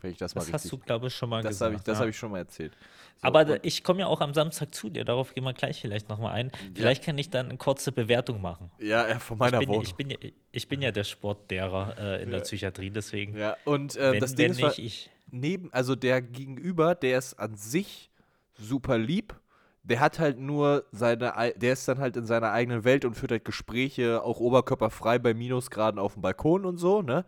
Wenn 0.00 0.12
ich 0.12 0.18
das, 0.18 0.34
mal 0.34 0.40
Das 0.42 0.52
hast 0.52 0.64
richtig. 0.64 0.80
du, 0.80 0.86
glaube 0.86 1.08
ich, 1.08 1.14
schon 1.14 1.28
mal 1.28 1.42
das 1.42 1.50
gesagt. 1.50 1.66
habe 1.70 1.76
ich, 1.76 1.82
das 1.82 1.98
ja. 1.98 2.02
hab 2.02 2.08
ich 2.08 2.16
schon 2.16 2.30
mal 2.30 2.38
erzählt. 2.38 2.72
So, 3.20 3.26
Aber 3.26 3.64
ich 3.64 3.82
komme 3.82 4.00
ja 4.00 4.06
auch 4.06 4.20
am 4.20 4.32
Samstag 4.32 4.72
zu 4.72 4.88
dir, 4.90 5.04
darauf 5.04 5.34
gehen 5.34 5.42
wir 5.42 5.52
gleich 5.52 5.80
vielleicht 5.80 6.08
nochmal 6.08 6.34
ein. 6.34 6.52
Vielleicht 6.74 7.02
kann 7.04 7.18
ich 7.18 7.30
dann 7.30 7.48
eine 7.48 7.58
kurze 7.58 7.90
Bewertung 7.90 8.40
machen. 8.40 8.70
ja, 8.78 9.08
ja, 9.08 9.18
von 9.18 9.38
meiner 9.38 9.60
Ich 9.60 9.66
bin, 9.66 9.68
Wohnung. 9.70 9.82
ich, 9.82 9.94
bin, 9.96 10.10
ja- 10.10 10.18
ich 10.52 10.68
bin 10.68 10.82
ja 10.82 10.92
der 10.92 11.02
Sportlehrer 11.04 11.96
äh, 11.98 12.22
in 12.22 12.30
der 12.30 12.40
Psychiatrie, 12.40 12.90
deswegen. 12.90 13.36
ja, 13.36 13.56
und 13.64 13.96
äh, 13.96 14.12
wenn, 14.12 14.20
das 14.20 14.34
Ding 14.36 14.50
ist, 14.52 14.60
nicht, 14.60 14.78
ich. 14.78 15.10
neben, 15.32 15.72
also 15.72 15.96
der 15.96 16.22
Gegenüber, 16.22 16.94
der 16.94 17.18
ist 17.18 17.34
an 17.34 17.56
sich 17.56 18.10
super 18.54 18.98
lieb. 18.98 19.34
Der 19.82 20.00
hat 20.00 20.18
halt 20.18 20.38
nur 20.38 20.84
seine, 20.92 21.36
ei- 21.36 21.52
der 21.56 21.72
ist 21.72 21.88
dann 21.88 21.98
halt 21.98 22.16
in 22.16 22.26
seiner 22.26 22.52
eigenen 22.52 22.84
Welt 22.84 23.04
und 23.06 23.14
führt 23.14 23.30
halt 23.32 23.44
Gespräche, 23.44 24.22
auch 24.22 24.38
oberkörperfrei 24.38 25.18
bei 25.18 25.32
Minusgraden 25.34 25.98
auf 25.98 26.12
dem 26.12 26.22
Balkon 26.22 26.66
und 26.66 26.76
so, 26.76 27.00
ne? 27.02 27.24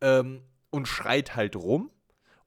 Ähm, 0.00 0.42
und 0.70 0.86
schreit 0.86 1.34
halt 1.34 1.56
rum. 1.56 1.90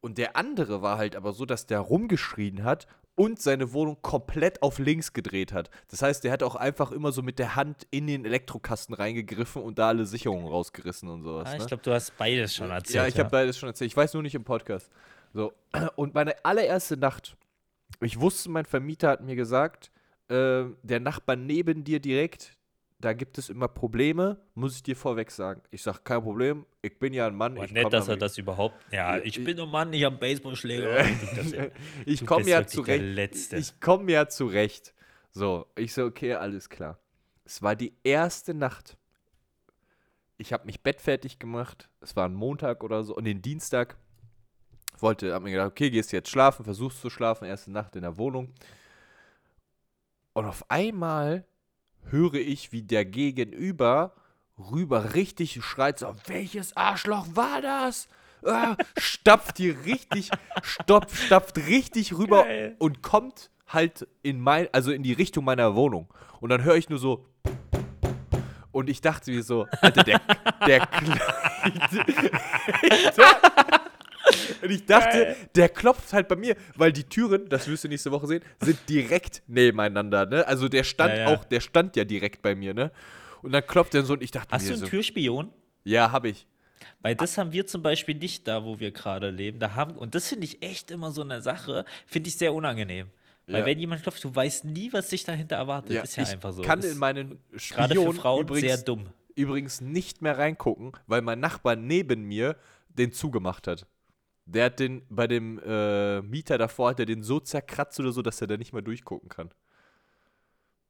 Und 0.01 0.17
der 0.17 0.35
andere 0.35 0.81
war 0.81 0.97
halt 0.97 1.15
aber 1.15 1.31
so, 1.31 1.45
dass 1.45 1.67
der 1.67 1.79
rumgeschrien 1.79 2.63
hat 2.63 2.87
und 3.15 3.39
seine 3.39 3.71
Wohnung 3.73 3.97
komplett 4.01 4.63
auf 4.63 4.79
links 4.79 5.13
gedreht 5.13 5.53
hat. 5.53 5.69
Das 5.89 6.01
heißt, 6.01 6.23
der 6.23 6.31
hat 6.31 6.43
auch 6.43 6.55
einfach 6.55 6.91
immer 6.91 7.11
so 7.11 7.21
mit 7.21 7.39
der 7.39 7.55
Hand 7.55 7.85
in 7.91 8.07
den 8.07 8.25
Elektrokasten 8.25 8.95
reingegriffen 8.95 9.61
und 9.61 9.77
da 9.77 9.89
alle 9.89 10.05
Sicherungen 10.05 10.47
rausgerissen 10.47 11.07
und 11.07 11.23
sowas. 11.23 11.49
Ah, 11.49 11.51
ne? 11.51 11.57
ich 11.59 11.67
glaube, 11.67 11.83
du 11.83 11.93
hast 11.93 12.17
beides 12.17 12.55
schon 12.55 12.71
erzählt. 12.71 12.95
Ja, 12.95 13.07
ich 13.07 13.19
habe 13.19 13.29
beides 13.29 13.57
schon 13.57 13.69
erzählt. 13.69 13.91
Ich 13.91 13.97
weiß 13.97 14.13
nur 14.13 14.23
nicht 14.23 14.35
im 14.35 14.43
Podcast. 14.43 14.89
So. 15.33 15.53
Und 15.95 16.13
meine 16.13 16.43
allererste 16.43 16.97
Nacht, 16.97 17.37
ich 17.99 18.19
wusste, 18.19 18.49
mein 18.49 18.65
Vermieter 18.65 19.09
hat 19.09 19.21
mir 19.21 19.35
gesagt, 19.35 19.91
äh, 20.29 20.63
der 20.81 20.99
Nachbar 20.99 21.35
neben 21.35 21.83
dir 21.83 21.99
direkt, 21.99 22.57
da 23.01 23.13
gibt 23.13 23.37
es 23.37 23.49
immer 23.49 23.67
Probleme, 23.67 24.39
muss 24.53 24.75
ich 24.75 24.83
dir 24.83 24.95
vorweg 24.95 25.31
sagen. 25.31 25.61
Ich 25.71 25.81
sage, 25.83 25.99
kein 26.03 26.21
Problem, 26.21 26.65
ich 26.81 26.97
bin 26.99 27.13
ja 27.13 27.27
ein 27.27 27.35
Mann. 27.35 27.57
Oh, 27.57 27.63
ich 27.63 27.71
nett, 27.71 27.91
dass 27.91 28.07
er 28.07 28.17
das 28.17 28.37
überhaupt. 28.37 28.75
Ja, 28.91 29.17
ich 29.17 29.37
ich- 29.37 29.43
bin 29.43 29.59
ein 29.59 29.69
Mann, 29.69 29.91
ich 29.93 30.03
habe 30.03 30.13
einen 30.13 30.19
Baseballschläger. 30.19 31.05
ich 32.05 32.25
komme 32.25 32.47
ja 32.47 32.65
zurecht. 32.67 33.03
Letzte. 33.03 33.57
Ich 33.57 33.79
komme 33.79 34.11
ja 34.11 34.27
zurecht. 34.27 34.93
So, 35.31 35.67
ich 35.75 35.93
so, 35.93 36.05
okay, 36.05 36.33
alles 36.33 36.69
klar. 36.69 36.99
Es 37.45 37.61
war 37.61 37.75
die 37.75 37.93
erste 38.03 38.53
Nacht. 38.53 38.97
Ich 40.37 40.53
habe 40.53 40.65
mich 40.65 40.81
bettfertig 40.81 41.39
gemacht. 41.39 41.89
Es 42.01 42.15
war 42.15 42.25
ein 42.27 42.33
Montag 42.33 42.83
oder 42.83 43.03
so 43.03 43.15
und 43.15 43.25
den 43.25 43.41
Dienstag 43.41 43.97
wollte, 44.99 45.33
hab 45.33 45.43
mir 45.43 45.51
gedacht, 45.51 45.71
okay, 45.71 45.89
gehst 45.89 46.11
jetzt 46.11 46.29
schlafen, 46.29 46.63
versuchst 46.65 47.01
zu 47.01 47.09
schlafen, 47.09 47.45
erste 47.45 47.71
Nacht 47.71 47.95
in 47.95 48.01
der 48.01 48.17
Wohnung. 48.17 48.53
Und 50.33 50.45
auf 50.45 50.63
einmal 50.69 51.45
höre 52.09 52.35
ich, 52.35 52.71
wie 52.71 52.83
der 52.83 53.05
Gegenüber 53.05 54.13
rüber 54.57 55.13
richtig 55.13 55.63
schreit, 55.63 55.99
so, 55.99 56.15
welches 56.27 56.77
Arschloch 56.77 57.27
war 57.33 57.61
das? 57.61 58.07
Ah, 58.43 58.75
stapft 58.97 59.57
hier 59.57 59.85
richtig, 59.85 60.31
stopp, 60.63 61.11
stapft 61.11 61.57
richtig 61.57 62.17
rüber 62.17 62.43
Geil. 62.43 62.75
und 62.79 63.03
kommt 63.03 63.51
halt 63.67 64.07
in 64.23 64.39
mein, 64.39 64.67
also 64.71 64.91
in 64.91 65.03
die 65.03 65.13
Richtung 65.13 65.45
meiner 65.45 65.75
Wohnung. 65.75 66.11
Und 66.39 66.49
dann 66.49 66.63
höre 66.63 66.75
ich 66.75 66.89
nur 66.89 66.99
so, 66.99 67.25
und 68.71 68.89
ich 68.89 69.01
dachte 69.01 69.31
mir 69.31 69.43
so, 69.43 69.67
Alter, 69.81 70.03
der, 70.03 70.21
der, 70.65 70.87
Und 74.62 74.70
ich 74.72 74.86
dachte, 74.86 75.36
der 75.56 75.70
klopft 75.70 76.13
halt 76.13 76.28
bei 76.28 76.36
mir, 76.36 76.56
weil 76.76 76.91
die 76.91 77.04
Türen, 77.04 77.50
das 77.50 77.67
wirst 77.67 77.84
du 77.84 77.88
nächste 77.88 78.12
Woche 78.12 78.28
sehen, 78.28 78.44
sind 78.60 78.78
direkt 78.89 79.44
nebeneinander, 79.48 80.26
ne? 80.26 80.48
Also 80.48 80.67
der 80.67 80.84
stand 80.84 81.13
Ja, 81.17 81.20
ja. 81.20 81.28
auch, 81.28 81.44
der 81.46 81.60
stand 81.60 81.96
ja 81.96 82.04
direkt 82.04 82.41
bei 82.41 82.56
mir, 82.56 82.74
ne? 82.74 82.91
Und 83.41 83.52
dann 83.54 83.65
klopft 83.65 83.96
er 83.96 84.04
so 84.04 84.13
und 84.13 84.22
ich 84.24 84.32
dachte 84.32 84.54
Hast 84.54 84.63
mir 84.63 84.67
du 84.70 84.74
einen 84.76 84.82
so, 84.82 84.88
Türspion? 84.88 85.52
ja, 85.84 86.12
hab 86.12 86.26
ich. 86.26 86.48
Weil 87.02 87.15
das 87.15 87.38
haben 87.38 87.52
wir 87.52 87.65
zum 87.65 87.82
Beispiel 87.82 88.15
nicht 88.15 88.48
da, 88.48 88.63
wo 88.63 88.80
wir 88.80 88.91
gerade 88.91 89.30
leben. 89.32 89.60
Da 89.60 89.76
haben, 89.76 89.96
und 89.98 90.13
das 90.15 90.28
finde 90.28 90.46
ich 90.46 90.62
echt 90.62 90.91
immer 90.91 91.12
so 91.12 91.22
eine 91.22 91.41
Sache, 91.41 91.86
finde 92.06 92.30
ich 92.30 92.38
sehr 92.38 92.54
unangenehm. 92.54 93.08
Weil 93.48 93.62
Ja. 93.62 93.65
wenn 93.65 93.80
jemand 93.80 94.04
klopft, 94.04 94.24
du 94.24 94.34
weißt 94.34 94.65
nie, 94.65 94.94
was 94.94 95.10
sich 95.10 95.24
dahinter 95.24 95.56
erwartet. 95.56 95.94
Ja, 95.94 96.04
ist 96.04 96.15
ja 96.15 96.24
ich 96.24 96.30
einfach 96.30 96.54
so. 96.54 96.62
kann 96.62 96.80
Ist 96.80 96.91
in 96.94 96.98
meinen 97.00 97.39
Gerade 97.70 97.96
für 97.96 98.02
Spion 98.02 98.15
Frauen 98.15 98.41
übrigens, 98.41 98.62
sehr 98.67 98.78
dumm. 98.78 99.10
übrigens 99.36 99.82
nicht 99.82 100.22
mehr 100.22 100.38
reingucken, 100.38 100.91
weil 101.08 101.22
mein 101.22 101.39
Nachbar 101.39 101.76
neben 101.76 102.24
mir 102.24 102.56
den 102.89 103.12
zugemacht 103.12 103.67
hat. 103.67 103.88
Der 104.51 104.65
hat 104.65 104.79
den, 104.79 105.03
bei 105.09 105.27
dem 105.27 105.59
äh, 105.59 106.21
Mieter 106.21 106.57
davor 106.57 106.89
hat 106.89 106.99
er 106.99 107.05
den 107.05 107.23
so 107.23 107.39
zerkratzt 107.39 107.99
oder 107.99 108.11
so, 108.11 108.21
dass 108.21 108.41
er 108.41 108.47
da 108.47 108.57
nicht 108.57 108.73
mehr 108.73 108.81
durchgucken 108.81 109.29
kann. 109.29 109.49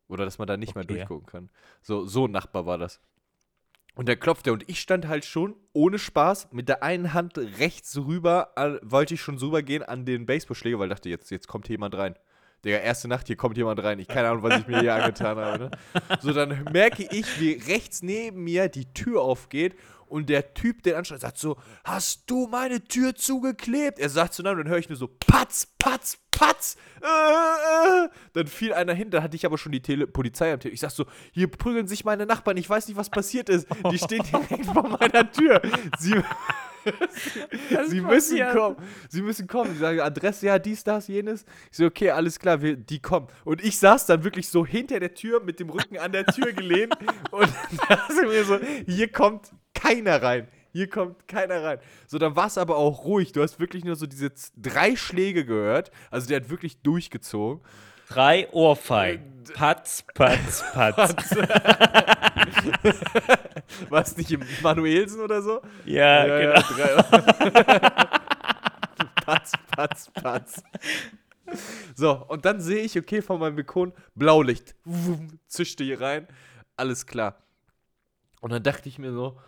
Oder 0.07 0.25
dass 0.25 0.37
man 0.39 0.47
da 0.47 0.57
nicht 0.57 0.75
mehr 0.75 0.83
Okay. 0.83 0.95
durchgucken 0.95 1.25
kann. 1.27 1.49
So, 1.81 2.05
so 2.05 2.25
ein 2.27 2.31
Nachbar 2.31 2.65
war 2.65 2.77
das. 2.77 2.99
Und 3.93 4.07
der 4.07 4.15
klopfte 4.15 4.53
und 4.53 4.67
ich 4.69 4.79
stand 4.79 5.07
halt 5.07 5.25
schon 5.25 5.55
ohne 5.73 5.99
Spaß 5.99 6.49
mit 6.53 6.69
der 6.69 6.81
einen 6.81 7.13
Hand 7.13 7.37
rechts 7.37 7.97
rüber, 7.97 8.57
an, 8.57 8.79
wollte 8.83 9.13
ich 9.13 9.21
schon 9.21 9.37
rübergehen 9.37 9.83
an 9.83 10.05
den 10.05 10.25
Baseballschläger, 10.25 10.79
weil 10.79 10.87
ich 10.87 10.95
dachte, 10.95 11.09
jetzt, 11.09 11.29
jetzt 11.29 11.47
kommt 11.47 11.67
jemand 11.69 11.95
rein. 11.95 12.15
Der 12.63 12.83
erste 12.83 13.07
Nacht, 13.07 13.27
hier 13.27 13.35
kommt 13.35 13.57
jemand 13.57 13.81
rein. 13.83 13.99
Ich 13.99 14.07
keine 14.07 14.29
Ahnung, 14.29 14.43
was 14.43 14.59
ich 14.61 14.67
mir 14.67 14.79
hier 14.79 14.95
angetan 14.95 15.37
habe. 15.37 15.63
Ne? 15.65 15.71
So, 16.21 16.31
dann 16.31 16.63
merke 16.71 17.03
ich, 17.03 17.39
wie 17.39 17.53
rechts 17.53 18.01
neben 18.01 18.43
mir 18.43 18.69
die 18.69 18.93
Tür 18.93 19.21
aufgeht 19.21 19.75
Und 20.11 20.27
der 20.27 20.53
Typ, 20.53 20.83
der 20.83 20.97
anschreit, 20.97 21.21
sagt 21.21 21.37
so, 21.37 21.55
hast 21.85 22.29
du 22.29 22.45
meine 22.45 22.83
Tür 22.83 23.15
zugeklebt? 23.15 23.97
Er 23.97 24.09
sagt 24.09 24.33
so, 24.33 24.43
nein, 24.43 24.57
und 24.57 24.65
dann 24.65 24.67
höre 24.67 24.77
ich 24.77 24.89
nur 24.89 24.97
so, 24.97 25.07
patz, 25.07 25.67
patz, 25.77 26.17
patz. 26.31 26.75
Äh, 27.01 28.05
äh. 28.05 28.09
Dann 28.33 28.47
fiel 28.47 28.73
einer 28.73 28.93
hin, 28.93 29.09
da 29.09 29.23
hatte 29.23 29.37
ich 29.37 29.45
aber 29.45 29.57
schon 29.57 29.71
die 29.71 29.81
Tele 29.81 30.07
Polizei 30.07 30.51
am 30.51 30.59
Telefon. 30.59 30.73
Ich 30.73 30.81
sag 30.81 30.91
so, 30.91 31.05
hier 31.31 31.47
prügeln 31.47 31.87
sich 31.87 32.03
meine 32.03 32.25
Nachbarn, 32.25 32.57
ich 32.57 32.69
weiß 32.69 32.89
nicht, 32.89 32.97
was 32.97 33.09
passiert 33.09 33.47
ist. 33.47 33.67
Die 33.89 33.97
stehen 33.97 34.23
direkt 34.23 34.65
vor 34.65 34.89
meiner 34.89 35.31
Tür. 35.31 35.61
Sie, 35.97 36.21
Sie 37.87 38.01
müssen 38.01 38.37
kommen. 38.51 38.75
Sie 39.07 39.21
müssen 39.21 39.47
kommen. 39.47 39.71
Sie 39.71 39.79
sagen, 39.79 40.01
Adresse, 40.01 40.45
ja, 40.45 40.59
dies, 40.59 40.83
das, 40.83 41.07
jenes. 41.07 41.45
Ich 41.71 41.77
so, 41.77 41.85
okay, 41.85 42.09
alles 42.09 42.37
klar, 42.37 42.61
wir, 42.61 42.75
die 42.75 42.99
kommen. 42.99 43.27
Und 43.45 43.63
ich 43.63 43.77
saß 43.77 44.07
dann 44.07 44.25
wirklich 44.25 44.49
so 44.49 44.65
hinter 44.65 44.99
der 44.99 45.13
Tür 45.13 45.41
mit 45.41 45.61
dem 45.61 45.69
Rücken 45.69 45.97
an 45.97 46.11
der 46.11 46.25
Tür 46.25 46.51
gelehnt. 46.51 46.97
und 47.31 47.49
da 47.87 48.07
sind 48.09 48.29
wir 48.29 48.43
so, 48.43 48.59
hier 48.85 49.09
kommt 49.09 49.51
keiner 49.81 50.21
rein. 50.21 50.47
Hier 50.73 50.89
kommt 50.89 51.27
keiner 51.27 51.63
rein. 51.63 51.79
So, 52.07 52.17
dann 52.17 52.35
war 52.35 52.47
es 52.47 52.57
aber 52.57 52.77
auch 52.77 53.03
ruhig. 53.03 53.33
Du 53.33 53.41
hast 53.41 53.59
wirklich 53.59 53.83
nur 53.83 53.95
so 53.95 54.05
diese 54.05 54.31
drei 54.55 54.95
Schläge 54.95 55.45
gehört. 55.45 55.91
Also 56.09 56.27
der 56.29 56.37
hat 56.41 56.49
wirklich 56.49 56.81
durchgezogen. 56.81 57.61
Drei 58.07 58.49
Ohrfeigen. 58.51 59.43
Patz, 59.53 60.03
patz, 60.13 60.63
patz. 60.73 61.35
War 63.89 64.01
es 64.01 64.17
nicht 64.17 64.31
im 64.31 64.43
Manuelsen 64.61 65.21
oder 65.21 65.41
so? 65.41 65.61
Ja, 65.85 66.25
genau. 66.25 66.61
drei- 66.61 67.03
patz, 69.25 69.51
patz, 69.75 70.11
patz. 70.13 70.63
So, 71.95 72.25
und 72.27 72.45
dann 72.45 72.61
sehe 72.61 72.83
ich, 72.83 72.97
okay, 72.97 73.21
von 73.21 73.39
meinem 73.39 73.55
Balkon, 73.55 73.93
Blaulicht. 74.15 74.75
Wum, 74.85 75.39
zischte 75.47 75.83
hier 75.83 75.99
rein. 76.01 76.27
Alles 76.77 77.05
klar. 77.05 77.37
Und 78.41 78.51
dann 78.51 78.63
dachte 78.63 78.89
ich 78.89 78.97
mir 78.99 79.11
so, 79.11 79.39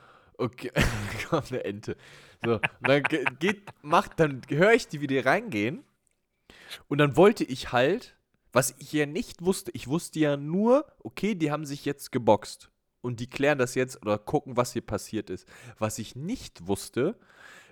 okay, 0.43 0.71
kommt 1.29 1.51
eine 1.51 1.63
Ente. 1.63 1.95
So, 2.43 2.59
dann 2.81 3.03
ge- 3.03 3.25
geht, 3.39 3.63
macht, 3.81 4.19
dann 4.19 4.41
höre 4.49 4.73
ich 4.73 4.87
die 4.87 5.01
wieder 5.01 5.25
reingehen. 5.25 5.83
Und 6.87 6.97
dann 6.97 7.15
wollte 7.15 7.43
ich 7.43 7.71
halt, 7.71 8.15
was 8.51 8.75
ich 8.77 8.91
ja 8.93 9.05
nicht 9.05 9.43
wusste, 9.43 9.71
ich 9.73 9.87
wusste 9.87 10.19
ja 10.19 10.37
nur, 10.37 10.85
okay, 11.03 11.35
die 11.35 11.51
haben 11.51 11.65
sich 11.65 11.85
jetzt 11.85 12.11
geboxt. 12.11 12.69
Und 13.01 13.19
die 13.19 13.29
klären 13.29 13.57
das 13.57 13.75
jetzt 13.75 14.01
oder 14.01 14.17
gucken, 14.17 14.55
was 14.55 14.73
hier 14.73 14.81
passiert 14.81 15.29
ist. 15.29 15.47
Was 15.77 15.99
ich 15.99 16.15
nicht 16.15 16.67
wusste, 16.67 17.17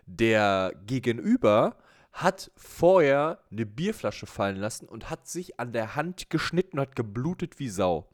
der 0.05 0.73
Gegenüber 0.85 1.77
hat 2.11 2.51
vorher 2.57 3.39
eine 3.49 3.65
Bierflasche 3.65 4.25
fallen 4.25 4.57
lassen 4.57 4.89
und 4.89 5.09
hat 5.09 5.27
sich 5.27 5.59
an 5.59 5.71
der 5.71 5.95
Hand 5.95 6.29
geschnitten 6.29 6.77
und 6.77 6.87
hat 6.87 6.95
geblutet 6.97 7.59
wie 7.59 7.69
Sau. 7.69 8.09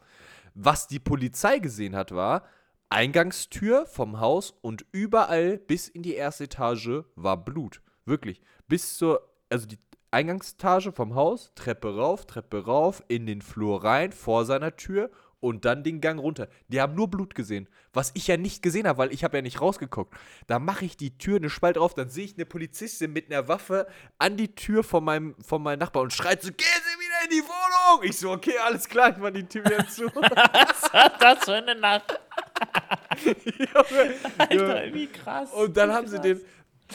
Was 0.54 0.88
die 0.88 1.00
Polizei 1.00 1.58
gesehen 1.60 1.96
hat, 1.96 2.12
war, 2.12 2.44
Eingangstür 2.90 3.86
vom 3.86 4.20
Haus 4.20 4.54
und 4.62 4.86
überall 4.92 5.58
bis 5.58 5.88
in 5.88 6.04
die 6.04 6.16
erste 6.16 6.46
Etage 6.46 7.04
war 7.16 7.44
Blut. 7.44 7.82
Wirklich. 8.06 8.42
Bis 8.68 8.98
zur, 8.98 9.22
also 9.50 9.68
die 9.68 9.80
Eingangsetage 10.12 10.94
vom 10.94 11.16
Haus, 11.16 11.52
Treppe 11.56 11.96
rauf, 11.96 12.26
Treppe 12.26 12.66
rauf, 12.66 13.04
in 13.10 13.26
den 13.26 13.42
Flur 13.42 13.84
rein, 13.84 14.14
vor 14.14 14.46
seiner 14.46 14.78
Tür 14.78 15.12
und 15.40 15.66
dann 15.66 15.84
den 15.84 16.02
Gang 16.02 16.20
runter. 16.20 16.48
Die 16.68 16.82
haben 16.82 16.96
nur 16.96 17.10
Blut 17.10 17.36
gesehen. 17.36 17.68
Was 17.94 18.12
ich 18.16 18.28
ja 18.28 18.38
nicht 18.38 18.64
gesehen 18.64 18.88
habe, 18.88 19.00
weil 19.00 19.14
ich 19.14 19.24
habe 19.24 19.38
ja 19.38 19.42
nicht 19.42 19.62
rausgeguckt. 19.62 20.16
Da 20.48 20.60
mache 20.60 20.86
ich 20.86 20.98
die 20.98 21.18
Tür 21.18 21.38
eine 21.38 21.50
Spalt 21.50 21.78
auf, 21.78 21.94
dann 21.94 22.10
sehe 22.10 22.26
ich 22.26 22.36
eine 22.36 22.46
Polizistin 22.46 23.12
mit 23.12 23.30
einer 23.30 23.48
Waffe 23.48 23.88
an 24.18 24.38
die 24.38 24.56
Tür 24.56 24.84
von 24.84 25.04
meinem, 25.04 25.36
von 25.44 25.62
meinem 25.62 25.80
Nachbar 25.80 26.04
und 26.04 26.14
schreit 26.14 26.42
so, 26.42 26.50
gehen 26.50 26.58
Sie 26.60 27.00
wieder 27.00 27.24
in 27.26 27.30
die 27.30 27.44
Wohnung! 27.44 28.04
Ich 28.04 28.18
so, 28.18 28.32
okay, 28.32 28.58
alles 28.66 28.88
klar, 28.88 29.12
ich 29.12 29.18
mache 29.18 29.34
die 29.34 29.48
Tür 29.48 29.66
wieder 29.66 29.88
zu. 29.88 30.10
das 31.20 31.44
für 31.44 31.56
eine 31.56 31.76
Nacht. 31.76 32.20
Junge, 33.26 34.14
Alter, 34.38 34.94
wie 34.94 35.08
krass. 35.08 35.52
Und 35.52 35.76
dann 35.76 35.92
haben 35.92 36.08
sie 36.08 36.16
krass. 36.16 36.24
den. 36.24 36.42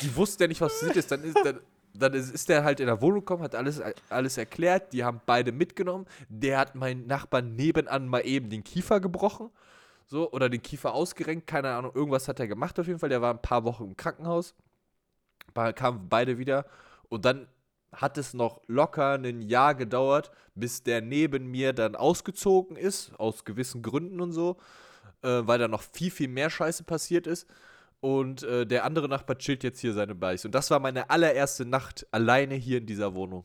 Die 0.01 0.17
wussten 0.17 0.43
ja 0.43 0.49
nicht, 0.49 0.61
was 0.61 0.73
passiert 0.73 0.97
ist. 0.97 1.11
Dann 1.11 1.23
ist, 1.23 1.39
dann, 1.45 1.61
dann 1.95 2.15
ist, 2.15 2.31
ist 2.31 2.49
der 2.49 2.65
halt 2.65 2.81
in 2.81 2.87
der 2.87 3.01
Wohnung 3.01 3.21
gekommen, 3.21 3.43
hat 3.43 3.55
alles, 3.55 3.83
alles 4.09 4.39
erklärt. 4.39 4.93
Die 4.93 5.05
haben 5.05 5.21
beide 5.27 5.53
mitgenommen. 5.53 6.07
Der 6.29 6.59
hat 6.59 6.75
meinen 6.75 7.07
Nachbarn 7.07 7.55
nebenan 7.57 8.09
mal 8.09 8.21
eben 8.21 8.49
den 8.49 8.65
Kiefer 8.65 9.01
gebrochen. 9.01 9.51
So, 10.07 10.31
oder 10.33 10.49
den 10.49 10.63
Kiefer 10.63 10.95
ausgerenkt. 10.95 11.47
Keine 11.47 11.71
Ahnung, 11.71 11.93
irgendwas 11.95 12.29
hat 12.29 12.41
er 12.41 12.49
gemacht 12.49 12.79
auf 12.79 12.87
jeden 12.87 12.99
Fall. 12.99 13.11
Der 13.11 13.23
war 13.23 13.33
ein 13.33 13.43
paar 13.43 13.65
Wochen 13.65 13.85
im 13.85 13.97
Krankenhaus. 13.97 14.55
Kamen 15.55 16.09
beide 16.09 16.39
wieder. 16.39 16.67
Und 17.09 17.25
dann 17.27 17.47
hat 17.93 18.17
es 18.17 18.33
noch 18.33 18.63
locker 18.69 19.19
ein 19.19 19.43
Jahr 19.43 19.75
gedauert, 19.75 20.31
bis 20.55 20.83
der 20.83 21.03
neben 21.03 21.51
mir 21.51 21.75
dann 21.75 21.95
ausgezogen 21.95 22.77
ist. 22.77 23.13
Aus 23.19 23.45
gewissen 23.45 23.83
Gründen 23.83 24.21
und 24.23 24.33
so 24.33 24.57
äh, 25.23 25.47
weil 25.47 25.59
da 25.59 25.69
noch 25.69 25.83
viel, 25.83 26.11
viel 26.11 26.29
mehr 26.29 26.51
Scheiße 26.51 26.85
passiert 26.85 27.27
ist. 27.27 27.47
Und 28.01 28.43
äh, 28.43 28.67
der 28.67 28.85
andere 28.85 29.09
Nachbar 29.09 29.39
chillt 29.39 29.63
jetzt 29.63 29.81
hier 29.81 29.93
seine 29.93 30.15
Beiß. 30.17 30.45
Und 30.45 30.55
das 30.55 30.71
war 30.71 30.81
meine 30.81 31.09
allererste 31.11 31.65
Nacht 31.65 32.07
alleine 32.11 32.55
hier 32.57 32.79
in 32.79 32.87
dieser 32.87 33.15
Wohnung. 33.15 33.45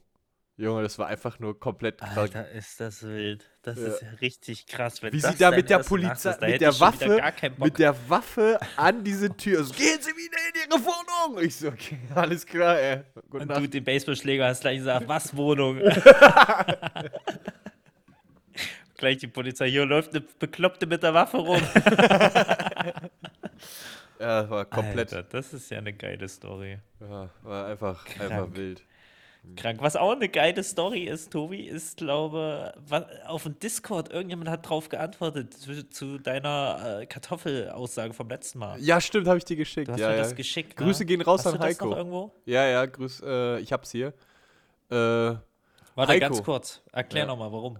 Junge, 0.59 0.81
das 0.81 0.97
war 0.97 1.05
einfach 1.05 1.37
nur 1.37 1.59
komplett 1.59 1.99
krank. 1.99 2.17
Alter, 2.17 2.49
ist 2.49 2.79
das 2.79 3.03
wild. 3.03 3.47
Das 3.61 3.77
Ja. 3.77 3.87
ist 3.89 4.01
ja 4.01 4.07
richtig 4.21 4.65
krass. 4.65 5.03
Wenn 5.03 5.13
Wie 5.13 5.21
das 5.21 5.33
sie 5.33 5.37
da 5.37 5.51
mit 5.51 5.69
der 5.69 5.77
Polizei, 5.79 6.31
ist, 6.31 6.41
mit 6.41 6.59
der 6.61 6.79
Waffe, 6.79 7.21
mit 7.57 7.77
der 7.77 7.95
Waffe 8.09 8.59
an 8.75 9.03
diese 9.03 9.29
Tür. 9.37 9.63
So, 9.63 9.71
Gehen 9.75 9.99
Sie 10.01 10.09
wieder 10.09 10.37
in 10.49 10.71
Ihre 10.71 10.83
Wohnung! 10.83 11.43
Ich 11.45 11.57
so, 11.57 11.67
okay, 11.67 11.99
alles 12.15 12.43
klar, 12.43 12.79
ey. 12.79 13.03
Gute 13.29 13.43
Und 13.43 13.49
Nacht. 13.49 13.61
du 13.61 13.69
den 13.69 13.83
Baseballschläger 13.83 14.47
hast 14.47 14.61
gleich 14.61 14.79
gesagt, 14.79 15.07
was 15.07 15.35
Wohnung? 15.37 15.79
gleich 18.97 19.17
die 19.17 19.27
Polizei, 19.27 19.69
hier 19.69 19.85
läuft 19.85 20.11
eine 20.11 20.21
Bekloppte 20.21 20.85
mit 20.85 21.03
der 21.03 21.13
Waffe 21.13 21.37
rum. 21.37 21.61
Ja, 24.19 24.41
das 24.41 24.49
war 24.49 24.65
komplett. 24.65 25.13
Alter, 25.13 25.29
das 25.29 25.53
ist 25.53 25.69
ja 25.69 25.77
eine 25.77 25.93
geile 25.93 26.27
Story. 26.27 26.79
Ja, 26.99 27.29
war 27.43 27.67
einfach, 27.67 28.03
einfach 28.19 28.47
wild. 28.55 28.81
Krank. 29.55 29.79
Was 29.81 29.95
auch 29.95 30.11
eine 30.11 30.27
geile 30.27 30.61
Story 30.61 31.03
ist, 31.03 31.31
Tobi, 31.31 31.61
ist, 31.61 31.97
glaube 31.97 32.73
auf 33.27 33.43
dem 33.43 33.57
Discord, 33.59 34.11
irgendjemand 34.11 34.49
hat 34.49 34.67
drauf 34.67 34.89
geantwortet 34.89 35.53
zu, 35.53 35.87
zu 35.89 36.17
deiner 36.17 36.99
äh, 37.01 37.05
Kartoffelaussage 37.05 38.13
vom 38.13 38.27
letzten 38.27 38.59
Mal. 38.59 38.77
Ja, 38.81 38.99
stimmt, 38.99 39.27
habe 39.27 39.37
ich 39.37 39.45
dir 39.45 39.55
geschickt. 39.55 39.87
Du 39.87 39.93
hast 39.93 40.01
ja, 40.01 40.09
mir 40.09 40.17
ja. 40.17 40.23
das 40.23 40.35
geschickt. 40.35 40.75
Grüße 40.75 41.03
ne? 41.03 41.05
gehen 41.05 41.21
raus 41.21 41.41
hast 41.41 41.47
an 41.47 41.51
du 41.53 41.57
das 41.59 41.67
Heiko. 41.67 41.85
Noch 41.85 41.97
irgendwo? 41.97 42.31
Ja, 42.45 42.65
ja, 42.65 42.85
grüß, 42.85 43.21
äh, 43.25 43.59
ich 43.59 43.71
hab's 43.71 43.91
hier. 43.91 44.07
Äh, 44.89 44.95
Warte, 44.95 45.41
Heiko. 45.95 46.19
ganz 46.19 46.43
kurz. 46.43 46.81
Erklär 46.91 47.23
Ja. 47.23 47.27
nochmal, 47.27 47.51
warum. 47.51 47.79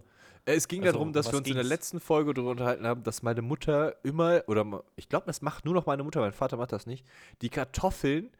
Es 0.49 0.69
ging 0.69 0.81
Also, 0.83 0.93
darum, 0.93 1.11
dass 1.11 1.29
wir 1.31 1.37
uns 1.39 1.47
in 1.47 1.55
der 1.55 1.63
ging's? 1.63 1.69
letzten 1.69 1.99
Folge 1.99 2.33
darüber 2.33 2.51
unterhalten 2.51 2.87
haben, 2.87 3.03
dass 3.03 3.21
meine 3.21 3.41
Mutter 3.41 3.97
immer, 4.05 4.43
oder 4.47 4.83
ich 4.95 5.09
glaube, 5.09 5.25
das 5.25 5.41
macht 5.41 5.65
nur 5.65 5.73
noch 5.73 5.85
meine 5.85 6.03
Mutter, 6.03 6.21
mein 6.21 6.31
Vater 6.31 6.55
macht 6.55 6.71
das 6.71 6.85
nicht, 6.85 7.05
die 7.41 7.49
Kartoffeln 7.49 8.31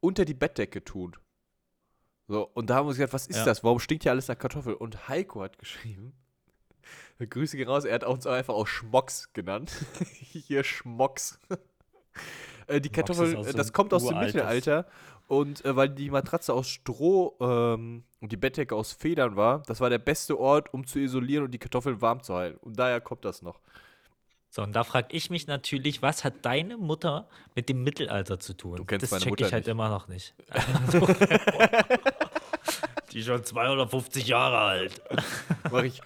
unter 0.00 0.24
die 0.24 0.32
Bettdecke 0.32 0.82
tun. 0.82 1.16
So, 2.28 2.48
und 2.54 2.70
da 2.70 2.76
haben 2.76 2.86
wir 2.86 2.90
uns 2.90 2.96
gedacht, 2.96 3.12
was 3.12 3.26
ist 3.26 3.36
Ja. 3.36 3.44
das? 3.44 3.62
Warum 3.62 3.78
stinkt 3.78 4.04
hier 4.04 4.12
alles 4.12 4.28
nach 4.28 4.38
Kartoffel? 4.38 4.72
Und 4.72 5.08
Heiko 5.08 5.42
hat 5.42 5.58
geschrieben, 5.58 6.14
Grüße 7.18 7.58
gehen 7.58 7.68
raus, 7.68 7.84
er 7.84 7.94
hat 7.96 8.04
uns 8.04 8.26
einfach 8.26 8.54
auch 8.54 8.66
Schmocks 8.66 9.30
genannt. 9.34 9.70
hier 10.14 10.64
Schmocks. 10.64 11.38
äh, 12.68 12.80
die 12.80 12.88
Kartoffeln, 12.88 13.36
äh, 13.44 13.52
das 13.52 13.74
kommt 13.74 13.92
aus 13.92 14.06
dem 14.06 14.18
Mittelalter. 14.18 14.86
Und 15.30 15.64
äh, 15.64 15.76
weil 15.76 15.88
die 15.88 16.10
Matratze 16.10 16.52
aus 16.52 16.68
Stroh 16.68 17.36
ähm, 17.40 18.02
und 18.18 18.32
die 18.32 18.36
Bettdecke 18.36 18.74
aus 18.74 18.92
Federn 18.92 19.36
war, 19.36 19.62
das 19.66 19.78
war 19.78 19.88
der 19.88 20.00
beste 20.00 20.40
Ort, 20.40 20.74
um 20.74 20.84
zu 20.84 20.98
isolieren 20.98 21.44
und 21.44 21.52
die 21.52 21.58
Kartoffeln 21.58 22.02
warm 22.02 22.20
zu 22.20 22.34
halten. 22.34 22.58
Und 22.62 22.76
daher 22.76 23.00
kommt 23.00 23.24
das 23.24 23.40
noch. 23.40 23.60
So, 24.48 24.62
und 24.62 24.72
da 24.72 24.82
frage 24.82 25.16
ich 25.16 25.30
mich 25.30 25.46
natürlich, 25.46 26.02
was 26.02 26.24
hat 26.24 26.44
deine 26.44 26.76
Mutter 26.76 27.28
mit 27.54 27.68
dem 27.68 27.84
Mittelalter 27.84 28.40
zu 28.40 28.54
tun? 28.54 28.78
Du 28.78 28.84
kennst 28.84 29.04
das 29.04 29.12
meine 29.12 29.22
check 29.22 29.30
Mutter 29.30 29.46
ich 29.46 29.52
halt 29.52 29.66
nicht. 29.66 29.70
immer 29.70 29.88
noch 29.88 30.08
nicht. 30.08 30.34
Die 33.12 33.20
ist 33.20 33.26
schon 33.26 33.44
250 33.44 34.26
Jahre 34.26 34.58
alt. 34.58 35.00
Mach 35.70 35.84
ich, 35.84 36.00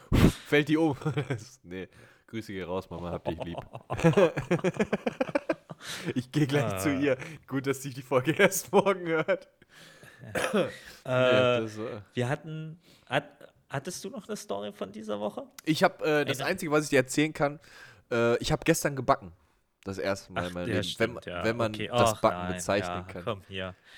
fällt 0.47 0.69
die 0.69 0.77
um. 0.77 0.99
nee, 1.63 1.89
Grüße 2.27 2.53
gehen 2.53 2.69
raus, 2.69 2.91
Mama, 2.91 3.11
hab 3.11 3.25
dich 3.25 3.43
lieb. 3.43 3.57
ich 6.15 6.31
gehe 6.33 6.47
gleich 6.47 6.79
zu 6.83 6.91
Ah. 6.91 6.99
ihr. 7.01 7.19
Gut, 7.47 7.67
dass 7.67 7.83
sie 7.83 7.91
die 7.91 8.03
Folge 8.03 8.33
erst 8.39 8.73
morgen 8.73 9.07
hört. 9.07 9.49
Äh, 10.25 10.69
das, 11.05 11.77
äh, 11.77 12.01
wir 12.15 12.29
hatten. 12.29 12.81
Hat, 13.07 13.25
hattest 13.69 14.05
du 14.05 14.11
noch 14.11 14.27
eine 14.27 14.37
Story 14.37 14.73
von 14.73 14.91
dieser 14.93 15.21
Woche? 15.21 15.47
ich 15.65 15.83
habe 15.83 16.05
äh, 16.21 16.25
das 16.25 16.41
Einzige, 16.41 16.73
was 16.73 16.85
ich 16.85 16.91
dir 16.91 17.01
erzählen 17.01 17.33
kann, 17.33 17.61
äh, 18.11 18.37
ich 18.39 18.53
habe 18.53 18.63
gestern 18.65 18.97
gebacken. 18.97 19.33
Das 19.85 19.99
erste 19.99 20.33
Mal 20.33 20.47
in 20.47 20.55
meinem 20.55 20.69
ja, 20.69 20.75
Leben. 20.77 20.85
stimmt, 20.85 21.27
wenn, 21.27 21.33
ja, 21.35 21.45
wenn 21.45 21.57
man 21.59 21.75
okay. 21.75 21.89
das 21.89 22.15
Ach, 22.15 22.21
Backen 22.23 22.39
nein, 22.39 22.55
bezeichnen 22.55 23.05
ja, 23.07 23.13
kann. 23.13 23.25
Komm. 23.25 23.43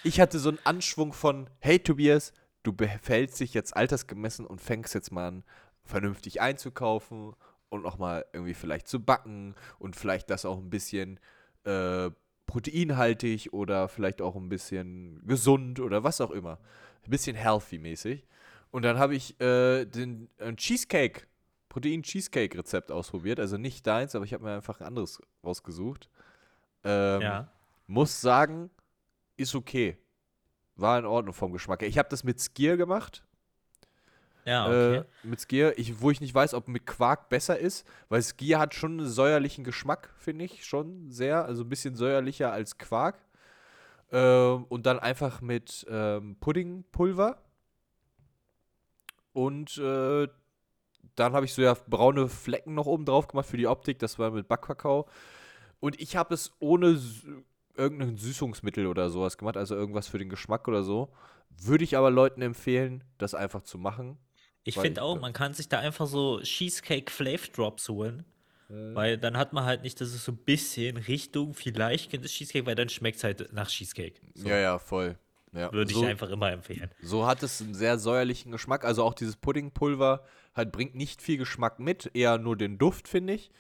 Ich 0.03 0.21
hatte 0.21 0.41
so 0.41 0.49
einen 0.49 0.59
Anschwung 0.65 1.13
von, 1.13 1.49
hey 1.61 1.79
Tobias, 1.79 2.33
du 2.65 2.75
verhältst 2.77 3.39
dich 3.39 3.55
jetzt 3.55 3.77
altersgemessen 3.77 4.47
und 4.47 4.61
fängst 4.61 4.95
jetzt 4.95 5.13
mal 5.13 5.29
an, 5.29 5.45
vernünftig 5.85 6.41
einzukaufen 6.41 7.35
und 7.69 7.83
nochmal 7.83 8.27
irgendwie 8.33 8.55
vielleicht 8.55 8.89
zu 8.89 8.99
backen 8.99 9.55
und 9.79 9.95
vielleicht 9.95 10.29
das 10.29 10.45
auch 10.45 10.59
ein 10.59 10.71
bisschen 10.71 11.21
äh, 11.67 12.11
proteinhaltig 12.47 13.53
oder 13.53 13.89
vielleicht 13.89 14.23
auch 14.23 14.37
ein 14.37 14.49
bisschen 14.49 15.21
gesund 15.27 15.81
oder 15.81 16.05
was 16.05 16.21
auch 16.21 16.31
immer. 16.31 16.59
Ein 17.05 17.11
bisschen 17.11 17.37
healthy-mäßig. 17.37 18.25
Und 18.71 18.83
dann 18.83 18.99
habe 18.99 19.15
ich 19.15 19.41
äh, 19.41 19.85
den 19.85 20.29
ein 20.39 20.57
Cheesecake, 20.57 21.23
Protein-Cheesecake-Rezept 21.69 22.91
ausprobiert. 22.91 23.41
Also 23.41 23.57
nicht 23.59 23.87
deins, 23.87 24.15
aber 24.15 24.25
ich 24.25 24.33
habe 24.33 24.45
mir 24.45 24.55
einfach 24.55 24.81
ein 24.81 24.87
anderes 24.87 25.21
rausgesucht. 25.45 26.09
Ähm, 26.85 27.21
Ja. 27.21 27.53
Muss 27.89 28.21
sagen, 28.21 28.71
ist 29.37 29.55
okay. 29.55 29.97
War 30.75 30.99
in 30.99 31.05
Ordnung 31.07 31.35
vom 31.35 31.53
Geschmack. 31.53 31.83
Ich 31.83 31.99
habe 31.99 32.09
das 32.09 32.25
mit 32.25 32.41
Skier 32.41 32.77
gemacht. 32.77 33.25
Ja, 34.47 34.67
okay. 34.67 34.97
Äh, 34.99 35.05
mit 35.25 35.41
Skier, 35.41 35.77
ich, 35.77 36.01
wo 36.01 36.11
ich 36.11 36.21
nicht 36.21 36.35
weiß, 36.35 36.55
ob 36.55 36.69
mit 36.69 36.87
Quark 36.87 37.29
besser 37.29 37.59
ist, 37.59 37.87
weil 38.09 38.23
Skier 38.23 38.61
hat 38.61 38.75
schon 38.75 39.01
einen 39.01 39.09
säuerlichen 39.09 39.65
Geschmack, 39.65 40.15
finde 40.19 40.45
ich, 40.45 40.65
schon 40.65 41.11
sehr, 41.11 41.45
also 41.45 41.65
ein 41.65 41.69
bisschen 41.69 41.97
säuerlicher 41.97 42.53
als 42.53 42.79
Quark. 42.79 43.19
Ähm, 44.13 44.65
und 44.69 44.87
dann 44.87 45.01
einfach 45.01 45.41
mit 45.41 45.85
ähm, 45.91 46.37
Puddingpulver. 46.39 47.43
Und 49.33 49.77
äh, 49.79 50.29
dann 51.17 51.33
habe 51.33 51.45
ich 51.45 51.53
so 51.53 51.63
ja 51.63 51.77
braune 51.89 52.29
Flecken 52.29 52.75
noch 52.75 52.87
oben 52.87 53.05
drauf 53.05 53.27
gemacht 53.27 53.49
für 53.49 53.57
die 53.57 53.67
Optik, 53.67 53.99
das 53.99 54.19
war 54.19 54.31
mit 54.31 54.47
Backkakao. 54.47 55.09
Und 55.81 56.01
ich 56.01 56.17
habe 56.17 56.35
es 56.35 56.53
ohne 56.61 57.01
irgendein 57.75 58.17
Süßungsmittel 58.17 58.87
oder 58.87 59.11
sowas 59.11 59.37
gemacht, 59.37 59.57
also 59.57 59.75
irgendwas 59.75 60.07
für 60.07 60.19
den 60.19 60.29
Geschmack 60.29 60.69
oder 60.69 60.85
so. 60.85 61.13
Würde 61.59 61.85
ich 61.85 61.97
aber 61.97 62.11
Leuten 62.11 62.43
empfehlen, 62.43 63.03
das 63.19 63.35
einfach 63.35 63.63
zu 63.63 63.77
machen. 63.77 64.19
Ich 64.67 64.79
finde 64.79 65.03
auch, 65.03 65.21
man 65.21 65.33
kann 65.33 65.55
sich 65.55 65.69
da 65.69 65.79
einfach 65.79 66.07
so 66.07 66.41
Cheesecake 66.41 67.11
Flavor 67.11 67.49
Drops 67.55 67.89
holen. 67.89 68.25
Weil 68.69 69.17
dann 69.17 69.37
hat 69.37 69.53
man 69.53 69.65
halt 69.65 69.83
nicht, 69.83 70.01
dass 70.01 70.09
es 70.09 70.25
so 70.25 70.33
ein 70.33 70.39
bisschen 70.39 70.97
Richtung, 70.97 71.55
vielleicht 71.55 72.11
könnte 72.11 72.27
es 72.27 72.33
Cheesecake, 72.33 72.67
weil 72.67 72.75
dann 72.75 72.89
schmeckt 72.89 73.19
es 73.19 73.25
halt 73.25 73.53
nach 73.53 73.69
Cheesecake. 73.69 74.21
So, 74.35 74.49
Ja, 74.49 74.59
ja, 74.59 74.79
voll. 74.79 75.17
Ja. 75.53 75.73
Würde 75.73 75.93
so, 75.93 76.03
ich 76.03 76.09
einfach 76.09 76.29
immer 76.31 76.51
empfehlen. 76.51 76.91
So 77.01 77.27
hat 77.27 77.43
es 77.43 77.63
einen 77.63 77.75
sehr 77.75 77.99
säuerlichen 77.99 78.51
Geschmack. 78.51 78.85
Also 78.85 79.05
auch 79.05 79.15
dieses 79.15 79.37
Puddingpulver 79.37 80.25
halt 80.55 80.73
bringt 80.73 80.97
nicht 80.97 81.23
viel 81.23 81.39
Geschmack 81.39 81.79
mit, 81.79 82.11
eher 82.15 82.39
nur 82.39 82.57
den 82.57 82.77
Duft, 82.77 83.07
finde 83.07 83.35
ich. 83.35 83.51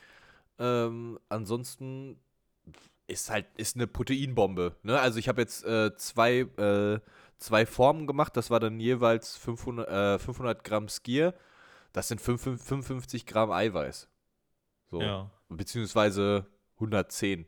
Ähm, 0.58 1.18
ansonsten 1.28 2.18
ist 3.06 3.30
halt 3.30 3.46
ist 3.56 3.76
eine 3.76 3.86
Proteinbombe. 3.86 4.74
Ne? 4.82 4.98
Also 4.98 5.18
ich 5.18 5.28
habe 5.28 5.40
jetzt 5.40 5.64
äh, 5.64 5.94
zwei, 5.96 6.40
äh, 6.40 6.98
zwei 7.38 7.66
Formen 7.66 8.06
gemacht. 8.06 8.36
Das 8.36 8.50
war 8.50 8.60
dann 8.60 8.80
jeweils 8.80 9.36
500, 9.36 9.88
äh, 9.88 10.18
500 10.18 10.64
Gramm 10.64 10.88
Skier. 10.88 11.34
Das 11.92 12.08
sind 12.08 12.20
5, 12.20 12.42
55 12.62 13.26
Gramm 13.26 13.50
Eiweiß. 13.50 14.08
So. 14.90 15.00
Ja. 15.00 15.30
Beziehungsweise 15.48 16.46
110. 16.76 17.46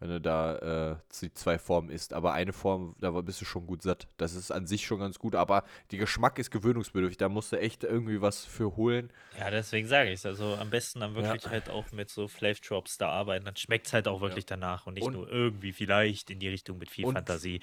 Wenn 0.00 0.10
du 0.10 0.20
da 0.20 0.92
äh, 0.92 0.96
die 1.20 1.34
zwei 1.34 1.58
Formen 1.58 1.90
isst. 1.90 2.12
Aber 2.12 2.32
eine 2.32 2.52
Form, 2.52 2.94
da 3.00 3.12
war- 3.14 3.24
bist 3.24 3.40
du 3.40 3.44
schon 3.44 3.66
gut 3.66 3.82
satt. 3.82 4.06
Das 4.16 4.34
ist 4.34 4.52
an 4.52 4.64
sich 4.64 4.86
schon 4.86 5.00
ganz 5.00 5.18
gut. 5.18 5.34
Aber 5.34 5.64
der 5.90 5.98
Geschmack 5.98 6.38
ist 6.38 6.52
gewöhnungsbedürftig. 6.52 7.16
Da 7.18 7.28
musst 7.28 7.50
du 7.50 7.56
echt 7.58 7.82
irgendwie 7.82 8.20
was 8.20 8.44
für 8.44 8.76
holen. 8.76 9.12
Ja, 9.36 9.50
deswegen 9.50 9.88
sage 9.88 10.10
ich 10.10 10.20
es. 10.20 10.26
Also 10.26 10.54
am 10.54 10.70
besten 10.70 11.00
dann 11.00 11.16
wirklich 11.16 11.48
halt 11.48 11.68
auch 11.68 11.90
mit 11.90 12.10
so 12.10 12.28
Flavor 12.28 12.60
Drops 12.64 12.96
da 12.98 13.08
arbeiten. 13.10 13.44
Dann 13.44 13.56
schmeckt 13.56 13.88
es 13.88 13.92
halt 13.92 14.06
auch 14.06 14.20
wirklich 14.20 14.46
danach 14.46 14.86
und 14.86 14.94
nicht 14.94 15.02
Und- 15.04 15.14
nur 15.14 15.28
irgendwie 15.28 15.72
vielleicht 15.72 16.30
in 16.30 16.38
die 16.38 16.48
Richtung 16.48 16.78
mit 16.78 16.90
viel 16.90 17.04
und- 17.04 17.14
Fantasie. 17.14 17.60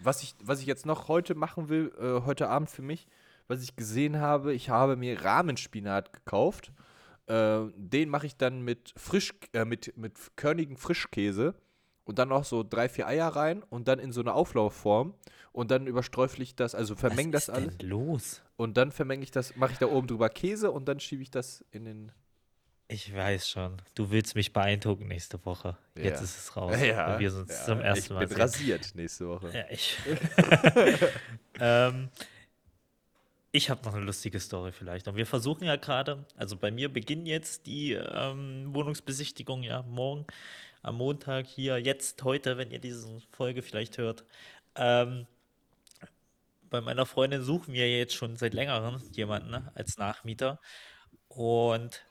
Was 0.00 0.22
ich, 0.22 0.34
was 0.42 0.60
ich 0.60 0.66
jetzt 0.66 0.86
noch 0.86 1.08
heute 1.08 1.34
machen 1.34 1.68
will, 1.68 1.92
äh, 1.98 2.24
heute 2.26 2.48
Abend 2.48 2.70
für 2.70 2.82
mich, 2.82 3.06
was 3.48 3.62
ich 3.62 3.76
gesehen 3.76 4.18
habe, 4.20 4.52
ich 4.52 4.70
habe 4.70 4.96
mir 4.96 5.24
Rahmenspinat 5.24 6.12
gekauft. 6.12 6.72
Äh, 7.26 7.60
den 7.76 8.08
mache 8.08 8.26
ich 8.26 8.36
dann 8.36 8.62
mit 8.62 8.92
frisch, 8.96 9.34
äh, 9.52 9.64
mit, 9.64 9.96
mit 9.96 10.18
körnigen 10.36 10.76
Frischkäse 10.76 11.54
und 12.04 12.18
dann 12.18 12.28
noch 12.28 12.44
so 12.44 12.62
drei, 12.62 12.88
vier 12.88 13.06
Eier 13.08 13.28
rein 13.28 13.62
und 13.64 13.88
dann 13.88 13.98
in 13.98 14.12
so 14.12 14.20
eine 14.20 14.32
Auflaufform 14.32 15.14
und 15.52 15.70
dann 15.70 15.86
übersträufle 15.86 16.42
ich 16.44 16.54
das, 16.54 16.74
also 16.74 16.94
vermenge 16.94 17.32
das 17.32 17.48
Was 17.48 17.54
alles. 17.54 17.72
ist 17.72 17.82
denn 17.82 17.88
los? 17.88 18.42
Und 18.56 18.76
dann 18.76 18.92
vermenge 18.92 19.24
ich 19.24 19.32
das, 19.32 19.56
mache 19.56 19.72
ich 19.72 19.78
da 19.78 19.86
oben 19.86 20.06
drüber 20.06 20.28
Käse 20.28 20.70
und 20.70 20.86
dann 20.86 21.00
schiebe 21.00 21.22
ich 21.22 21.30
das 21.30 21.64
in 21.72 21.84
den. 21.84 22.12
Ich 22.88 23.12
weiß 23.12 23.48
schon. 23.48 23.82
Du 23.94 24.10
willst 24.10 24.36
mich 24.36 24.52
beeindrucken 24.52 25.08
nächste 25.08 25.44
Woche. 25.44 25.76
Jetzt 25.96 26.18
Ja. 26.18 26.24
ist 26.24 26.38
es 26.38 26.56
raus. 26.56 26.72
weil 26.80 27.18
wir 27.18 27.34
uns 27.34 27.64
zum 27.64 27.80
ersten 27.80 28.14
Mal 28.14 28.22
ich 28.22 28.28
bin 28.28 28.36
sehen. 28.36 28.42
rasiert 28.42 28.94
nächste 28.94 29.28
Woche. 29.28 29.50
Ja, 29.52 29.64
ich. 29.70 29.98
ähm, 31.60 32.08
ich 33.50 33.70
habe 33.70 33.84
noch 33.84 33.94
eine 33.94 34.04
lustige 34.04 34.38
Story 34.38 34.70
vielleicht. 34.70 35.08
Und 35.08 35.16
wir 35.16 35.26
versuchen 35.26 35.64
ja 35.64 35.76
gerade, 35.76 36.26
also 36.36 36.56
bei 36.56 36.70
mir 36.70 36.92
beginnen 36.92 37.26
jetzt 37.26 37.66
die 37.66 37.92
ähm, 37.92 38.72
Wohnungsbesichtigung 38.72 39.62
ja 39.62 39.82
morgen 39.82 40.26
am 40.82 40.96
Montag 40.96 41.46
hier, 41.46 41.78
jetzt, 41.78 42.22
heute, 42.22 42.58
wenn 42.58 42.70
ihr 42.70 42.78
diese 42.78 43.20
Folge 43.32 43.62
vielleicht 43.62 43.98
hört. 43.98 44.24
Ähm, 44.76 45.26
bei 46.70 46.80
meiner 46.80 47.06
Freundin 47.06 47.42
suchen 47.42 47.74
wir 47.74 47.90
jetzt 47.90 48.14
schon 48.14 48.36
seit 48.36 48.54
längerem 48.54 49.02
jemanden 49.12 49.50
ne, 49.50 49.72
als 49.74 49.96
Nachmieter. 49.98 50.60
Und 51.28 52.04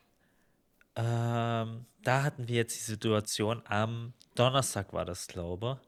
ähm, 0.96 1.86
da 2.04 2.24
hatten 2.24 2.48
wir 2.48 2.56
jetzt 2.56 2.76
die 2.76 2.84
Situation, 2.84 3.62
am 3.66 4.14
Donnerstag 4.36 4.93
war 4.93 5.06
das, 5.06 5.28
glaube 5.28 5.80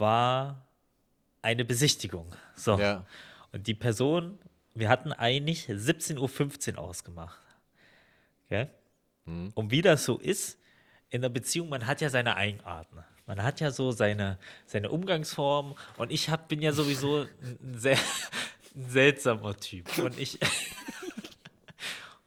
war 0.00 0.66
eine 1.42 1.64
Besichtigung. 1.64 2.34
So. 2.56 2.78
Ja. 2.78 3.06
Und 3.52 3.66
die 3.66 3.74
Person, 3.74 4.38
wir 4.74 4.88
hatten 4.88 5.12
eigentlich 5.12 5.66
17.15 5.66 6.72
Uhr 6.72 6.78
ausgemacht. 6.78 7.40
Okay? 8.46 8.68
Mhm. 9.26 9.52
Und 9.54 9.70
wie 9.70 9.82
das 9.82 10.04
so 10.04 10.18
ist, 10.18 10.58
in 11.10 11.22
der 11.22 11.28
Beziehung, 11.28 11.68
man 11.68 11.86
hat 11.86 12.00
ja 12.00 12.08
seine 12.08 12.36
Eigenarten. 12.36 13.04
Man 13.26 13.42
hat 13.42 13.60
ja 13.60 13.70
so 13.70 13.92
seine, 13.92 14.38
seine 14.66 14.90
Umgangsform. 14.90 15.76
Und 15.98 16.10
ich 16.10 16.30
hab, 16.30 16.48
bin 16.48 16.62
ja 16.62 16.72
sowieso 16.72 17.26
ein, 17.42 17.78
sehr 17.78 17.98
ein 18.74 18.88
seltsamer 18.88 19.56
Typ. 19.56 19.98
Und 19.98 20.18
ich. 20.18 20.38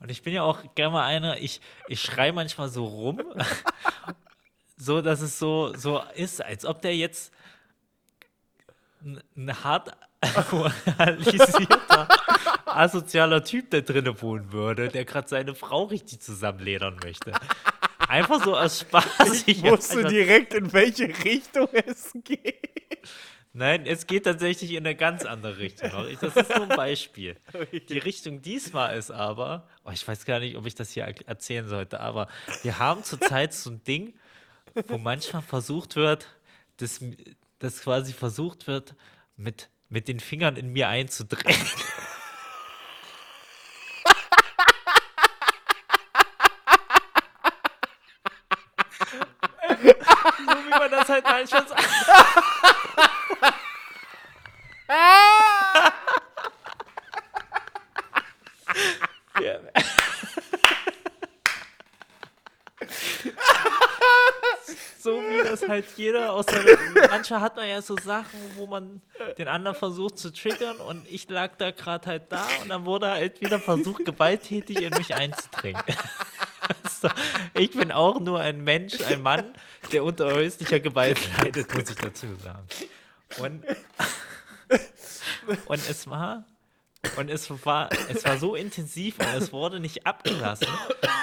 Und 0.03 0.09
ich 0.11 0.21
bin 0.21 0.33
ja 0.33 0.43
auch 0.43 0.59
gerne 0.75 0.91
mal 0.91 1.05
einer, 1.05 1.37
ich, 1.39 1.61
ich 1.87 2.01
schreie 2.01 2.33
manchmal 2.33 2.67
so 2.67 2.85
rum, 2.85 3.21
so 4.77 5.01
dass 5.01 5.21
es 5.21 5.39
so, 5.39 5.73
so 5.77 6.03
ist, 6.15 6.43
als 6.43 6.65
ob 6.65 6.81
der 6.81 6.93
jetzt 6.93 7.31
ein, 9.01 9.63
hart 9.63 9.95
moralisierter, 10.51 12.09
asozialer 12.65 13.45
Typ 13.45 13.71
da 13.71 13.79
drinnen 13.79 14.21
wohnen 14.21 14.51
würde, 14.51 14.89
der 14.89 15.05
gerade 15.05 15.29
seine 15.29 15.55
Frau 15.55 15.85
richtig 15.85 16.19
zusammenledern 16.19 16.99
möchte. 17.01 17.31
Einfach 18.09 18.43
so 18.43 18.57
aus 18.57 18.81
Spaß. 18.81 19.47
Ich 19.47 19.61
du 19.61 19.99
einfach- 19.99 20.09
direkt, 20.09 20.53
in 20.53 20.73
welche 20.73 21.07
Richtung 21.23 21.69
es 21.71 22.11
geht? 22.25 22.82
Nein, 23.55 23.85
es 23.85 24.07
geht 24.07 24.23
tatsächlich 24.23 24.71
in 24.71 24.77
eine 24.77 24.95
ganz 24.95 25.25
andere 25.25 25.59
Richtung. 25.59 25.91
Ich- 26.07 26.17
Das 26.17 26.35
ist 26.35 26.49
nur 26.49 26.63
ein 26.63 26.75
Beispiel. 26.75 27.37
Die 27.89 27.99
Richtung 27.99 28.41
diesmal 28.41 28.97
ist 28.97 29.11
aber, 29.11 29.67
oh, 29.85 29.91
ich 29.91 30.07
weiß 30.07 30.25
gar 30.25 30.39
nicht, 30.39 30.57
ob 30.57 30.65
ich 30.65 30.73
das 30.73 30.89
hier 30.91 31.03
er- 31.03 31.27
erzählen 31.27 31.67
sollte, 31.67 31.99
aber 31.99 32.27
wir 32.63 32.79
haben 32.79 33.03
zurzeit 33.03 33.53
so 33.53 33.69
ein 33.69 33.83
Ding, 33.83 34.15
wo 34.87 34.97
manchmal 34.97 35.43
versucht 35.43 35.95
wird, 35.95 36.27
dass, 36.77 36.99
dass 37.59 37.81
quasi 37.81 38.11
versucht 38.13 38.65
wird, 38.65 38.95
mit, 39.37 39.69
mit 39.87 40.07
den 40.07 40.19
Fingern 40.19 40.55
in 40.55 40.69
mir 40.73 40.87
einzudrängen. 40.89 41.61
so 49.69 50.53
wie 50.65 50.69
man 50.69 50.91
das 50.91 51.09
halt 51.09 51.23
manchmal 51.23 51.67
sagt. 51.67 51.83
Ja. 59.41 59.59
so 64.99 65.21
wie 65.21 65.43
das 65.43 65.67
halt 65.67 65.85
jeder 65.95 66.31
aus 66.33 66.45
der. 66.45 66.63
Manchmal 67.09 67.41
hat 67.41 67.55
man 67.55 67.67
ja 67.67 67.81
so 67.81 67.97
Sachen, 67.97 68.39
wo 68.55 68.67
man 68.67 69.01
den 69.37 69.47
anderen 69.47 69.75
versucht 69.75 70.17
zu 70.17 70.31
triggern 70.31 70.77
und 70.77 71.05
ich 71.09 71.27
lag 71.29 71.55
da 71.57 71.71
gerade 71.71 72.07
halt 72.07 72.31
da 72.31 72.47
und 72.61 72.69
dann 72.69 72.85
wurde 72.85 73.09
halt 73.09 73.41
wieder 73.41 73.59
versucht, 73.59 74.05
gewalttätig 74.05 74.81
in 74.81 74.93
mich 74.97 75.13
einzudringen. 75.13 75.81
So, 77.01 77.09
ich 77.53 77.71
bin 77.71 77.91
auch 77.91 78.21
nur 78.21 78.39
ein 78.39 78.63
Mensch, 78.63 79.01
ein 79.01 79.21
Mann, 79.21 79.53
der 79.91 80.05
unter 80.05 80.33
häuslicher 80.33 80.79
Gewalt 80.79 81.19
leidet, 81.37 81.73
muss 81.75 81.89
ich 81.89 81.97
dazu 81.97 82.27
sagen. 82.41 82.65
Und, 83.39 83.65
und 85.65 85.89
es 85.89 86.09
war 86.09 86.45
und 87.17 87.29
es 87.29 87.49
war, 87.65 87.89
es 88.09 88.23
war 88.25 88.37
so 88.37 88.55
intensiv 88.55 89.19
und 89.19 89.27
es 89.35 89.51
wurde 89.51 89.79
nicht 89.79 90.05
abgelassen, 90.05 90.67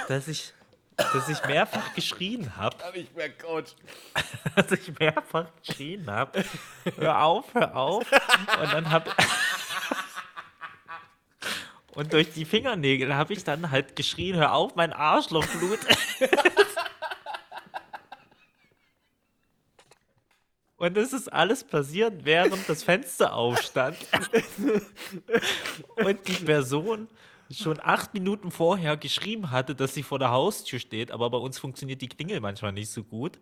dass 0.08 0.28
ich, 0.28 0.52
dass 0.96 1.28
ich 1.28 1.42
mehrfach 1.46 1.94
geschrien 1.94 2.56
habe. 2.56 2.76
Ich 2.94 3.12
mehr 3.14 3.30
Coach. 3.30 3.74
Dass 4.56 4.72
ich 4.72 4.98
mehrfach 4.98 5.46
geschrien 5.64 6.10
habe. 6.10 6.44
Hör 6.96 7.22
auf, 7.22 7.54
hör 7.54 7.74
auf. 7.76 8.04
Und 8.60 8.72
dann 8.72 8.90
habe 8.90 9.10
Und 11.94 12.12
durch 12.12 12.32
die 12.32 12.44
Fingernägel 12.44 13.14
habe 13.14 13.32
ich 13.32 13.42
dann 13.44 13.70
halt 13.70 13.96
geschrien, 13.96 14.36
hör 14.36 14.52
auf, 14.52 14.76
mein 14.76 14.92
Arschloch 14.92 15.46
blutet. 15.46 15.96
Und 20.80 20.96
es 20.96 21.12
ist 21.12 21.30
alles 21.30 21.62
passiert, 21.62 22.24
während 22.24 22.66
das 22.66 22.82
Fenster 22.82 23.34
aufstand. 23.34 23.98
Und 25.96 26.26
die 26.26 26.42
Person 26.42 27.06
schon 27.50 27.78
acht 27.82 28.14
Minuten 28.14 28.50
vorher 28.50 28.96
geschrieben 28.96 29.50
hatte, 29.50 29.74
dass 29.74 29.92
sie 29.92 30.02
vor 30.02 30.18
der 30.18 30.30
Haustür 30.30 30.78
steht, 30.78 31.10
aber 31.10 31.28
bei 31.28 31.36
uns 31.36 31.58
funktioniert 31.58 32.00
die 32.00 32.08
Klingel 32.08 32.40
manchmal 32.40 32.72
nicht 32.72 32.90
so 32.90 33.04
gut. 33.04 33.38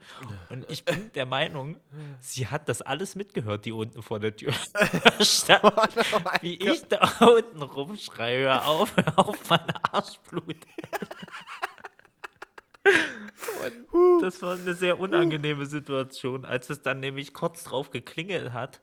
Und 0.49 0.69
ich 0.69 0.85
bin 0.85 1.13
der 1.15 1.27
Meinung, 1.27 1.77
sie 2.19 2.49
hat 2.49 2.69
das 2.69 2.83
alles 2.83 3.15
mitgehört, 3.15 3.67
die 3.67 3.73
unten 3.73 4.03
vor 4.03 4.19
der 4.19 4.35
Tür 4.35 4.53
stand. 5.21 5.63
wie 6.41 6.55
ich 6.55 6.83
da 6.89 7.09
unten 7.21 7.63
rumschreie, 7.63 8.47
hör 8.47 8.67
auf, 8.67 8.97
hör 8.97 9.17
auf, 9.17 9.49
mein 9.49 9.61
Arschblut. 9.93 10.57
Und 13.93 14.23
das 14.23 14.43
war 14.43 14.55
eine 14.55 14.75
sehr 14.75 14.99
unangenehme 14.99 15.67
Situation, 15.67 16.45
als 16.45 16.71
es 16.71 16.83
dann 16.83 17.01
nämlich 17.01 17.35
kurz 17.35 17.65
drauf 17.65 17.91
geklingelt 17.91 18.53
hat 18.53 18.81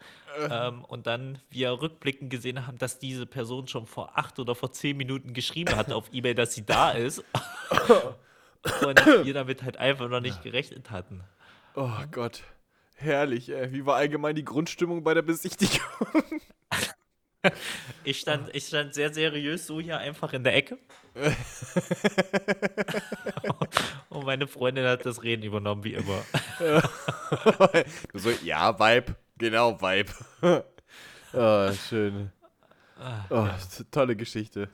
ähm, 0.49 0.84
und 0.86 1.08
dann 1.08 1.39
wir 1.49 1.82
rückblickend 1.82 2.30
gesehen 2.30 2.66
haben, 2.66 2.78
dass 2.78 2.99
diese 2.99 3.26
Person 3.26 3.68
schon 3.68 3.86
vor 3.86 4.18
acht 4.18 4.39
oder 4.39 4.56
vor 4.56 4.72
zehn 4.72 4.97
Minuten 4.97 5.34
geschrieben 5.34 5.76
hat 5.76 5.91
auf 5.91 6.12
Ebay, 6.14 6.34
dass 6.34 6.53
sie 6.53 6.66
da 6.66 6.91
ist. 6.91 7.20
und 8.86 9.06
wir 9.06 9.34
damit 9.34 9.64
halt 9.64 9.78
einfach 9.78 10.10
noch 10.10 10.22
nicht 10.22 10.41
gerechnet 10.41 10.91
hatten. 10.91 11.24
Oh 11.76 11.91
Gott. 12.12 12.43
Herrlich, 12.95 13.49
ey. 13.49 13.74
Wie 13.74 13.86
war 13.86 13.97
allgemein 13.97 14.36
die 14.36 14.45
Grundstimmung 14.45 15.03
bei 15.03 15.14
der 15.14 15.22
Besichtigung? 15.22 16.41
Ich 18.03 18.19
stand, 18.19 18.53
ich 18.53 18.67
stand 18.67 18.93
sehr 18.93 19.13
seriös 19.13 19.65
so 19.65 19.79
hier 19.81 19.97
einfach 19.97 20.31
in 20.33 20.43
der 20.43 20.55
Ecke. 20.55 20.77
Und 24.09 24.25
meine 24.25 24.47
Freundin 24.47 24.85
hat 24.85 25.05
das 25.05 25.23
Reden 25.23 25.43
übernommen, 25.43 25.83
wie 25.83 25.93
immer. 25.95 26.23
So, 28.13 28.29
ja, 28.43 28.77
Vibe. 28.79 29.15
Genau, 29.37 29.79
Vibe. 29.81 30.11
oh, 31.33 31.71
schön. 31.89 32.31
Oh, 33.29 33.47
tolle 33.91 34.15
Geschichte. 34.15 34.69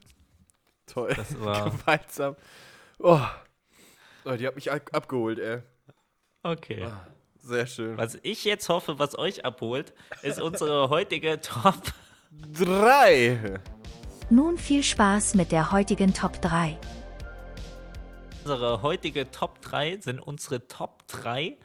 Toll. 0.86 1.14
Das 1.16 1.40
war- 1.40 1.72
Gewaltsam. 1.72 2.36
Oh. 3.00 3.20
oh, 4.26 4.32
die 4.34 4.46
hat 4.46 4.56
mich 4.56 4.72
ab 4.72 4.82
abgeholt, 4.92 5.40
ey. 5.40 5.60
Okay. 6.44 6.88
Sehr 7.40 7.66
schön. 7.66 7.98
Was 7.98 8.20
ich 8.22 8.44
jetzt 8.46 8.70
hoffe, 8.70 9.00
was 9.00 9.18
euch 9.18 9.44
abholt, 9.46 9.94
ist 10.22 10.40
unsere 10.40 10.90
heutige 10.90 11.40
Top. 11.42 11.82
Drei. 12.32 13.60
Nun 14.30 14.58
viel 14.58 14.84
Spaß 14.84 15.36
mit 15.36 15.52
der 15.52 15.72
heutigen 15.74 16.14
Top 16.14 16.42
3. 16.42 16.78
Unsere 18.44 18.82
heutige 18.82 19.30
Top 19.32 19.62
3 19.62 19.98
sind 20.00 20.20
unsere 20.22 20.66
Top 20.68 21.06
3 21.08 21.58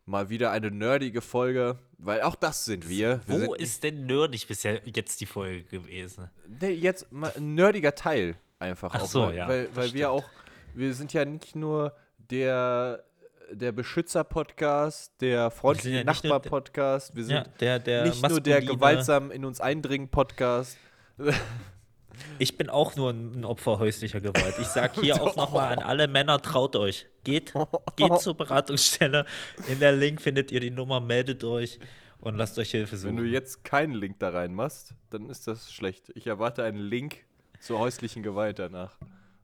mal 0.05 0.29
wieder 0.29 0.51
eine 0.51 0.69
nerdige 0.71 1.21
Folge, 1.21 1.77
weil 1.97 2.21
auch 2.21 2.35
das 2.35 2.65
sind 2.65 2.89
wir. 2.89 3.21
wir 3.25 3.35
Wo 3.35 3.53
sind, 3.53 3.61
ist 3.61 3.83
denn 3.83 4.05
nerdig 4.05 4.47
bisher 4.47 4.81
jetzt 4.85 5.21
die 5.21 5.25
Folge 5.25 5.63
gewesen? 5.63 6.29
Nee, 6.59 6.71
jetzt 6.71 7.11
mal 7.11 7.31
ein 7.35 7.55
nerdiger 7.55 7.95
Teil 7.95 8.35
einfach 8.59 8.93
Ach 8.93 9.01
auch. 9.01 9.07
so, 9.07 9.27
weil, 9.27 9.35
ja, 9.35 9.47
Weil, 9.47 9.69
weil 9.73 9.93
wir 9.93 10.11
auch, 10.11 10.23
wir 10.73 10.93
sind 10.93 11.13
ja 11.13 11.25
nicht 11.25 11.55
nur 11.55 11.93
der, 12.17 13.03
der 13.51 13.71
Beschützer-Podcast, 13.71 15.13
der 15.21 15.51
freundliche 15.51 15.97
ja 15.97 16.03
Nachbar-Podcast, 16.03 17.15
wir 17.15 17.23
sind 17.23 17.35
Ja, 17.35 17.43
der, 17.59 17.79
der 17.79 18.05
nicht 18.05 18.27
nur 18.27 18.41
der 18.41 18.61
gewaltsam 18.61 19.31
in 19.31 19.45
uns 19.45 19.61
eindringen-Podcast. 19.61 20.77
Ich 22.39 22.57
bin 22.57 22.69
auch 22.69 22.95
nur 22.95 23.11
ein 23.11 23.43
Opfer 23.45 23.79
häuslicher 23.79 24.21
Gewalt. 24.21 24.55
Ich 24.59 24.67
sag 24.67 24.95
hier 24.99 25.21
auch 25.21 25.35
nochmal 25.35 25.73
an 25.77 25.79
alle 25.83 26.07
Männer, 26.07 26.41
traut 26.41 26.75
euch. 26.75 27.07
Geht, 27.23 27.53
geht 27.95 28.19
zur 28.19 28.35
Beratungsstelle. 28.35 29.25
In 29.67 29.79
der 29.79 29.91
Link 29.93 30.21
findet 30.21 30.51
ihr 30.51 30.59
die 30.59 30.71
Nummer, 30.71 30.99
meldet 30.99 31.43
euch 31.43 31.79
und 32.19 32.35
lasst 32.35 32.57
euch 32.59 32.71
Hilfe 32.71 33.01
Wenn 33.03 33.17
du 33.17 33.23
suchen. 33.23 33.33
jetzt 33.33 33.63
keinen 33.63 33.93
Link 33.93 34.19
da 34.19 34.29
reinmachst, 34.29 34.93
dann 35.09 35.29
ist 35.29 35.47
das 35.47 35.71
schlecht. 35.73 36.11
Ich 36.15 36.27
erwarte 36.27 36.63
einen 36.63 36.79
Link 36.79 37.17
zur 37.59 37.79
häuslichen 37.79 38.23
Gewalt 38.23 38.59
danach. 38.59 38.97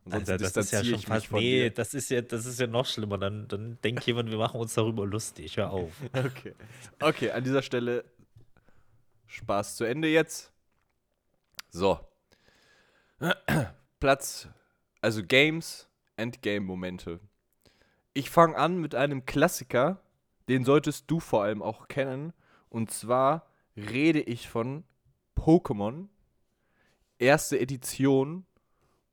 Ansonsten 0.05 0.31
Alter, 0.31 0.43
das 0.51 0.57
ist 0.65 0.71
ja 0.71 0.83
schon 0.83 0.99
fast. 0.99 1.27
von 1.27 1.39
Nee, 1.39 1.63
dir. 1.63 1.69
das 1.71 1.93
ist 1.93 2.09
ja, 2.09 2.21
das 2.21 2.45
ist 2.45 2.59
ja 2.59 2.67
noch 2.67 2.85
schlimmer. 2.85 3.17
Dann, 3.17 3.47
dann 3.47 3.77
denkt 3.83 4.05
jemand, 4.07 4.31
wir 4.31 4.37
machen 4.37 4.59
uns 4.59 4.73
darüber 4.73 5.05
lustig. 5.05 5.57
Hör 5.57 5.71
auf. 5.71 5.91
Okay. 6.13 6.53
Okay, 6.99 7.31
an 7.31 7.43
dieser 7.43 7.61
Stelle 7.61 8.05
Spaß 9.27 9.75
zu 9.75 9.83
Ende 9.83 10.07
jetzt. 10.07 10.51
So. 11.69 11.99
Platz, 13.99 14.47
also 15.01 15.23
Games, 15.23 15.89
Endgame-Momente. 16.15 17.19
Ich 18.13 18.29
fange 18.29 18.57
an 18.57 18.77
mit 18.77 18.95
einem 18.95 19.25
Klassiker, 19.25 20.01
den 20.47 20.63
solltest 20.63 21.11
du 21.11 21.19
vor 21.19 21.43
allem 21.43 21.61
auch 21.61 21.87
kennen. 21.87 22.33
Und 22.69 22.91
zwar 22.91 23.47
rede 23.75 24.21
ich 24.21 24.49
von 24.49 24.83
Pokémon, 25.35 26.07
erste 27.17 27.59
Edition, 27.59 28.45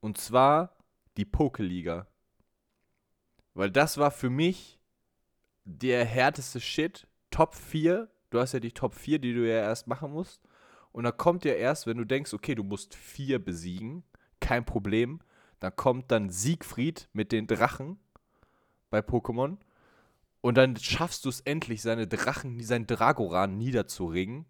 und 0.01 0.19
zwar 0.19 0.77
die 1.17 1.25
Pokeliga. 1.25 2.07
Weil 3.55 3.71
das 3.71 3.99
war 3.99 4.11
für 4.11 4.31
mich 4.31 4.79
der 5.65 6.05
härteste 6.05 6.61
Shit. 6.61 7.09
Top 7.31 7.55
4. 7.55 8.09
Du 8.31 8.39
hast 8.39 8.53
ja 8.53 8.61
die 8.61 8.73
Top 8.73 8.95
4, 8.95 9.19
die 9.19 9.35
du 9.35 9.49
ja 9.49 9.59
erst 9.59 9.89
machen 9.89 10.13
musst. 10.13 10.43
Und 10.97 11.05
da 11.05 11.13
kommt 11.13 11.45
ja 11.45 11.53
erst, 11.53 11.87
wenn 11.87 11.99
du 11.99 12.07
denkst, 12.07 12.33
okay, 12.33 12.55
du 12.55 12.65
musst 12.65 12.95
4 12.95 13.39
besiegen, 13.39 14.03
kein 14.41 14.65
Problem. 14.65 15.21
Dann 15.61 15.77
kommt 15.77 16.11
dann 16.11 16.31
Siegfried 16.31 17.11
mit 17.13 17.33
den 17.33 17.47
Drachen 17.47 17.99
bei 18.89 19.01
Pokémon. 19.01 19.59
Und 20.41 20.57
dann 20.57 20.75
schaffst 20.79 21.27
du 21.27 21.29
es 21.29 21.41
endlich, 21.41 21.83
seine 21.83 22.07
Drachen, 22.07 22.59
seinen 22.63 22.87
Dragoran 22.87 23.59
niederzuringen. 23.59 24.47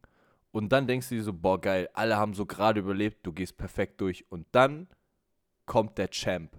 Und 0.52 0.68
dann 0.68 0.86
denkst 0.86 1.08
du 1.08 1.16
dir 1.16 1.24
so, 1.24 1.32
boah, 1.32 1.60
geil, 1.60 1.88
alle 1.94 2.16
haben 2.16 2.32
so 2.32 2.46
gerade 2.46 2.78
überlebt, 2.78 3.26
du 3.26 3.32
gehst 3.32 3.56
perfekt 3.56 4.00
durch. 4.00 4.30
Und 4.30 4.46
dann 4.52 4.86
kommt 5.64 5.98
der 5.98 6.10
Champ. 6.10 6.52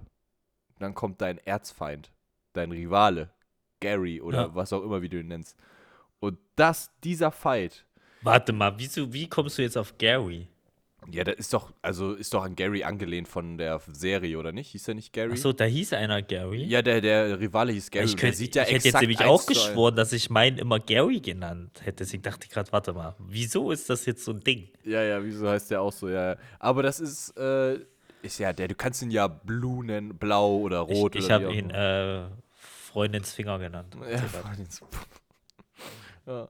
Dann 0.80 0.96
kommt 0.96 1.22
dein 1.22 1.38
Erzfeind, 1.38 2.12
dein 2.52 2.74
Rivale, 2.74 3.32
Gary 3.80 4.20
oder 4.20 4.48
Ja. 4.48 4.56
was 4.56 4.74
auch 4.74 4.84
immer, 4.84 5.02
wie 5.02 5.08
du 5.08 5.18
ihn 5.18 5.30
nennst. 5.30 5.56
Und 6.20 6.40
das, 6.58 6.92
dieser 7.06 7.32
Fight, 7.32 7.87
Warte 8.22 8.54
mal, 8.54 8.74
wieso, 8.78 9.14
wie 9.14 9.28
kommst 9.28 9.58
du 9.58 9.62
jetzt 9.62 9.78
auf 9.78 9.98
Gary? 9.98 10.48
ja, 11.12 11.24
das 11.24 11.36
ist 11.36 11.54
doch, 11.54 11.72
also 11.82 12.14
ist 12.14 12.34
doch 12.34 12.44
an 12.44 12.56
Gary 12.56 12.84
angelehnt 12.84 13.28
von 13.28 13.58
der 13.58 13.80
Serie, 13.94 14.38
oder 14.38 14.52
nicht? 14.52 14.72
Hieß 14.72 14.90
er 14.90 14.94
nicht 14.96 15.14
Gary? 15.14 15.34
Achso, 15.34 15.54
da 15.54 15.66
hieß 15.66 15.94
einer 15.94 16.22
Gary. 16.22 16.64
Ja, 16.66 16.82
der, 16.82 17.02
der 17.02 17.40
Rivale 17.40 17.72
hieß 17.72 17.92
Gary. 17.92 18.06
ich 18.06 18.16
Der 18.16 18.22
könnte, 18.22 18.38
sieht 18.38 18.56
ja 18.56 18.64
ich 18.64 18.72
hätte 18.74 18.88
jetzt 18.90 19.00
nämlich 19.02 19.20
auch 19.24 19.46
geschworen, 19.46 19.96
dass 19.96 20.12
ich 20.12 20.30
meinen 20.30 20.58
immer 20.58 20.80
Gary 20.80 21.20
genannt 21.20 21.82
hätte. 21.84 22.04
Deswegen 22.04 22.24
dachte 22.24 22.46
ich 22.46 22.52
gerade, 22.52 22.72
warte 22.72 22.94
mal, 22.94 23.16
wieso 23.20 23.72
ist 23.72 23.90
das 23.90 24.06
jetzt 24.06 24.26
so 24.26 24.32
ein 24.32 24.42
Ding? 24.42 24.70
Ja, 24.84 25.02
ja, 25.02 25.24
wieso 25.24 25.48
heißt 25.48 25.72
der 25.72 25.82
auch 25.82 25.94
so, 25.94 26.10
ja. 26.10 26.34
ja. 26.34 26.38
Aber 26.60 26.84
das 26.84 27.00
ist, 27.00 27.38
äh, 27.38 27.80
ist 28.22 28.40
ja 28.40 28.52
der, 28.52 28.68
du 28.68 28.76
kannst 28.76 29.02
ihn 29.02 29.12
ja 29.12 29.28
Blue 29.28 29.86
nennen, 29.86 30.18
Blau 30.18 30.58
oder 30.58 30.80
Rot 30.80 31.16
ich 31.16 31.24
ich 31.26 31.32
habe 31.32 31.54
ihn 31.54 31.70
äh, 31.70 32.26
Freundins 32.56 33.32
Finger 33.32 33.60
genannt. 33.60 33.96
Ja, 33.96 34.18
Freundins- 34.18 34.82
ja, 36.26 36.50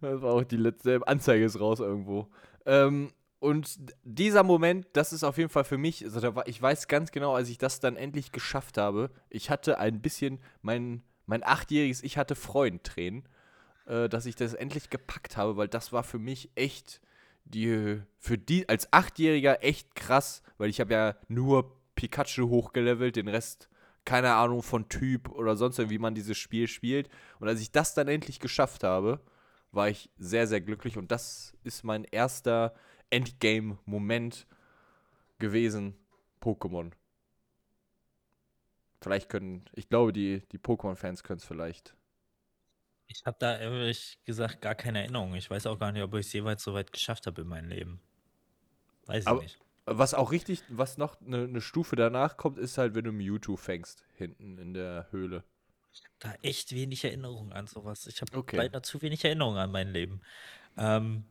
das 0.00 0.22
war 0.22 0.34
auch 0.34 0.44
die 0.44 0.56
letzte 0.56 1.06
Anzeige 1.06 1.44
ist 1.44 1.60
raus 1.60 1.80
irgendwo. 1.80 2.28
Ähm, 2.66 3.10
und 3.40 3.78
dieser 4.02 4.42
Moment, 4.42 4.86
das 4.94 5.12
ist 5.12 5.22
auf 5.22 5.38
jeden 5.38 5.48
Fall 5.48 5.64
für 5.64 5.78
mich, 5.78 6.04
also 6.04 6.34
war, 6.34 6.48
ich 6.48 6.60
weiß 6.60 6.88
ganz 6.88 7.12
genau, 7.12 7.34
als 7.34 7.48
ich 7.48 7.58
das 7.58 7.78
dann 7.78 7.96
endlich 7.96 8.32
geschafft 8.32 8.78
habe, 8.78 9.10
ich 9.30 9.48
hatte 9.48 9.78
ein 9.78 10.00
bisschen, 10.00 10.40
mein, 10.60 11.02
mein 11.26 11.44
achtjähriges 11.44 12.02
Ich 12.02 12.18
hatte 12.18 12.34
Freudentränen, 12.34 13.28
äh, 13.86 14.08
dass 14.08 14.26
ich 14.26 14.34
das 14.34 14.54
endlich 14.54 14.90
gepackt 14.90 15.36
habe, 15.36 15.56
weil 15.56 15.68
das 15.68 15.92
war 15.92 16.02
für 16.02 16.18
mich 16.18 16.50
echt 16.56 17.00
die, 17.44 18.02
für 18.18 18.38
die, 18.38 18.68
als 18.68 18.92
Achtjähriger 18.92 19.62
echt 19.62 19.94
krass, 19.94 20.42
weil 20.58 20.68
ich 20.68 20.80
habe 20.80 20.92
ja 20.92 21.16
nur 21.28 21.76
Pikachu 21.94 22.48
hochgelevelt, 22.48 23.16
den 23.16 23.28
Rest 23.28 23.68
keine 24.04 24.34
Ahnung 24.34 24.62
von 24.62 24.88
Typ 24.88 25.28
oder 25.28 25.54
sonst 25.54 25.78
irgendwie, 25.78 25.96
wie 25.96 26.02
man 26.02 26.14
dieses 26.14 26.38
Spiel 26.38 26.66
spielt. 26.66 27.10
Und 27.40 27.48
als 27.48 27.60
ich 27.60 27.72
das 27.72 27.92
dann 27.92 28.08
endlich 28.08 28.40
geschafft 28.40 28.82
habe, 28.82 29.20
war 29.72 29.88
ich 29.88 30.10
sehr, 30.18 30.46
sehr 30.46 30.60
glücklich. 30.60 30.96
Und 30.96 31.10
das 31.10 31.54
ist 31.64 31.84
mein 31.84 32.04
erster 32.04 32.74
Endgame-Moment 33.10 34.46
gewesen. 35.38 35.96
Pokémon. 36.40 36.92
Vielleicht 39.00 39.28
können, 39.28 39.64
ich 39.74 39.88
glaube, 39.88 40.12
die, 40.12 40.42
die 40.52 40.58
Pokémon-Fans 40.58 41.22
können 41.22 41.38
es 41.38 41.44
vielleicht. 41.44 41.94
Ich 43.06 43.22
habe 43.24 43.36
da 43.40 43.56
ehrlich 43.58 44.18
gesagt 44.24 44.60
gar 44.60 44.74
keine 44.74 45.00
Erinnerung. 45.00 45.34
Ich 45.34 45.50
weiß 45.50 45.66
auch 45.66 45.78
gar 45.78 45.92
nicht, 45.92 46.02
ob 46.02 46.14
ich 46.14 46.26
es 46.26 46.32
jeweils 46.32 46.62
so 46.62 46.74
weit 46.74 46.92
geschafft 46.92 47.26
habe 47.26 47.42
in 47.42 47.48
meinem 47.48 47.68
Leben. 47.68 48.00
Weiß 49.06 49.22
ich 49.22 49.28
Aber- 49.28 49.42
nicht. 49.42 49.58
Was 49.90 50.12
auch 50.12 50.32
richtig, 50.32 50.62
was 50.68 50.98
noch 50.98 51.18
eine 51.22 51.48
ne 51.48 51.62
Stufe 51.62 51.96
danach 51.96 52.36
kommt, 52.36 52.58
ist 52.58 52.76
halt, 52.76 52.94
wenn 52.94 53.04
du 53.04 53.12
Mewtwo 53.12 53.56
fängst, 53.56 54.04
hinten 54.12 54.58
in 54.58 54.74
der 54.74 55.06
Höhle. 55.12 55.44
Da 56.18 56.34
echt 56.42 56.72
wenig 56.74 57.04
Erinnerung 57.04 57.52
an 57.52 57.66
sowas. 57.66 58.06
Ich 58.06 58.20
habe 58.20 58.36
Okay. 58.36 58.56
leider 58.56 58.82
zu 58.82 59.02
wenig 59.02 59.24
Erinnerung 59.24 59.56
an 59.56 59.70
mein 59.70 59.92
Leben. 59.92 60.20
Ähm, 60.76 61.24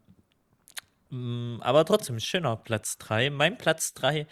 mh, 1.09 1.63
aber 1.63 1.85
trotzdem, 1.85 2.19
schöner 2.19 2.55
Platz 2.55 2.97
3. 2.97 3.29
Mein 3.29 3.57
Platz 3.57 3.93
3 3.93 4.27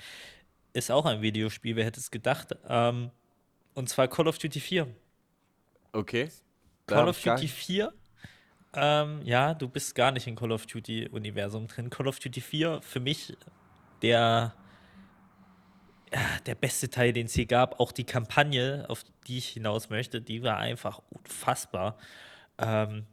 ist 0.73 0.91
auch 0.91 1.05
ein 1.05 1.21
Videospiel, 1.21 1.75
wer 1.75 1.85
hätte 1.85 1.99
es 1.99 2.11
gedacht? 2.11 2.55
Ähm, 2.67 3.11
und 3.73 3.89
zwar 3.89 4.07
Call 4.07 4.27
of 4.27 4.37
Duty 4.37 4.59
4. 4.59 4.95
Okay. 5.93 6.29
Da 6.87 6.95
Call 6.95 7.09
of 7.09 7.17
ich 7.17 7.23
Duty 7.23 7.47
4. 7.47 7.93
Ähm, 8.73 9.21
ja, 9.23 9.53
du 9.53 9.69
bist 9.69 9.95
gar 9.95 10.11
nicht 10.11 10.27
im 10.27 10.35
Call 10.35 10.51
of 10.51 10.65
Duty-Universum 10.65 11.67
drin. 11.67 11.89
Call 11.89 12.07
of 12.07 12.19
Duty 12.19 12.41
4 12.41 12.81
für 12.81 12.99
mich 12.99 13.37
der, 14.01 14.53
der 16.45 16.55
beste 16.55 16.89
Teil, 16.89 17.13
den 17.13 17.25
es 17.25 17.33
hier 17.33 17.45
gab. 17.45 17.79
Auch 17.79 17.91
die 17.91 18.03
Kampagne, 18.03 18.85
auf 18.87 19.03
die 19.27 19.37
ich 19.37 19.49
hinaus 19.49 19.89
möchte, 19.89 20.21
die 20.21 20.43
war 20.43 20.57
einfach 20.57 21.01
unfassbar. 21.09 21.97
Ähm, 22.57 23.05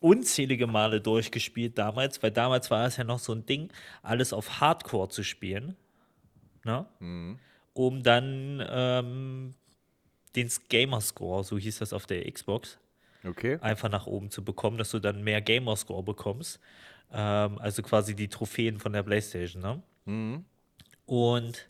unzählige 0.00 0.66
Male 0.66 1.00
durchgespielt 1.00 1.76
damals, 1.76 2.22
weil 2.22 2.30
damals 2.30 2.70
war 2.70 2.86
es 2.86 2.96
ja 2.96 3.04
noch 3.04 3.18
so 3.18 3.32
ein 3.32 3.44
Ding, 3.46 3.70
alles 4.02 4.32
auf 4.32 4.60
Hardcore 4.60 5.08
zu 5.08 5.22
spielen. 5.22 5.76
Ne? 6.64 6.86
Um 7.74 8.02
dann 8.02 8.64
ähm, 8.68 9.54
den 10.36 10.50
Gamerscore, 10.68 11.44
so 11.44 11.58
hieß 11.58 11.78
das 11.78 11.92
auf 11.92 12.06
der 12.06 12.30
Xbox, 12.30 12.78
Okay. 13.24 13.58
einfach 13.60 13.88
nach 13.88 14.06
oben 14.06 14.30
zu 14.30 14.44
bekommen, 14.44 14.78
dass 14.78 14.92
du 14.92 15.00
dann 15.00 15.24
mehr 15.24 15.40
Gamerscore 15.40 16.04
bekommst. 16.04 16.60
Ähm, 17.12 17.58
also 17.58 17.82
quasi 17.82 18.14
die 18.14 18.28
Trophäen 18.28 18.78
von 18.78 18.92
der 18.92 19.02
Playstation, 19.02 19.62
ne? 19.62 19.82
Mhm. 20.04 20.44
Und 21.06 21.68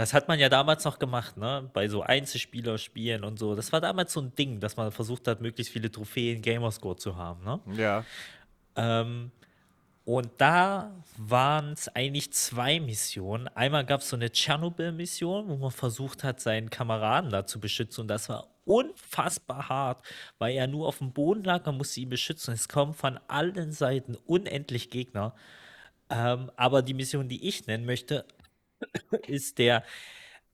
das 0.00 0.14
hat 0.14 0.28
man 0.28 0.38
ja 0.38 0.48
damals 0.48 0.82
noch 0.86 0.98
gemacht, 0.98 1.36
ne? 1.36 1.68
Bei 1.74 1.86
so 1.86 2.00
Einzelspielerspielen 2.00 3.22
und 3.22 3.38
so. 3.38 3.54
Das 3.54 3.70
war 3.70 3.82
damals 3.82 4.14
so 4.14 4.22
ein 4.22 4.34
Ding, 4.34 4.58
dass 4.58 4.78
man 4.78 4.90
versucht 4.92 5.28
hat, 5.28 5.42
möglichst 5.42 5.70
viele 5.70 5.90
Trophäen 5.90 6.40
Gamerscore 6.40 6.96
zu 6.96 7.16
haben, 7.16 7.44
ne? 7.44 7.60
Ja. 7.76 8.04
Ähm, 8.76 9.30
und 10.06 10.30
da 10.38 10.90
waren 11.18 11.72
es 11.72 11.88
eigentlich 11.88 12.32
zwei 12.32 12.80
Missionen. 12.80 13.48
Einmal 13.48 13.84
gab 13.84 14.00
es 14.00 14.08
so 14.08 14.16
eine 14.16 14.32
Tschernobyl-Mission, 14.32 15.48
wo 15.48 15.56
man 15.56 15.70
versucht 15.70 16.24
hat, 16.24 16.40
seinen 16.40 16.70
Kameraden 16.70 17.28
da 17.28 17.44
zu 17.44 17.60
beschützen. 17.60 18.00
Und 18.00 18.08
das 18.08 18.30
war 18.30 18.48
unfassbar 18.64 19.68
hart, 19.68 20.02
weil 20.38 20.54
er 20.56 20.66
nur 20.66 20.88
auf 20.88 20.96
dem 20.96 21.12
Boden 21.12 21.44
lag, 21.44 21.66
man 21.66 21.76
musste 21.76 22.00
ihn 22.00 22.08
beschützen. 22.08 22.54
Es 22.54 22.70
kommen 22.70 22.94
von 22.94 23.20
allen 23.28 23.72
Seiten 23.72 24.16
unendlich 24.26 24.88
Gegner. 24.88 25.34
Ähm, 26.08 26.50
aber 26.56 26.80
die 26.80 26.94
Mission, 26.94 27.28
die 27.28 27.46
ich 27.46 27.66
nennen 27.66 27.84
möchte, 27.84 28.24
ist 29.26 29.58
der 29.58 29.84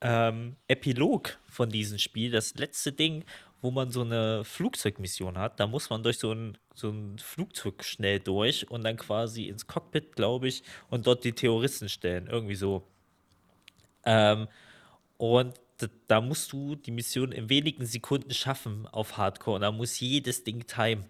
ähm, 0.01 0.57
Epilog 0.69 1.39
von 1.47 1.69
diesem 1.71 1.99
Spiel. 1.99 2.31
Das 2.31 2.55
letzte 2.55 2.93
Ding, 2.93 3.25
wo 3.63 3.71
man 3.71 3.91
so 3.91 4.03
eine 4.03 4.45
Flugzeugmission 4.45 5.39
hat. 5.39 5.61
Da 5.61 5.67
muss 5.67 5.91
man 5.91 6.03
durch 6.03 6.19
so 6.19 6.33
ein, 6.33 6.59
so 6.75 6.91
ein 6.91 7.19
Flugzeug 7.19 7.85
schnell 7.85 8.21
durch 8.21 8.71
und 8.71 8.85
dann 8.85 8.97
quasi 8.97 9.45
ins 9.49 9.67
Cockpit, 9.67 10.17
glaube 10.17 10.49
ich, 10.49 10.63
und 10.91 11.07
dort 11.07 11.25
die 11.25 11.33
Terroristen 11.33 11.89
stellen. 11.89 12.27
Irgendwie 12.29 12.55
so. 12.55 12.87
Ähm, 14.05 14.49
und 15.19 15.55
da 16.09 16.21
musst 16.21 16.53
du 16.53 16.75
die 16.77 16.91
Mission 16.91 17.33
in 17.33 17.49
wenigen 17.51 17.85
Sekunden 17.87 18.33
schaffen 18.33 18.87
auf 18.89 19.17
Hardcore. 19.17 19.57
Und 19.57 19.63
da 19.63 19.73
muss 19.73 20.01
jedes 20.01 20.45
Ding 20.45 20.67
time, 20.67 21.07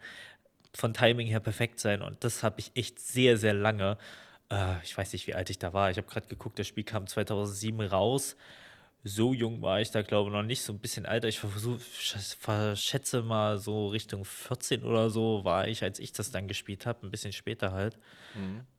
von 0.75 0.95
Timing 0.95 1.27
her 1.27 1.41
perfekt 1.41 1.81
sein. 1.81 2.03
Und 2.03 2.23
das 2.25 2.43
habe 2.43 2.61
ich 2.61 2.73
echt 2.75 3.01
sehr, 3.01 3.37
sehr 3.39 3.55
lange. 3.55 3.99
Äh, 4.51 4.83
ich 4.85 4.97
weiß 4.97 5.13
nicht, 5.13 5.27
wie 5.27 5.35
alt 5.35 5.51
ich 5.51 5.59
da 5.59 5.73
war. 5.73 5.91
Ich 5.91 5.97
habe 5.99 6.07
gerade 6.09 6.27
geguckt, 6.29 6.59
das 6.59 6.67
Spiel 6.67 6.85
kam 6.85 7.07
2007 7.07 7.81
raus. 7.81 8.37
So 9.05 9.33
jung 9.33 9.63
war 9.63 9.81
ich 9.81 9.91
da, 9.93 10.03
glaube 10.03 10.31
ich, 10.31 10.35
noch 10.35 10.43
nicht. 10.43 10.63
So 10.63 10.73
ein 10.73 10.79
bisschen 10.81 11.05
älter. 11.05 11.29
Ich 11.29 11.39
versuch, 11.39 11.79
sch- 11.79 12.37
verschätze 12.39 13.23
mal 13.23 13.59
so 13.59 13.89
Richtung 13.89 14.25
14 14.25 14.83
oder 14.83 15.11
so 15.11 15.45
war 15.45 15.69
ich, 15.69 15.83
als 15.83 15.99
ich 16.01 16.13
das 16.13 16.31
dann 16.33 16.49
gespielt 16.49 16.87
habe. 16.87 17.07
Ein 17.07 17.11
bisschen 17.11 17.33
später 17.33 17.73
halt. 17.73 17.99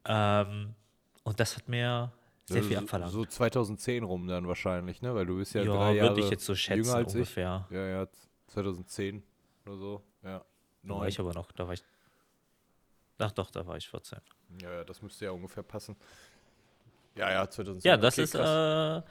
Ähm, 0.06 0.76
und 1.24 1.40
das 1.40 1.56
hat 1.56 1.68
mir 1.70 2.12
sehr 2.46 2.64
viel 2.64 2.78
abverlangt. 2.78 3.12
So 3.14 3.26
2010 3.26 4.04
rum 4.04 4.28
dann 4.28 4.48
wahrscheinlich, 4.48 5.02
ne? 5.02 5.14
Weil 5.16 5.26
du 5.26 5.38
bist 5.38 5.54
ja, 5.54 5.64
Ja, 5.64 5.74
drei 5.76 5.96
Jahre 5.96 6.20
ich 6.20 6.30
jetzt 6.30 6.46
so 6.46 6.56
schätzen, 6.56 6.86
jünger 6.86 6.96
als 6.98 7.14
ungefähr. 7.14 7.66
ich. 7.70 7.76
Ja, 7.76 7.88
ja, 7.88 8.08
2010 8.48 9.24
oder 9.66 9.78
so. 9.78 10.04
Ja. 10.24 10.44
Da 10.84 10.96
war 10.96 11.08
ich 11.08 11.20
aber 11.20 11.34
noch, 11.34 11.52
da 11.52 11.68
war 11.68 11.74
ich. 11.74 11.84
Ach 13.20 13.32
doch, 13.32 13.50
da 13.52 13.66
war 13.66 13.78
ich 13.78 13.90
14. 13.90 14.20
Ja, 14.62 14.72
ja, 14.72 14.84
das 14.84 15.02
müsste 15.02 15.26
ja 15.26 15.32
ungefähr 15.32 15.64
passen. 15.64 15.96
Ja, 17.16 17.32
ja, 17.32 17.50
2010. 17.50 17.90
Ja, 17.90 17.98
das 17.98 18.14
okay, 18.16 18.24
ist 18.24 18.36
äh, 18.36 19.02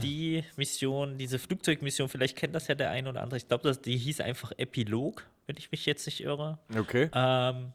die 0.00 0.44
Mission, 0.56 1.18
diese 1.18 1.38
Flugzeugmission. 1.38 2.08
Vielleicht 2.08 2.36
kennt 2.36 2.54
das 2.54 2.66
ja 2.66 2.74
der 2.74 2.90
eine 2.90 3.08
oder 3.08 3.22
andere. 3.22 3.36
Ich 3.36 3.46
glaube, 3.46 3.76
die 3.76 3.96
hieß 3.96 4.20
einfach 4.20 4.52
Epilog, 4.56 5.24
wenn 5.46 5.56
ich 5.56 5.70
mich 5.70 5.86
jetzt 5.86 6.06
nicht 6.06 6.20
irre. 6.20 6.58
Okay. 6.76 7.10
Ähm, 7.14 7.72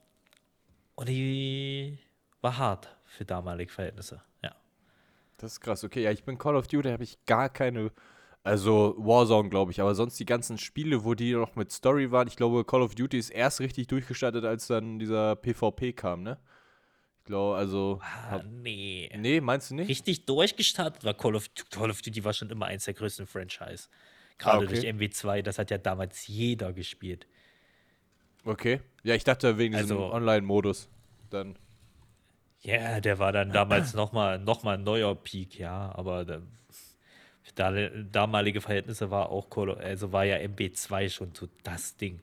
und 0.96 1.08
die 1.10 1.98
war 2.42 2.58
hart 2.58 2.96
für 3.06 3.26
damalige 3.26 3.72
Verhältnisse. 3.72 4.22
Ja. 4.42 4.54
Das 5.38 5.54
ist 5.54 5.62
krass. 5.62 5.84
Okay, 5.84 6.04
ja, 6.04 6.12
ich 6.12 6.24
bin 6.24 6.38
Call 6.38 6.56
of 6.56 6.68
Duty, 6.68 6.90
habe 6.90 7.04
ich 7.04 7.24
gar 7.26 7.50
keine. 7.50 7.92
Also 8.44 8.96
Warzone, 8.98 9.48
glaube 9.50 9.72
ich, 9.72 9.80
aber 9.80 9.96
sonst 9.96 10.20
die 10.20 10.26
ganzen 10.26 10.58
Spiele, 10.58 11.06
wo 11.06 11.14
die 11.14 11.32
noch 11.34 11.56
mit 11.56 11.72
Story 11.72 12.12
waren, 12.12 12.28
ich 12.28 12.36
glaube, 12.36 12.66
Call 12.66 12.82
of 12.82 12.94
Duty 12.94 13.18
ist 13.18 13.30
erst 13.30 13.62
richtig 13.62 13.88
durchgestartet, 13.88 14.44
als 14.44 14.68
dann 14.68 15.00
dieser 15.00 15.36
PvP 15.38 15.94
kam, 15.94 16.24
ne? 16.24 16.38
Ich 17.20 17.26
glaube, 17.28 17.56
also. 17.56 18.02
Ah, 18.04 18.44
nee. 18.46 19.10
nee, 19.18 19.40
meinst 19.40 19.72
du 19.72 19.76
nicht? 19.76 19.88
Richtig 19.88 20.26
durchgestartet 20.26 21.06
war 21.06 21.14
Call 21.14 21.36
of, 21.38 21.48
Call 21.72 21.90
of 21.90 22.02
Duty 22.02 22.26
war 22.26 22.34
schon 22.34 22.50
immer 22.50 22.66
eins 22.66 22.84
der 22.84 22.94
größten 22.96 23.28
Franchise. 23.28 23.88
Gerade 24.38 24.58
Ah, 24.58 24.70
okay. 24.70 24.82
durch 24.82 24.86
MW2, 24.88 25.42
das 25.42 25.58
hat 25.58 25.72
ja 25.72 25.78
damals 25.78 26.28
jeder 26.28 26.74
gespielt. 26.74 27.28
Okay. 28.44 28.82
Ja, 29.04 29.16
ich 29.16 29.24
dachte 29.24 29.58
wegen 29.58 29.74
diesem 29.78 29.98
Also- 29.98 30.12
Online-Modus. 30.14 30.90
Dann. 31.30 31.56
Ja, 32.60 33.00
der 33.00 33.20
war 33.20 33.32
dann 33.32 33.52
damals 33.52 33.94
nochmal 33.94 34.38
noch 34.40 34.64
mal 34.64 34.76
ein 34.78 34.84
neuer 34.84 35.16
Peak, 35.16 35.58
ja, 35.58 35.94
aber 35.96 36.26
da, 36.26 36.42
für 37.44 37.54
da, 37.54 37.72
damalige 37.90 38.62
Verhältnisse 38.62 39.12
war 39.12 39.30
auch 39.30 39.50
Call 39.50 39.70
of, 39.70 39.80
also 39.80 40.12
war 40.12 40.26
ja 40.26 40.38
MB2 40.38 41.10
schon 41.10 41.32
so 41.34 41.48
das 41.64 41.96
Ding. 41.96 42.22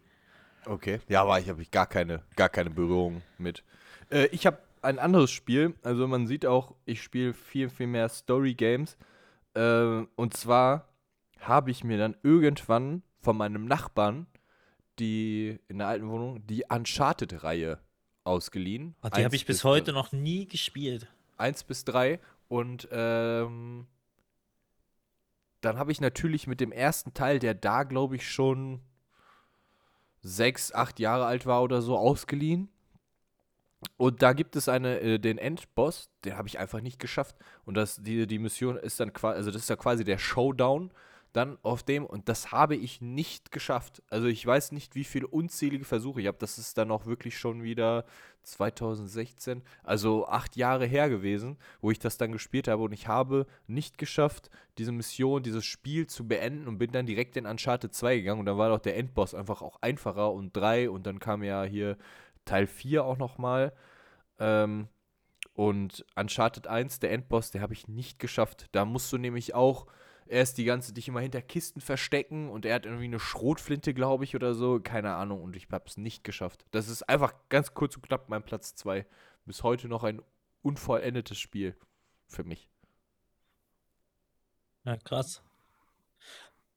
Okay. 0.66 1.00
Ja, 1.08 1.22
aber 1.22 1.38
ich 1.38 1.48
habe 1.48 1.64
gar 1.66 1.86
keine, 1.86 2.22
gar 2.36 2.48
keine 2.48 2.70
Berührung 2.70 3.22
mit. 3.38 3.62
Äh, 4.10 4.26
ich 4.26 4.46
habe 4.46 4.58
ein 4.82 4.98
anderes 4.98 5.30
Spiel. 5.30 5.74
Also 5.82 6.06
man 6.06 6.26
sieht 6.26 6.44
auch, 6.46 6.74
ich 6.84 7.02
spiele 7.02 7.32
viel, 7.34 7.68
viel 7.70 7.86
mehr 7.86 8.08
Story-Games. 8.08 8.96
Äh, 9.54 10.04
und 10.16 10.36
zwar 10.36 10.88
habe 11.38 11.70
ich 11.70 11.84
mir 11.84 11.98
dann 11.98 12.16
irgendwann 12.22 13.02
von 13.20 13.36
meinem 13.36 13.64
Nachbarn 13.66 14.26
die 15.00 15.58
in 15.68 15.78
der 15.78 15.88
alten 15.88 16.08
Wohnung 16.08 16.46
die 16.46 16.64
Uncharted-Reihe 16.68 17.78
ausgeliehen. 18.24 18.94
Und 19.00 19.14
die 19.14 19.18
Eins 19.18 19.24
habe 19.24 19.36
ich 19.36 19.46
bis 19.46 19.58
bis 19.58 19.64
heute 19.64 19.92
noch 19.92 20.12
nie 20.12 20.46
gespielt. 20.46 21.08
1 21.38 21.64
bis 21.64 21.84
3 21.86 22.20
und 22.48 22.86
ähm, 22.92 23.86
dann 25.60 25.78
habe 25.78 25.92
ich 25.92 26.00
natürlich 26.00 26.46
mit 26.46 26.60
dem 26.60 26.72
ersten 26.72 27.14
Teil, 27.14 27.38
der 27.38 27.54
da 27.54 27.82
glaube 27.84 28.16
ich 28.16 28.28
schon 28.28 28.80
sechs, 30.22 30.72
acht 30.72 31.00
Jahre 31.00 31.26
alt 31.26 31.46
war 31.46 31.62
oder 31.62 31.82
so, 31.82 31.96
ausgeliehen. 31.96 32.68
Und 33.96 34.22
da 34.22 34.34
gibt 34.34 34.56
es 34.56 34.68
eine, 34.68 35.00
äh, 35.00 35.18
den 35.18 35.38
Endboss, 35.38 36.10
den 36.24 36.36
habe 36.36 36.48
ich 36.48 36.58
einfach 36.58 36.80
nicht 36.80 36.98
geschafft. 36.98 37.36
Und 37.64 37.74
das, 37.74 37.96
die, 38.02 38.26
die 38.26 38.38
Mission 38.38 38.76
ist 38.76 39.00
dann 39.00 39.12
quasi, 39.12 39.36
also 39.36 39.50
das 39.50 39.62
ist 39.62 39.70
ja 39.70 39.76
quasi 39.76 40.04
der 40.04 40.18
Showdown 40.18 40.92
dann 41.32 41.58
auf 41.62 41.82
dem 41.82 42.04
und 42.04 42.28
das 42.28 42.50
habe 42.50 42.76
ich 42.76 43.00
nicht 43.00 43.52
geschafft. 43.52 44.02
Also 44.08 44.26
ich 44.26 44.44
weiß 44.44 44.72
nicht, 44.72 44.94
wie 44.94 45.04
viele 45.04 45.28
unzählige 45.28 45.84
Versuche 45.84 46.20
ich 46.20 46.26
habe. 46.26 46.38
Das 46.38 46.58
ist 46.58 46.76
dann 46.76 46.90
auch 46.90 47.06
wirklich 47.06 47.38
schon 47.38 47.62
wieder 47.62 48.04
2016, 48.42 49.62
also 49.82 50.26
acht 50.26 50.56
Jahre 50.56 50.86
her 50.86 51.08
gewesen, 51.08 51.58
wo 51.80 51.90
ich 51.90 51.98
das 51.98 52.18
dann 52.18 52.32
gespielt 52.32 52.68
habe 52.68 52.82
und 52.82 52.92
ich 52.92 53.08
habe 53.08 53.46
nicht 53.66 53.98
geschafft, 53.98 54.50
diese 54.78 54.92
Mission, 54.92 55.42
dieses 55.42 55.64
Spiel 55.64 56.06
zu 56.06 56.26
beenden 56.26 56.68
und 56.68 56.78
bin 56.78 56.92
dann 56.92 57.06
direkt 57.06 57.36
in 57.36 57.46
Uncharted 57.46 57.94
2 57.94 58.16
gegangen 58.16 58.40
und 58.40 58.46
dann 58.46 58.58
war 58.58 58.70
doch 58.70 58.78
der 58.78 58.96
Endboss 58.96 59.34
einfach 59.34 59.62
auch 59.62 59.80
einfacher 59.82 60.32
und 60.32 60.56
3 60.56 60.90
und 60.90 61.06
dann 61.06 61.18
kam 61.18 61.42
ja 61.42 61.64
hier 61.64 61.96
Teil 62.44 62.66
4 62.66 63.04
auch 63.04 63.18
nochmal. 63.18 63.72
Ähm, 64.38 64.88
und 65.54 66.04
Uncharted 66.16 66.66
1, 66.66 67.00
der 67.00 67.12
Endboss, 67.12 67.50
der 67.50 67.60
habe 67.60 67.74
ich 67.74 67.88
nicht 67.88 68.18
geschafft. 68.18 68.68
Da 68.72 68.84
musst 68.84 69.12
du 69.12 69.18
nämlich 69.18 69.54
auch 69.54 69.86
erst 70.30 70.58
die 70.58 70.64
ganze, 70.64 70.92
dich 70.92 71.08
immer 71.08 71.20
hinter 71.20 71.42
Kisten 71.42 71.80
verstecken 71.80 72.48
und 72.48 72.64
er 72.64 72.76
hat 72.76 72.86
irgendwie 72.86 73.04
eine 73.04 73.20
Schrotflinte, 73.20 73.92
glaube 73.92 74.24
ich, 74.24 74.34
oder 74.34 74.54
so. 74.54 74.80
Keine 74.80 75.14
Ahnung. 75.14 75.42
Und 75.42 75.56
ich 75.56 75.68
habe 75.70 75.84
es 75.86 75.96
nicht 75.96 76.24
geschafft. 76.24 76.64
Das 76.70 76.88
ist 76.88 77.08
einfach 77.08 77.34
ganz 77.48 77.74
kurz 77.74 77.96
und 77.96 78.02
knapp 78.02 78.28
mein 78.28 78.42
Platz 78.42 78.74
2. 78.76 79.04
Bis 79.44 79.62
heute 79.62 79.88
noch 79.88 80.04
ein 80.04 80.22
unvollendetes 80.62 81.38
Spiel 81.38 81.76
für 82.26 82.44
mich. 82.44 82.68
Ja, 84.84 84.96
krass. 84.96 85.42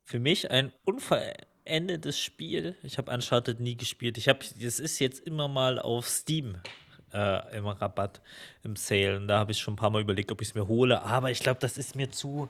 Für 0.04 0.20
mich 0.20 0.52
ein 0.52 0.74
unvollendetes 0.84 2.20
Spiel. 2.20 2.76
Ich 2.84 2.98
habe 2.98 3.12
Uncharted 3.12 3.60
nie 3.60 3.78
gespielt. 3.78 4.18
Ich 4.18 4.28
habe, 4.28 4.40
das 4.60 4.80
ist 4.80 5.00
jetzt 5.00 5.20
immer 5.20 5.48
mal 5.48 5.80
auf 5.80 6.08
Steam 6.08 6.58
äh, 7.14 7.58
im 7.58 7.68
Rabatt, 7.68 8.22
im 8.64 8.76
Sale. 8.76 9.18
Und 9.18 9.28
da 9.28 9.40
habe 9.40 9.52
ich 9.52 9.60
schon 9.60 9.76
ein 9.76 9.78
paar 9.78 9.92
Mal 9.92 10.02
überlegt, 10.02 10.32
ob 10.32 10.42
ich 10.42 10.50
es 10.50 10.56
mir 10.56 10.68
hole. 10.68 11.02
Aber 11.04 11.32
ich 11.32 11.40
glaube, 11.40 11.60
das 11.60 11.78
ist 11.78 11.96
mir 11.96 12.12
zu, 12.12 12.50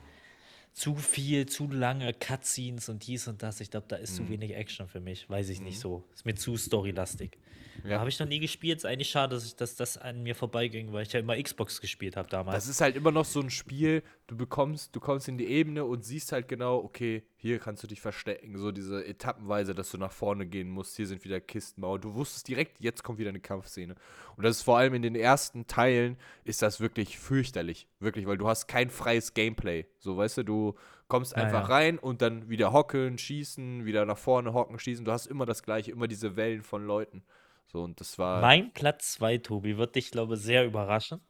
zu 0.74 0.96
viel, 0.96 1.46
zu 1.46 1.70
lange 1.70 2.12
Cutscenes 2.12 2.88
und 2.88 3.06
dies 3.06 3.28
und 3.28 3.42
das. 3.44 3.60
Ich 3.60 3.70
glaube, 3.70 3.86
da 3.88 3.96
Mhm. 3.96 4.02
ist 4.02 4.16
zu 4.16 4.28
wenig 4.28 4.54
Action 4.54 4.88
für 4.88 5.00
mich. 5.00 5.30
Weiß 5.30 5.48
ich 5.48 5.60
nicht 5.60 5.78
so. 5.78 6.02
Ist 6.12 6.26
mir 6.26 6.34
zu 6.34 6.56
storylastig. 6.56 7.38
Ja. 7.84 8.00
Habe 8.00 8.08
ich 8.08 8.18
noch 8.18 8.26
nie 8.26 8.40
gespielt. 8.40 8.78
Ist 8.78 8.84
eigentlich 8.84 9.08
schade, 9.10 9.36
dass, 9.36 9.46
ich, 9.46 9.54
dass 9.56 9.76
das 9.76 9.96
an 9.96 10.22
mir 10.24 10.34
vorbeiging, 10.34 10.92
weil 10.92 11.04
ich 11.06 11.12
ja 11.12 11.20
immer 11.20 11.40
Xbox 11.40 11.80
gespielt 11.80 12.16
habe 12.16 12.28
damals. 12.28 12.56
Das 12.56 12.68
ist 12.68 12.80
halt 12.80 12.96
immer 12.96 13.12
noch 13.12 13.24
so 13.24 13.40
ein 13.40 13.50
Spiel, 13.50 14.02
du 14.26 14.36
bekommst, 14.36 14.94
du 14.96 15.00
kommst 15.00 15.28
in 15.28 15.38
die 15.38 15.46
Ebene 15.46 15.84
und 15.84 16.04
siehst 16.04 16.32
halt 16.32 16.48
genau, 16.48 16.78
okay, 16.78 17.22
hier 17.44 17.58
kannst 17.58 17.82
du 17.82 17.86
dich 17.86 18.00
verstecken, 18.00 18.56
so 18.56 18.72
diese 18.72 19.04
Etappenweise, 19.04 19.74
dass 19.74 19.90
du 19.90 19.98
nach 19.98 20.12
vorne 20.12 20.46
gehen 20.46 20.70
musst, 20.70 20.96
hier 20.96 21.06
sind 21.06 21.26
wieder 21.26 21.42
Kistenmauer. 21.42 21.98
Du 21.98 22.14
wusstest 22.14 22.48
direkt, 22.48 22.80
jetzt 22.80 23.04
kommt 23.04 23.18
wieder 23.18 23.28
eine 23.28 23.40
Kampfszene. 23.40 23.96
Und 24.36 24.44
das 24.44 24.56
ist 24.56 24.62
vor 24.62 24.78
allem 24.78 24.94
in 24.94 25.02
den 25.02 25.14
ersten 25.14 25.66
Teilen 25.66 26.16
ist 26.44 26.62
das 26.62 26.80
wirklich 26.80 27.18
fürchterlich, 27.18 27.86
wirklich, 28.00 28.26
weil 28.26 28.38
du 28.38 28.48
hast 28.48 28.66
kein 28.66 28.88
freies 28.88 29.34
Gameplay. 29.34 29.84
So, 29.98 30.16
weißt 30.16 30.38
du, 30.38 30.42
du 30.42 30.74
kommst 31.06 31.36
einfach 31.36 31.68
ja. 31.68 31.74
rein 31.74 31.98
und 31.98 32.22
dann 32.22 32.48
wieder 32.48 32.72
hocken, 32.72 33.18
schießen, 33.18 33.84
wieder 33.84 34.06
nach 34.06 34.16
vorne 34.16 34.54
hocken, 34.54 34.78
schießen. 34.78 35.04
Du 35.04 35.12
hast 35.12 35.26
immer 35.26 35.44
das 35.44 35.62
gleiche, 35.62 35.90
immer 35.90 36.08
diese 36.08 36.36
Wellen 36.36 36.62
von 36.62 36.86
Leuten. 36.86 37.24
So, 37.66 37.82
und 37.82 38.00
das 38.00 38.18
war. 38.18 38.40
Mein 38.40 38.72
Platz 38.72 39.12
2, 39.12 39.36
Tobi, 39.36 39.76
wird 39.76 39.96
dich, 39.96 40.10
glaube 40.10 40.36
ich, 40.36 40.40
sehr 40.40 40.64
überraschen. 40.64 41.20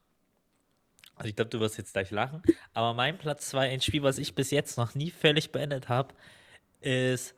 Also 1.17 1.29
ich 1.29 1.37
glaube, 1.37 1.51
du 1.51 1.61
wirst 1.61 1.79
jetzt 1.79 1.93
gleich 1.93 2.11
lachen. 2.11 2.43
Aber 2.73 2.95
mein 2.95 3.19
Platz 3.19 3.49
2, 3.51 3.71
ein 3.71 3.81
Spiel, 3.81 4.03
was 4.03 4.19
ich 4.19 4.35
bis 4.35 4.51
jetzt 4.51 4.77
noch 4.77 4.95
nie 4.95 5.11
völlig 5.11 5.53
beendet 5.53 5.89
habe, 5.89 6.15
ist 6.81 7.35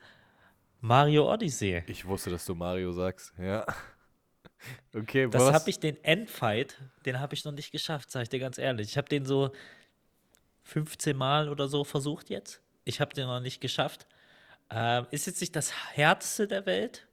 Mario 0.81 1.33
Odyssey. 1.33 1.83
ich 1.87 2.05
wusste, 2.07 2.31
dass 2.31 2.45
du 2.45 2.55
Mario 2.55 2.93
sagst, 2.93 3.33
ja. 3.39 3.67
Okay, 4.95 5.29
Das 5.31 5.53
habe 5.53 5.69
ich 5.71 5.79
den 5.79 6.03
Endfight, 6.03 6.81
den 7.05 7.21
habe 7.21 7.35
ich 7.35 7.45
noch 7.45 7.53
nicht 7.53 7.71
geschafft, 7.71 8.11
sage 8.11 8.25
ich 8.25 8.29
dir 8.31 8.41
ganz 8.41 8.59
ehrlich. 8.59 8.89
Ich 8.89 8.97
habe 8.97 9.09
den 9.09 9.25
so 9.25 9.53
15 10.65 11.17
Mal 11.17 11.49
oder 11.49 11.69
so 11.69 11.85
versucht 11.85 12.31
jetzt. 12.31 12.63
Ich 12.85 13.01
habe 13.01 13.15
den 13.15 13.27
noch 13.27 13.41
nicht 13.41 13.61
geschafft. 13.61 14.07
Ähm, 14.71 15.07
ist 15.11 15.27
jetzt 15.27 15.41
nicht 15.41 15.55
das 15.55 15.73
härteste 15.95 16.49
der 16.49 16.67
Welt, 16.67 17.07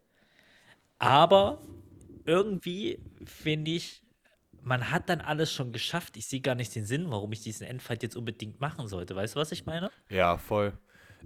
aber 0.98 1.62
irgendwie 2.26 3.00
finde 3.26 3.72
ich, 3.72 4.03
man 4.64 4.92
hat 4.92 5.10
dann 5.10 5.22
alles 5.22 5.52
schon 5.52 5.72
geschafft. 5.72 6.18
Ich 6.18 6.28
sehe 6.28 6.42
gar 6.42 6.56
nicht 6.56 6.74
den 6.76 6.86
Sinn, 6.86 7.06
warum 7.10 7.32
ich 7.32 7.42
diesen 7.42 7.68
Endfight 7.68 8.04
jetzt 8.04 8.16
unbedingt 8.16 8.62
machen 8.62 8.88
sollte. 8.88 9.16
Weißt 9.16 9.36
du, 9.36 9.40
was 9.40 9.52
ich 9.52 9.66
meine? 9.66 9.92
Ja, 10.10 10.38
voll. 10.38 10.74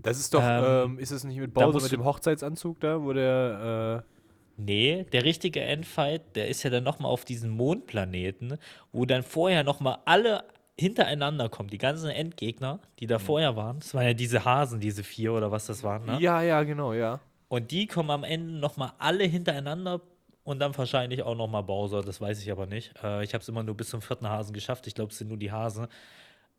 Das 0.01 0.19
ist 0.19 0.33
doch, 0.33 0.43
Ähm, 0.43 0.91
ähm, 0.93 0.99
ist 0.99 1.11
es 1.11 1.23
nicht 1.23 1.38
mit 1.39 1.53
Bowser 1.53 1.81
mit 1.81 1.91
dem 1.91 2.03
Hochzeitsanzug 2.05 2.79
da, 2.79 3.01
wo 3.01 3.13
der, 3.13 4.03
äh, 4.03 4.17
Nee, 4.59 5.05
der 5.11 5.23
richtige 5.23 5.61
Endfight, 5.61 6.35
der 6.35 6.47
ist 6.47 6.63
ja 6.63 6.71
dann 6.71 6.83
nochmal 6.83 7.11
auf 7.11 7.25
diesen 7.25 7.51
Mondplaneten, 7.51 8.57
wo 8.91 9.05
dann 9.05 9.21
vorher 9.21 9.63
nochmal 9.63 9.99
alle 10.05 10.45
hintereinander 10.79 11.47
kommen, 11.49 11.69
die 11.69 11.77
ganzen 11.77 12.09
Endgegner, 12.09 12.79
die 12.99 13.05
da 13.05 13.19
vorher 13.19 13.55
waren. 13.55 13.79
Das 13.79 13.93
waren 13.93 14.05
ja 14.05 14.13
diese 14.13 14.45
Hasen, 14.45 14.79
diese 14.79 15.03
vier 15.03 15.33
oder 15.33 15.51
was 15.51 15.67
das 15.67 15.83
waren, 15.83 16.05
ne? 16.05 16.17
ja, 16.19 16.41
ja, 16.41 16.63
genau, 16.63 16.93
ja. 16.93 17.19
Und 17.49 17.71
die 17.71 17.88
kommen 17.88 18.09
am 18.09 18.23
Ende 18.23 18.53
nochmal 18.53 18.93
alle 18.97 19.23
hintereinander 19.23 20.01
und 20.47 20.59
dann 20.59 20.77
wahrscheinlich 20.77 21.23
auch 21.23 21.35
nochmal 21.35 21.63
Bowser, 21.63 22.01
das 22.01 22.21
weiß 22.21 22.41
ich 22.41 22.49
aber 22.53 22.67
nicht. 22.67 22.93
Äh, 23.03 23.21
ich 23.21 23.33
habe 23.33 23.41
es 23.41 23.49
immer 23.49 23.63
nur 23.63 23.75
bis 23.75 23.89
zum 23.89 24.01
vierten 24.01 24.29
Hasen 24.29 24.53
geschafft. 24.53 24.87
Ich 24.87 24.95
glaube, 24.95 25.11
es 25.11 25.17
sind 25.17 25.27
nur 25.27 25.35
die 25.35 25.51
Hasen. 25.51 25.87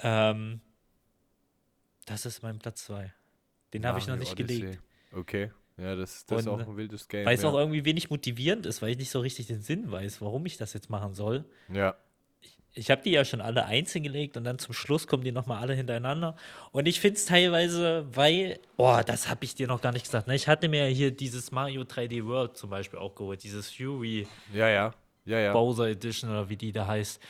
Ähm, 0.01 0.61
das 2.05 2.27
ist 2.27 2.43
mein 2.43 2.59
Platz 2.59 2.85
2. 2.85 3.11
Den 3.73 3.87
habe 3.87 3.99
ich 3.99 4.07
noch 4.07 4.17
nicht 4.17 4.33
Odyssey. 4.33 4.61
gelegt. 4.61 4.83
Okay, 5.11 5.53
ja, 5.79 5.97
das, 5.97 6.27
das 6.27 6.41
ist 6.41 6.49
auch 6.49 6.59
ein 6.59 6.77
wildes 6.77 7.09
Game. 7.09 7.25
Weil 7.25 7.37
es 7.37 7.43
ja. 7.43 7.49
auch 7.49 7.55
irgendwie 7.55 7.87
wenig 7.87 8.11
motivierend 8.11 8.67
ist, 8.67 8.83
weil 8.83 8.91
ich 8.91 8.99
nicht 8.99 9.11
so 9.11 9.21
richtig 9.21 9.47
den 9.47 9.63
Sinn 9.63 9.91
weiß, 9.91 10.21
warum 10.21 10.45
ich 10.45 10.59
das 10.59 10.75
jetzt 10.75 10.91
machen 10.91 11.15
soll. 11.15 11.47
ja. 11.73 11.97
Ich 12.75 12.91
habe 12.91 13.03
die 13.03 13.11
ja 13.11 13.25
schon 13.25 13.41
alle 13.41 13.65
einzeln 13.65 14.05
gelegt 14.05 14.37
und 14.37 14.45
dann 14.45 14.59
zum 14.59 14.73
Schluss 14.73 15.07
kommen 15.07 15.25
die 15.25 15.33
nochmal 15.33 15.61
alle 15.61 15.75
hintereinander. 15.75 16.37
Und 16.71 16.87
ich 16.87 17.01
finde 17.01 17.17
es 17.17 17.25
teilweise, 17.27 18.07
weil, 18.13 18.61
oh, 18.77 19.01
das 19.05 19.29
habe 19.29 19.45
ich 19.45 19.55
dir 19.55 19.67
noch 19.67 19.81
gar 19.81 19.93
nicht 19.93 20.05
gesagt. 20.05 20.29
Ne? 20.29 20.35
Ich 20.35 20.47
hatte 20.47 20.69
mir 20.69 20.87
hier 20.87 21.11
dieses 21.11 21.51
Mario 21.51 21.83
3D 21.83 22.25
World 22.27 22.57
zum 22.57 22.71
Beispiel 22.71 22.99
auch 22.99 23.15
geholt, 23.15 23.43
dieses 23.43 23.71
Fury 23.71 24.29
Ja, 24.53 24.69
ja, 24.69 24.95
ja, 25.25 25.39
ja. 25.41 25.53
Bowser 25.53 25.89
Edition 25.89 26.31
oder 26.31 26.49
wie 26.49 26.57
die 26.57 26.73
da 26.73 26.87
heißt. 26.87 27.21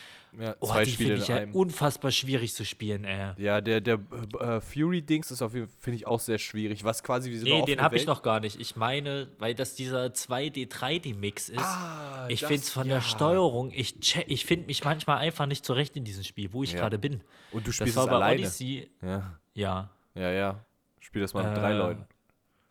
Ja 0.41 0.55
Oh, 0.61 0.67
zwei 0.69 0.85
die 0.85 0.91
Spiele 0.93 1.09
finde 1.11 1.15
in 1.17 1.23
ich 1.23 1.29
ja 1.29 1.37
einem. 1.37 1.55
unfassbar 1.55 2.11
schwierig 2.11 2.55
zu 2.55 2.65
spielen, 2.65 3.05
ey. 3.05 3.33
Ja, 3.43 3.61
der, 3.61 3.81
der 3.81 3.99
äh, 4.41 4.61
Fury-Dings 4.61 5.31
ist 5.31 5.43
auf 5.43 5.55
jeden 5.55 5.67
Fall, 5.69 5.77
finde 5.81 5.97
ich, 5.97 6.07
auch 6.07 6.21
sehr 6.21 6.39
schwierig. 6.39 6.85
Was 6.85 7.03
quasi 7.03 7.31
wie 7.31 7.39
so 7.39 7.45
Nee, 7.45 7.63
den 7.65 7.81
habe 7.81 7.97
ich 7.97 8.07
noch 8.07 8.23
gar 8.23 8.41
nicht. 8.41 8.61
Ich 8.61 8.77
meine, 8.77 9.29
weil 9.39 9.55
das 9.55 9.75
dieser 9.75 10.07
2D, 10.07 10.69
3D-Mix 10.71 11.49
ist. 11.49 11.59
Ah, 11.59 12.27
ich 12.29 12.41
das- 12.41 12.49
finde 12.49 12.63
es 12.63 12.71
von 12.71 12.87
ja. 12.89 12.95
der 12.97 13.01
Steuerung, 13.03 13.71
ich, 13.75 13.95
check- 14.01 14.25
ich 14.29 14.45
finde 14.47 14.67
mich 14.67 14.85
manchmal 14.85 15.19
einfach 15.19 15.47
nicht 15.47 15.65
zurecht 15.65 15.97
in 15.97 16.05
diesem 16.05 16.25
Spiel, 16.25 16.53
wo 16.53 16.63
ich 16.63 16.73
Ja. 16.73 16.81
gerade 16.81 16.99
bin. 16.99 17.21
Und 17.53 17.65
du 17.67 17.71
Das 17.71 17.77
spielst 17.77 17.97
war 17.97 18.05
es 18.05 18.11
bei 18.11 18.17
alleine. 18.17 18.41
Odyssey, 18.41 18.91
Ja, 19.03 19.39
ja. 19.55 19.91
ja, 20.15 20.31
ja. 20.31 20.65
Spiel 21.01 21.23
das 21.23 21.35
mal 21.35 21.45
mit 21.49 21.57
drei 21.57 21.71
Äh, 21.73 21.77
Leuten. 21.77 22.05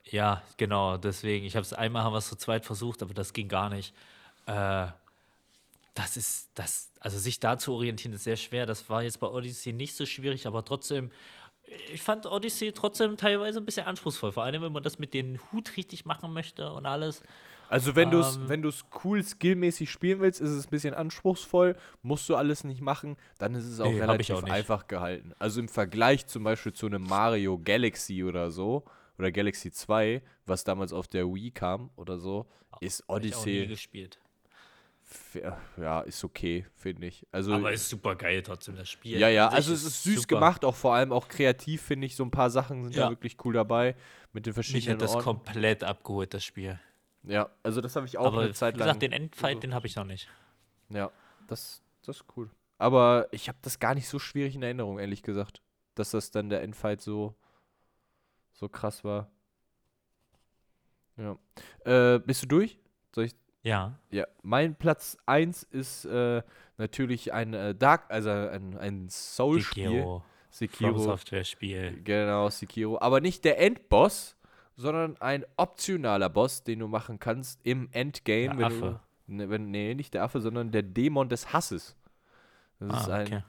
Ja, 0.10 0.42
genau, 0.56 0.96
deswegen. 0.98 1.46
Ich 1.46 1.56
habe 1.56 1.64
es 1.66 1.74
einmal 1.74 2.04
haben 2.04 2.14
wir 2.14 2.20
es 2.20 2.30
zu 2.30 2.36
zweit 2.38 2.66
versucht, 2.66 3.02
aber 3.02 3.14
das 3.14 3.34
ging 3.34 3.50
gar 3.50 3.70
nicht. 3.70 3.94
Äh, 4.46 4.88
das 5.98 6.16
ist, 6.16 6.52
das, 6.54 6.92
also 7.00 7.18
sich 7.18 7.40
da 7.40 7.58
zu 7.58 7.74
orientieren, 7.74 8.14
ist 8.14 8.24
sehr 8.24 8.36
schwer. 8.36 8.66
Das 8.68 8.88
war 8.90 9.02
jetzt 9.02 9.20
bei 9.20 9.28
Odyssey 9.28 9.74
nicht 9.74 9.96
so 9.96 10.06
schwierig, 10.06 10.46
aber 10.46 10.64
trotzdem, 10.64 11.10
ich 11.92 12.02
fand 12.04 12.28
Odyssey 12.28 12.72
trotzdem 12.72 13.18
teilweise 13.18 13.60
ein 13.60 13.66
bisschen 13.66 13.88
anspruchsvoll. 13.88 14.32
Vor 14.32 14.44
allem, 14.44 14.62
wenn 14.62 14.72
man 14.72 14.84
das 14.84 15.00
mit 15.00 15.16
dem 15.16 15.40
Hut 15.52 15.76
richtig 15.76 16.06
machen 16.06 16.34
möchte 16.34 16.72
und 16.72 16.86
alles. 16.86 17.24
Also 17.70 17.96
wenn 17.96 18.12
du 18.12 18.20
es 18.20 18.36
ähm, 18.36 18.48
wenn 18.48 18.62
du's 18.62 18.86
cool 19.04 19.24
skillmäßig 19.24 19.90
spielen 19.90 20.20
willst, 20.20 20.40
ist 20.40 20.52
es 20.52 20.68
ein 20.68 20.70
bisschen 20.70 20.94
anspruchsvoll, 20.94 21.76
musst 22.04 22.30
du 22.30 22.36
alles 22.36 22.64
nicht 22.64 22.80
machen, 22.80 23.18
dann 23.40 23.56
ist 23.56 23.66
es 23.66 23.80
auch 23.80 23.92
Nee, 23.92 24.00
relativ 24.00 24.36
auch 24.36 24.44
einfach 24.44 24.88
gehalten. 24.88 25.34
Also 25.40 25.60
im 25.60 25.68
Vergleich 25.68 26.28
zum 26.28 26.44
Beispiel 26.44 26.74
zu 26.74 26.86
einem 26.86 27.04
Mario 27.04 27.58
Galaxy 27.58 28.24
oder 28.24 28.52
so, 28.52 28.86
oder 29.18 29.32
Galaxy 29.32 29.72
2, 29.72 30.22
was 30.46 30.64
damals 30.64 30.94
auf 30.94 31.08
der 31.08 31.26
Wii 31.26 31.52
kam 31.52 31.90
oder 31.96 32.20
so, 32.20 32.46
ist 32.80 33.04
Hab 33.10 33.24
ich 33.24 33.36
auch 33.36 33.46
nie 33.46 33.64
Odyssey, 33.64 33.68
gespielt. 33.68 34.20
Ja, 35.78 36.02
ist 36.02 36.24
okay, 36.24 36.66
finde 36.76 37.08
ich. 37.08 37.26
Also, 37.32 37.54
Aber 37.54 37.72
ist 37.72 37.88
super 37.90 38.16
geil 38.16 38.42
trotzdem, 38.44 38.76
das 38.76 38.90
Spiel. 38.90 39.18
ja, 39.20 39.30
ja, 39.30 39.48
also 39.48 39.74
es 39.74 39.84
ist 39.84 40.04
süß 40.04 40.22
super. 40.22 40.36
gemacht, 40.36 40.66
auch 40.66 40.76
vor 40.76 40.96
allem 40.96 41.12
auch 41.14 41.28
kreativ, 41.28 41.82
finde 41.82 42.08
ich, 42.08 42.16
so 42.16 42.24
ein 42.24 42.32
paar 42.32 42.50
Sachen 42.50 42.84
sind 42.84 42.96
da 42.98 43.04
Ja. 43.04 43.10
wirklich 43.10 43.38
cool 43.46 43.54
dabei, 43.54 43.96
mit 44.34 44.46
den 44.46 44.52
Mich 44.52 44.56
verschiedenen 44.56 44.94
hat 44.96 45.02
das 45.02 45.12
Orten. 45.16 45.24
komplett 45.24 45.84
abgeholt, 45.84 46.34
das 46.34 46.44
Spiel. 46.44 46.80
Ja, 47.24 47.50
also 47.64 47.82
das 47.82 47.96
habe 47.96 48.06
ich 48.06 48.18
auch 48.18 48.26
Aber 48.28 48.42
eine 48.42 48.50
wie 48.50 48.54
Zeit 48.54 48.76
lang 48.76 48.86
gesagt, 48.86 49.02
den 49.02 49.12
Endfight, 49.12 49.64
den 49.64 49.74
habe 49.74 49.88
ich 49.88 49.96
noch 49.96 50.06
nicht. 50.06 50.30
Ja, 50.90 51.12
das, 51.48 51.82
das 52.04 52.18
ist 52.18 52.26
cool. 52.36 52.50
Aber 52.78 53.28
ich 53.32 53.48
habe 53.50 53.58
das 53.62 53.80
gar 53.80 53.96
nicht 53.96 54.08
so 54.08 54.20
schwierig 54.20 54.56
in 54.56 54.64
Erinnerung, 54.64 55.00
ehrlich 55.00 55.24
gesagt. 55.24 55.62
Dass 55.96 56.12
das 56.12 56.32
dann 56.32 56.50
der 56.50 56.62
Endfight 56.62 57.02
so, 57.02 57.36
so 58.54 58.70
krass 58.70 59.04
war. 59.04 59.32
Ja. 61.18 61.38
Äh, 61.86 62.20
bist 62.20 62.44
du 62.44 62.48
durch? 62.48 62.80
Soll 63.16 63.26
ich. 63.26 63.36
Ja. 63.68 63.94
Ja, 64.12 64.26
mein 64.44 64.76
Platz 64.76 65.18
1 65.26 65.64
ist 65.64 66.06
äh, 66.06 66.42
natürlich 66.78 67.34
ein 67.34 67.54
äh, 67.54 67.76
Dark, 67.76 68.06
also 68.10 68.30
ein, 68.30 68.78
ein 68.78 69.10
Soul-Spiel. 69.10 69.90
Sekiro. 69.90 70.24
Sekiro. 70.50 70.98
Software-Spiel. 71.00 72.02
Genau, 72.04 72.50
Sekiro. 72.50 73.00
Aber 73.02 73.20
nicht 73.22 73.44
der 73.46 73.60
Endboss, 73.60 74.36
sondern 74.76 75.18
ein 75.20 75.46
optionaler 75.58 76.30
Boss, 76.30 76.64
den 76.64 76.80
du 76.80 76.88
machen 76.88 77.20
kannst 77.20 77.60
im 77.64 77.90
Endgame. 77.92 78.56
Der 78.56 78.58
wenn 78.58 78.66
Affe. 78.66 79.00
Du, 79.28 79.34
ne, 79.34 79.50
wenn, 79.50 79.70
nee, 79.72 79.94
nicht 79.96 80.14
der 80.14 80.24
Affe, 80.24 80.40
sondern 80.40 80.72
der 80.72 80.84
Dämon 80.84 81.30
des 81.30 81.52
Hasses. 81.54 81.96
Das 82.80 83.02
ist 83.02 83.10
Ah, 83.10 83.16
ein 83.16 83.28
okay. 83.28 83.44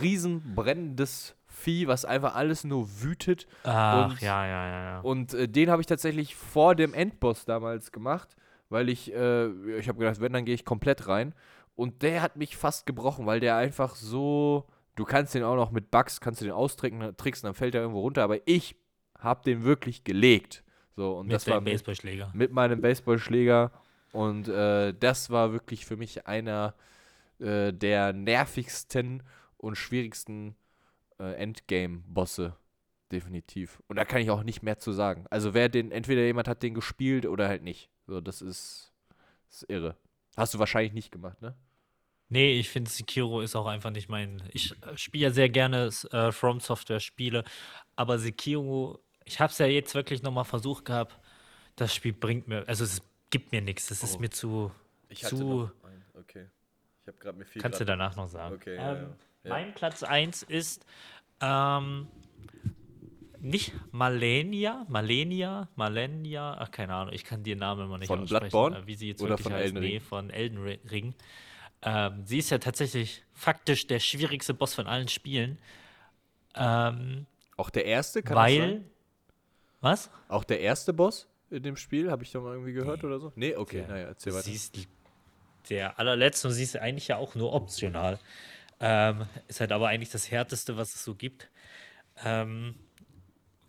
riesen 0.00 0.54
brennendes 0.54 1.34
Vieh, 1.46 1.88
was 1.88 2.04
einfach 2.04 2.36
alles 2.36 2.64
nur 2.64 3.02
wütet. 3.02 3.46
Ach, 3.64 4.10
Und- 4.12 4.20
ja, 4.22 4.46
ja, 4.46 4.66
ja, 4.68 4.84
ja. 4.84 5.00
Und 5.00 5.34
äh, 5.34 5.48
den 5.48 5.68
habe 5.70 5.82
ich 5.82 5.86
tatsächlich 5.86 6.34
vor 6.36 6.74
dem 6.76 6.94
Endboss 6.94 7.44
damals 7.44 7.90
gemacht, 7.92 8.34
weil 8.70 8.88
ich, 8.88 9.12
äh, 9.12 9.48
ich 9.78 9.88
habe 9.88 9.98
gedacht, 9.98 10.20
wenn, 10.20 10.32
dann 10.32 10.46
gehe 10.46 10.54
ich 10.54 10.64
komplett 10.64 11.06
rein. 11.06 11.34
Und 11.76 12.02
der 12.02 12.22
hat 12.22 12.36
mich 12.36 12.56
fast 12.56 12.86
gebrochen, 12.86 13.26
weil 13.26 13.40
der 13.40 13.56
einfach 13.56 13.94
so, 13.94 14.66
du 14.96 15.04
kannst 15.04 15.34
den 15.34 15.42
auch 15.42 15.56
noch 15.56 15.70
mit 15.70 15.90
Bugs, 15.90 16.20
kannst 16.20 16.40
du 16.40 16.44
den 16.46 16.54
austricksen, 16.54 17.16
tricksen, 17.16 17.46
dann 17.46 17.54
fällt 17.54 17.74
er 17.74 17.82
irgendwo 17.82 18.00
runter, 18.00 18.22
aber 18.22 18.38
ich 18.46 18.76
habe 19.18 19.42
den 19.44 19.64
wirklich 19.64 20.04
gelegt. 20.04 20.64
So, 20.96 21.18
und 21.18 21.26
Mit 21.26 21.34
das 21.34 21.46
war 21.46 21.60
mit, 21.60 21.72
Baseballschläger. 21.72 22.30
mit 22.34 22.52
meinem 22.52 22.80
Baseballschläger. 22.80 23.72
Und 24.12 24.48
äh, 24.48 24.92
das 24.92 25.30
war 25.30 25.52
wirklich 25.52 25.86
für 25.86 25.96
mich 25.96 26.26
einer 26.26 26.74
äh, 27.38 27.72
der 27.72 28.12
nervigsten 28.12 29.22
und 29.56 29.76
schwierigsten 29.76 30.56
äh, 31.18 31.34
Endgame-Bosse. 31.34 32.56
Definitiv. 33.12 33.82
Und 33.88 33.96
da 33.96 34.04
kann 34.04 34.20
ich 34.20 34.30
auch 34.30 34.42
nicht 34.42 34.62
mehr 34.62 34.78
zu 34.78 34.92
sagen. 34.92 35.24
Also 35.30 35.54
wer 35.54 35.68
den, 35.68 35.90
entweder 35.90 36.22
jemand 36.22 36.48
hat 36.48 36.62
den 36.62 36.74
gespielt 36.74 37.26
oder 37.26 37.48
halt 37.48 37.62
nicht. 37.62 37.90
So, 38.10 38.20
das 38.20 38.42
ist, 38.42 38.92
das 39.46 39.62
ist 39.62 39.70
irre. 39.70 39.96
Hast 40.36 40.52
du 40.52 40.58
wahrscheinlich 40.58 40.92
nicht 40.94 41.12
gemacht, 41.12 41.40
ne? 41.40 41.54
Nee, 42.28 42.58
ich 42.58 42.68
finde 42.68 42.90
Sekiro 42.90 43.40
ist 43.40 43.54
auch 43.54 43.66
einfach 43.66 43.90
nicht 43.90 44.08
mein. 44.08 44.42
Ich 44.52 44.72
äh, 44.84 44.96
spiele 44.98 45.28
ja 45.28 45.30
sehr 45.30 45.48
gerne 45.48 45.90
äh, 46.10 46.32
From 46.32 46.58
Software 46.58 46.98
Spiele, 46.98 47.44
aber 47.94 48.18
Sekiro, 48.18 48.98
ich 49.24 49.38
habe 49.38 49.52
es 49.52 49.58
ja 49.58 49.66
jetzt 49.66 49.94
wirklich 49.94 50.22
nochmal 50.22 50.44
versucht 50.44 50.86
gehabt. 50.86 51.20
Das 51.76 51.94
Spiel 51.94 52.12
bringt 52.12 52.48
mir, 52.48 52.66
also 52.66 52.82
es 52.82 53.00
gibt 53.30 53.52
mir 53.52 53.60
nichts. 53.60 53.86
Das 53.86 54.02
ist 54.02 54.16
Oh. 54.16 54.18
mir 54.18 54.30
zu. 54.30 54.72
Ich 55.08 55.22
hatte 55.24 55.36
noch 55.36 55.70
einen, 55.84 56.04
okay. 56.14 56.48
Ich 57.02 57.06
habe 57.06 57.18
gerade 57.18 57.38
mir 57.38 57.44
viel 57.44 57.62
Kannst 57.62 57.78
du 57.78 57.84
danach 57.84 58.16
noch 58.16 58.26
sagen. 58.26 58.56
Okay, 58.56 58.74
ähm, 58.74 58.78
ja. 58.80 58.92
Ja. 59.44 59.50
Mein 59.50 59.72
Platz 59.72 60.02
1 60.02 60.42
ist 60.42 60.84
ähm, 61.40 62.08
nicht 63.40 63.72
Malenia, 63.92 64.86
Malenia, 64.88 65.68
Malenia, 65.76 66.56
ach 66.58 66.70
keine 66.70 66.94
Ahnung, 66.94 67.14
ich 67.14 67.24
kann 67.24 67.42
den 67.42 67.58
Namen 67.58 67.84
immer 67.86 67.98
nicht 67.98 68.08
Von 68.08 68.20
aussprechen, 68.20 68.50
Bloodborne? 68.50 68.78
äh, 68.78 68.86
wie 68.86 68.94
sie 68.94 69.08
jetzt 69.08 69.22
Oder 69.22 69.38
von 69.38 69.52
heißt. 69.52 69.62
Elden 69.74 69.78
Ring? 69.78 69.92
Nee, 69.94 70.00
von 70.00 70.30
Elden 70.30 70.58
Ri- 70.58 70.90
Ring. 70.90 71.14
Ähm, 71.82 72.26
sie 72.26 72.38
ist 72.38 72.50
ja 72.50 72.58
tatsächlich 72.58 73.24
faktisch 73.32 73.86
der 73.86 74.00
schwierigste 74.00 74.52
Boss 74.54 74.74
von 74.74 74.86
allen 74.86 75.08
Spielen. 75.08 75.58
Ähm, 76.54 77.26
Auch 77.56 77.70
der 77.70 77.84
erste, 77.86 78.22
kann 78.22 78.36
das 78.36 78.44
weil. 78.44 78.58
sein? 78.58 78.90
Was? 79.80 80.10
Auch 80.28 80.44
der 80.44 80.60
erste 80.60 80.92
Boss 80.92 81.26
in 81.50 81.62
dem 81.62 81.76
Spiel, 81.76 82.10
habe 82.10 82.22
ich 82.22 82.30
doch 82.32 82.42
mal 82.42 82.52
irgendwie 82.52 82.72
gehört 82.74 83.02
oder 83.02 83.18
so? 83.18 83.32
Nee, 83.34 83.56
okay, 83.56 83.80
Ja. 83.80 83.88
naja, 83.88 84.06
erzähl 84.08 84.32
weiter. 84.34 84.42
Sie 84.44 84.54
ist 84.54 84.76
der 85.70 85.98
allerletzte 85.98 86.48
und 86.48 86.54
sie 86.54 86.62
ist 86.62 86.76
eigentlich 86.76 87.08
ja 87.08 87.16
auch 87.16 87.34
nur 87.34 87.52
optional. 87.52 88.18
Ähm, 88.78 89.26
ist 89.48 89.60
halt 89.60 89.72
aber 89.72 89.88
eigentlich 89.88 90.10
das 90.10 90.30
härteste, 90.30 90.76
was 90.76 90.94
es 90.94 91.04
so 91.04 91.14
gibt. 91.14 91.50
Ähm, 92.24 92.74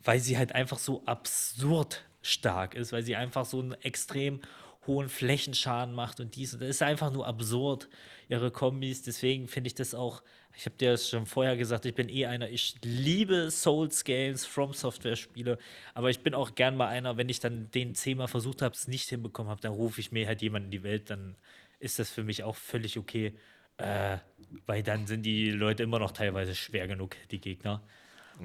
weil 0.03 0.19
sie 0.19 0.37
halt 0.37 0.53
einfach 0.53 0.79
so 0.79 1.03
absurd 1.05 2.03
stark 2.21 2.75
ist, 2.75 2.91
weil 2.91 3.03
sie 3.03 3.15
einfach 3.15 3.45
so 3.45 3.59
einen 3.59 3.73
extrem 3.81 4.41
hohen 4.87 5.09
Flächenschaden 5.09 5.93
macht 5.93 6.19
und 6.19 6.35
dies 6.35 6.53
und 6.53 6.61
das 6.61 6.69
ist 6.69 6.81
einfach 6.81 7.11
nur 7.11 7.27
absurd, 7.27 7.87
ihre 8.29 8.49
Kombis. 8.49 9.03
Deswegen 9.03 9.47
finde 9.47 9.67
ich 9.67 9.75
das 9.75 9.93
auch, 9.93 10.23
ich 10.55 10.65
habe 10.65 10.75
dir 10.75 10.91
das 10.91 11.07
schon 11.07 11.27
vorher 11.27 11.55
gesagt, 11.55 11.85
ich 11.85 11.93
bin 11.93 12.09
eh 12.09 12.25
einer, 12.25 12.49
ich 12.49 12.75
liebe 12.81 13.51
Souls-Games, 13.51 14.45
From 14.45 14.73
Software-Spiele, 14.73 15.59
aber 15.93 16.09
ich 16.09 16.21
bin 16.21 16.33
auch 16.33 16.55
gern 16.55 16.75
mal 16.75 16.87
einer, 16.87 17.17
wenn 17.17 17.29
ich 17.29 17.39
dann 17.39 17.69
den 17.71 17.93
zehnmal 17.93 18.27
versucht 18.27 18.61
habe, 18.63 18.73
es 18.73 18.87
nicht 18.87 19.07
hinbekommen 19.09 19.51
habe, 19.51 19.61
dann 19.61 19.73
rufe 19.73 20.01
ich 20.01 20.11
mir 20.11 20.25
halt 20.25 20.41
jemanden 20.41 20.67
in 20.67 20.71
die 20.71 20.83
Welt, 20.83 21.09
dann 21.11 21.35
ist 21.79 21.99
das 21.99 22.09
für 22.09 22.23
mich 22.23 22.43
auch 22.43 22.55
völlig 22.55 22.97
okay, 22.97 23.33
äh, 23.77 24.17
weil 24.65 24.81
dann 24.81 25.05
sind 25.05 25.23
die 25.23 25.51
Leute 25.51 25.83
immer 25.83 25.99
noch 25.99 26.11
teilweise 26.11 26.55
schwer 26.55 26.87
genug, 26.87 27.15
die 27.29 27.39
Gegner. 27.39 27.83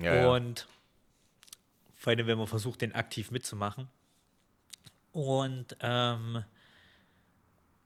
Ja, 0.03 0.15
ja. 0.15 0.37
Vor 1.97 2.13
allem, 2.13 2.27
wenn 2.27 2.39
man 2.39 2.47
versucht, 2.47 2.83
den 2.83 2.95
aktiv 2.95 3.31
mitzumachen. 3.31 3.89
Und 5.13 5.77
ähm, 5.81 6.45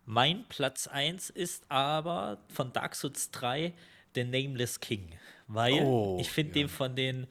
mein 0.04 0.44
Platz 0.48 0.88
1 0.88 1.30
ist 1.30 1.64
aber 1.70 2.38
von 2.48 2.72
Dark 2.72 2.96
Souls 2.96 3.30
3 3.30 3.72
der 4.16 4.24
Nameless 4.24 4.80
King. 4.80 5.10
Weil 5.46 5.74
Oh, 5.84 6.18
ich 6.20 6.30
finde 6.30 6.52
den 6.54 6.68
von 6.68 6.96
den, 6.96 7.26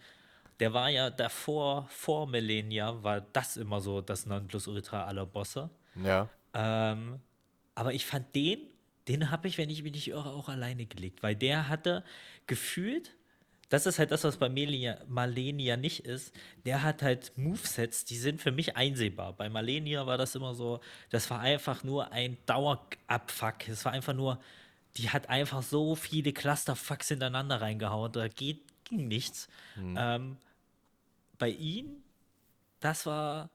der 0.60 0.74
war 0.74 0.90
ja 0.90 1.10
davor, 1.10 1.88
vor 1.90 2.28
Millennia, 2.28 3.04
war 3.04 3.22
das 3.22 3.58
immer 3.58 3.82
so 3.82 4.00
das 4.02 4.26
Nonplusultra 4.26 5.06
aller 5.06 5.26
Bosse. 5.26 5.70
ja. 5.96 6.30
Ähm, 6.54 7.20
aber 7.76 7.94
ich 7.94 8.06
fand 8.06 8.36
den, 8.36 8.60
den 9.08 9.32
habe 9.32 9.48
ich, 9.48 9.58
wenn 9.58 9.70
ich 9.70 9.84
mich 9.84 9.94
nicht 9.94 10.08
irre, 10.08 10.32
auch 10.32 10.50
alleine 10.50 10.86
gelegt, 10.86 11.22
weil 11.24 11.36
der 11.36 11.70
hatte 11.70 12.04
gefühlt, 12.48 13.16
das 13.70 13.86
ist 13.86 14.00
halt 14.00 14.12
das, 14.12 14.24
was 14.24 14.38
bei 14.38 14.50
Melia, 14.50 14.98
Malenia 15.08 15.78
nicht 15.78 16.06
ist, 16.06 16.34
der 16.66 16.82
hat 16.84 17.04
halt 17.04 17.32
Movesets, 17.38 18.04
die 18.04 18.18
sind 18.18 18.42
für 18.42 18.52
mich 18.52 18.76
einsehbar. 18.76 19.34
Bei 19.34 19.48
Malenia 19.50 20.08
war 20.08 20.18
das 20.18 20.36
immer 20.36 20.56
so, 20.56 20.80
das 21.12 21.30
war 21.30 21.40
einfach 21.40 21.84
nur 21.84 22.12
ein 22.12 22.38
Dauerabfuck. 22.48 23.68
Es 23.68 23.86
war 23.86 23.92
einfach 23.92 24.14
nur, 24.14 24.40
die 24.98 25.10
hat 25.10 25.30
einfach 25.30 25.62
so 25.62 25.96
viele 25.96 26.34
Clusterfucks 26.34 27.10
hintereinander 27.10 27.62
reingehauen, 27.62 28.12
da 28.12 28.28
geht, 28.28 28.62
ging 28.86 29.08
nichts. 29.08 29.48
Ähm, 29.98 30.38
bei 31.38 31.50
ihm, 31.50 32.04
das 32.80 33.06
war 33.06 33.50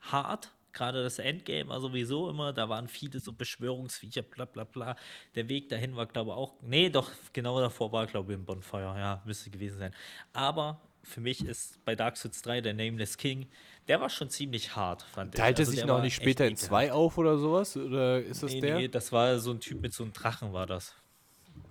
hart. 0.00 0.50
Gerade 0.72 1.02
das 1.02 1.18
Endgame 1.18 1.68
war 1.68 1.80
sowieso 1.80 2.28
immer, 2.30 2.52
da 2.52 2.68
waren 2.68 2.88
viele 2.88 3.20
so 3.20 3.32
Beschwörungsviecher, 3.32 4.22
bla 4.22 4.44
bla 4.44 4.64
bla. 4.64 4.96
Der 5.34 5.48
Weg 5.48 5.68
dahin 5.68 5.96
war, 5.96 6.06
glaube 6.06 6.30
ich, 6.30 6.36
auch. 6.36 6.54
Nee, 6.62 6.90
doch, 6.90 7.10
genau 7.32 7.60
davor 7.60 7.92
war, 7.92 8.06
glaube 8.06 8.32
ich, 8.32 8.38
ein 8.38 8.44
Bonfire. 8.44 8.94
Ja, 8.98 9.22
müsste 9.24 9.50
gewesen 9.50 9.78
sein. 9.78 9.94
Aber 10.32 10.80
für 11.02 11.20
mich 11.20 11.44
ist 11.44 11.82
bei 11.84 11.94
Dark 11.96 12.16
Souls 12.16 12.42
3 12.42 12.60
der 12.60 12.74
Nameless 12.74 13.16
King, 13.16 13.46
der 13.88 14.00
war 14.00 14.10
schon 14.10 14.28
ziemlich 14.30 14.76
hart, 14.76 15.02
fand 15.02 15.34
ich. 15.34 15.40
Teilt 15.40 15.58
er 15.58 15.60
Also 15.60 15.72
sich 15.72 15.84
noch 15.84 16.00
nicht 16.02 16.14
später 16.14 16.46
in 16.46 16.56
zwei 16.56 16.92
auf 16.92 17.16
oder 17.18 17.38
sowas? 17.38 17.76
Oder 17.76 18.20
ist 18.22 18.42
das 18.42 18.52
Nee, 18.52 18.60
der? 18.60 18.76
nee, 18.80 18.88
das 18.88 19.10
war 19.12 19.38
so 19.38 19.52
ein 19.52 19.60
Typ 19.60 19.80
mit 19.80 19.92
so 19.94 20.02
einem 20.04 20.12
Drachen, 20.12 20.52
war 20.52 20.66
das. 20.66 20.94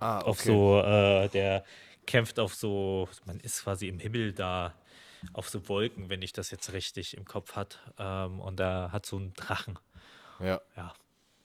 ah, 0.00 0.20
Auf 0.20 0.40
so, 0.40 0.80
äh, 0.80 1.28
der 1.28 1.64
kämpft 2.06 2.38
auf 2.38 2.54
so, 2.54 3.08
man 3.26 3.38
ist 3.40 3.62
quasi 3.64 3.88
im 3.88 3.98
Himmel 3.98 4.32
da, 4.32 4.74
auf 5.32 5.48
so 5.48 5.68
Wolken, 5.68 6.08
wenn 6.08 6.22
ich 6.22 6.32
das 6.32 6.50
jetzt 6.50 6.72
richtig 6.72 7.16
im 7.16 7.24
Kopf 7.24 7.56
hat. 7.56 7.78
Ähm, 7.98 8.40
und 8.40 8.58
da 8.60 8.90
hat 8.92 9.06
so 9.06 9.16
einen 9.16 9.32
Drachen. 9.34 9.78
Ja. 10.40 10.60
Ja. 10.76 10.92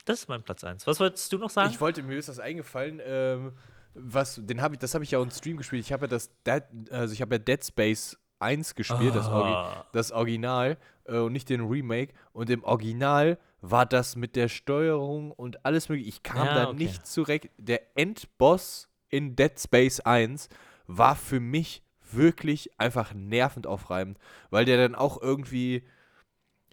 Das 0.06 0.20
ist 0.22 0.28
mein 0.30 0.44
Platz 0.44 0.64
1. 0.64 0.86
Was 0.86 1.00
wolltest 1.00 1.32
du 1.32 1.38
noch 1.38 1.50
sagen? 1.50 1.72
Ich 1.72 1.80
wollte, 1.82 2.04
mir 2.04 2.18
ist 2.18 2.30
das 2.30 2.40
eingefallen, 2.40 3.02
ähm, 3.04 3.54
was, 3.94 4.40
den 4.44 4.62
habe 4.62 4.76
ich, 4.76 4.80
das 4.80 4.94
habe 4.94 5.04
ich 5.04 5.12
ja 5.12 5.20
auch 5.20 5.24
im 5.24 5.32
Stream 5.32 5.58
gespielt. 5.58 5.84
Ich 5.86 5.94
habe 5.94 6.06
ja 6.06 6.08
das, 6.08 6.30
Dead, 6.46 6.64
also 6.92 7.14
ich 7.14 7.22
habe 7.22 7.36
ja 7.36 7.40
Dead 7.40 7.64
Space 7.64 8.18
1 8.40 8.76
gespielt, 8.76 9.16
das, 9.16 9.28
Orgi 9.28 9.54
Ah. 9.54 9.86
das 9.94 10.12
Original 10.12 10.78
äh, 11.06 11.18
und 11.20 11.32
nicht 11.32 11.48
den 11.50 11.62
Remake. 11.62 12.14
Und 12.34 12.50
im 12.50 12.64
Original 12.64 13.38
war 13.62 13.86
das 13.86 14.16
mit 14.18 14.36
der 14.36 14.50
Steuerung 14.50 15.32
und 15.32 15.66
alles 15.66 15.88
mögliche. 15.88 16.10
Ich 16.10 16.24
kam 16.24 16.46
Ja, 16.48 16.54
da 16.56 16.68
okay. 16.70 16.76
nicht 16.78 17.08
zurecht. 17.08 17.50
Der 17.58 17.82
Endboss 17.96 18.90
in 19.10 19.36
Dead 19.36 19.58
Space 19.58 20.00
1 20.02 20.50
war 20.88 21.16
für 21.16 21.40
mich 21.40 21.83
wirklich 22.16 22.70
einfach 22.80 23.14
nervend 23.14 23.68
aufreibend, 23.68 24.18
weil 24.50 24.66
der 24.66 24.78
dann 24.78 24.96
auch 24.96 25.22
irgendwie 25.22 25.84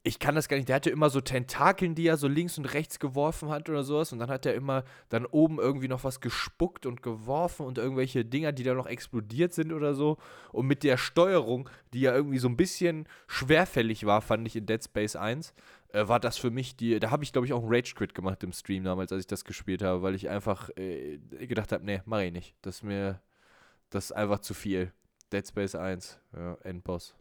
ich 0.02 0.18
kann 0.18 0.34
das 0.34 0.48
gar 0.48 0.56
nicht. 0.56 0.68
Der 0.68 0.76
hatte 0.76 0.90
immer 0.90 1.10
so 1.10 1.20
Tentakeln, 1.20 1.94
die 1.94 2.06
er 2.06 2.16
so 2.16 2.26
links 2.26 2.56
und 2.56 2.64
rechts 2.66 2.98
geworfen 2.98 3.50
hat 3.50 3.68
oder 3.68 3.84
sowas. 3.84 4.12
Und 4.12 4.18
dann 4.18 4.30
hat 4.30 4.46
er 4.46 4.54
immer 4.54 4.84
dann 5.10 5.26
oben 5.26 5.58
irgendwie 5.58 5.88
noch 5.88 6.04
was 6.04 6.20
gespuckt 6.20 6.86
und 6.86 7.02
geworfen 7.02 7.66
und 7.66 7.76
irgendwelche 7.76 8.24
Dinger, 8.24 8.52
die 8.52 8.62
dann 8.62 8.76
noch 8.76 8.86
explodiert 8.86 9.52
sind 9.52 9.72
oder 9.72 9.94
so. 9.94 10.16
Und 10.52 10.66
mit 10.66 10.84
der 10.84 10.96
Steuerung, 10.96 11.68
die 11.92 12.00
ja 12.00 12.14
irgendwie 12.14 12.38
so 12.38 12.48
ein 12.48 12.56
bisschen 12.56 13.06
schwerfällig 13.26 14.06
war, 14.06 14.22
fand 14.22 14.46
ich 14.46 14.56
in 14.56 14.66
Dead 14.66 14.82
Space 14.82 15.16
1, 15.16 15.52
äh, 15.92 16.08
war 16.08 16.20
das 16.20 16.38
für 16.38 16.50
mich 16.50 16.76
die. 16.76 16.98
Da 16.98 17.10
habe 17.10 17.24
ich, 17.24 17.32
glaube 17.32 17.46
ich, 17.46 17.52
auch 17.52 17.62
einen 17.62 17.72
Rage-Quit 17.72 18.14
gemacht 18.14 18.42
im 18.42 18.52
Stream 18.52 18.84
damals, 18.84 19.12
als 19.12 19.20
ich 19.20 19.26
das 19.26 19.44
gespielt 19.44 19.82
habe, 19.82 20.02
weil 20.02 20.14
ich 20.14 20.30
einfach 20.30 20.70
äh, 20.76 21.18
gedacht 21.46 21.72
habe, 21.72 21.84
nee, 21.84 22.00
mach 22.06 22.20
ich 22.20 22.32
nicht. 22.32 22.54
Das 22.62 22.76
ist 22.76 22.82
mir. 22.84 23.20
Das 23.90 24.06
ist 24.06 24.12
einfach 24.12 24.38
zu 24.38 24.54
viel. 24.54 24.92
Dead 25.32 25.46
Space 25.46 25.74
1, 25.74 26.18
ja, 26.36 26.54
Endboss. 26.62 27.14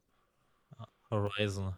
Horizon. 1.10 1.74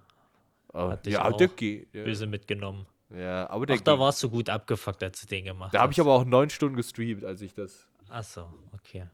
Aber, 0.70 0.92
Hat 0.92 1.06
dich 1.06 1.14
ja, 1.14 1.26
auch 1.26 1.38
der 1.38 1.48
geht. 1.50 1.94
Ja. 1.94 2.04
Böse 2.04 2.28
mitgenommen. 2.28 2.86
Ja, 3.10 3.50
aber 3.50 3.66
der 3.66 3.78
Ach, 3.78 3.82
da 3.82 4.00
warst 4.00 4.24
du 4.24 4.30
gut 4.30 4.50
abgefuckt, 4.50 5.04
als 5.04 5.20
du 5.22 5.28
den 5.28 5.44
gemacht 5.44 5.74
Da 5.74 5.82
habe 5.82 5.92
ich 5.92 6.00
hast. 6.00 6.06
aber 6.06 6.16
auch 6.16 6.26
neun 6.26 6.50
Stunden 6.50 6.78
gestreamt, 6.78 7.26
als 7.26 7.42
ich 7.42 7.54
das. 7.54 7.88
Ach 8.10 8.24
so, 8.24 8.48
okay. 8.74 9.08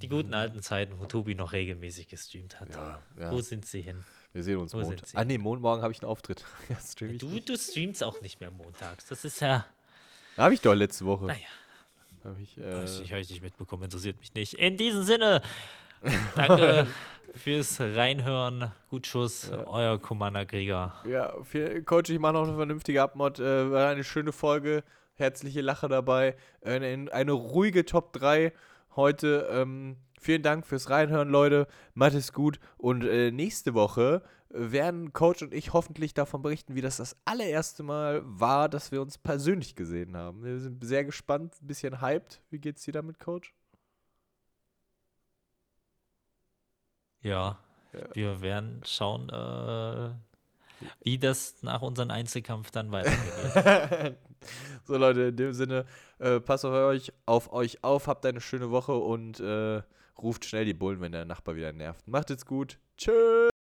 Die 0.00 0.08
guten 0.08 0.34
alten 0.34 0.62
Zeiten, 0.62 0.98
wo 0.98 1.06
Tobi 1.06 1.34
noch 1.34 1.52
regelmäßig 1.52 2.08
gestreamt 2.08 2.60
hat. 2.60 2.70
Ja, 2.70 3.00
ja. 3.18 3.30
Wo 3.30 3.40
sind 3.40 3.66
sie 3.66 3.82
hin? 3.82 4.04
Wir 4.32 4.42
sehen 4.42 4.58
uns 4.58 4.72
Montag. 4.72 5.08
Ah, 5.14 5.24
nee, 5.24 5.38
morgen 5.38 5.82
habe 5.82 5.92
ich 5.92 6.02
einen 6.02 6.10
Auftritt. 6.10 6.44
ja, 6.68 6.76
stream. 6.76 7.18
Du, 7.18 7.38
du 7.38 7.56
streamst 7.56 8.02
auch 8.02 8.20
nicht 8.20 8.40
mehr 8.40 8.50
montags. 8.50 9.06
Das 9.06 9.24
ist 9.24 9.40
ja. 9.40 9.66
Habe 10.36 10.54
ich 10.54 10.60
doch 10.60 10.74
letzte 10.74 11.04
Woche. 11.04 11.26
Naja. 11.26 11.46
Hab 12.24 12.38
ich, 12.38 12.56
äh, 12.56 12.84
ich 12.84 13.10
habe 13.10 13.20
ich 13.20 13.30
nicht 13.30 13.42
mitbekommen, 13.42 13.84
interessiert 13.84 14.18
mich 14.20 14.32
nicht. 14.34 14.54
In 14.54 14.76
diesem 14.76 15.02
Sinne, 15.02 15.42
danke 16.36 16.86
fürs 17.34 17.80
Reinhören. 17.80 18.72
Gut 18.90 19.06
Schuss, 19.06 19.50
euer 19.50 19.98
Commander 20.00 20.44
Krieger. 20.46 20.94
ja, 21.08 21.34
viel, 21.42 21.82
Coach, 21.82 22.10
ich 22.10 22.18
mache 22.18 22.34
noch 22.34 22.46
eine 22.46 22.56
vernünftige 22.56 23.02
Abmod. 23.02 23.38
Äh, 23.38 23.70
war 23.70 23.90
eine 23.90 24.04
schöne 24.04 24.32
Folge. 24.32 24.84
Herzliche 25.14 25.60
Lache 25.60 25.88
dabei. 25.88 26.36
Eine, 26.62 27.12
eine 27.12 27.32
ruhige 27.32 27.84
Top 27.84 28.12
3 28.12 28.52
heute. 28.96 29.48
Ähm, 29.50 29.96
vielen 30.20 30.42
Dank 30.42 30.66
fürs 30.66 30.90
Reinhören, 30.90 31.28
Leute. 31.28 31.66
Macht 31.94 32.14
es 32.14 32.32
gut. 32.32 32.58
Und 32.76 33.04
äh, 33.04 33.30
nächste 33.30 33.74
Woche 33.74 34.22
werden 34.50 35.12
Coach 35.12 35.42
und 35.42 35.54
ich 35.54 35.72
hoffentlich 35.72 36.14
davon 36.14 36.42
berichten, 36.42 36.74
wie 36.74 36.82
das 36.82 36.98
das 36.98 37.16
allererste 37.24 37.82
Mal 37.82 38.20
war, 38.24 38.68
dass 38.68 38.92
wir 38.92 39.00
uns 39.00 39.16
persönlich 39.16 39.76
gesehen 39.76 40.16
haben. 40.16 40.44
Wir 40.44 40.58
sind 40.58 40.84
sehr 40.84 41.04
gespannt, 41.04 41.54
ein 41.62 41.66
bisschen 41.66 42.00
hyped. 42.00 42.42
Wie 42.50 42.58
geht's 42.58 42.82
dir 42.82 42.92
damit, 42.92 43.18
Coach? 43.18 43.54
Ja, 47.22 47.58
wir 48.14 48.40
werden 48.40 48.80
schauen, 48.84 49.28
äh, 49.28 50.10
wie 51.04 51.18
das 51.18 51.62
nach 51.62 51.82
unserem 51.82 52.10
Einzelkampf 52.10 52.70
dann 52.70 52.90
weitergeht. 52.90 54.16
so 54.84 54.96
Leute, 54.96 55.22
in 55.22 55.36
dem 55.36 55.52
Sinne, 55.52 55.84
äh, 56.18 56.40
passt 56.40 56.64
auf 56.64 56.72
euch, 56.72 57.12
auf 57.26 57.52
euch 57.52 57.84
auf, 57.84 58.06
habt 58.06 58.26
eine 58.26 58.40
schöne 58.40 58.70
Woche 58.70 58.94
und 58.94 59.40
äh, 59.40 59.82
ruft 60.18 60.44
schnell 60.44 60.64
die 60.64 60.74
Bullen, 60.74 61.00
wenn 61.00 61.12
der 61.12 61.24
Nachbar 61.24 61.54
wieder 61.56 61.72
nervt. 61.72 62.06
Macht 62.08 62.30
es 62.30 62.46
gut. 62.46 62.78
Tschüss. 62.96 63.51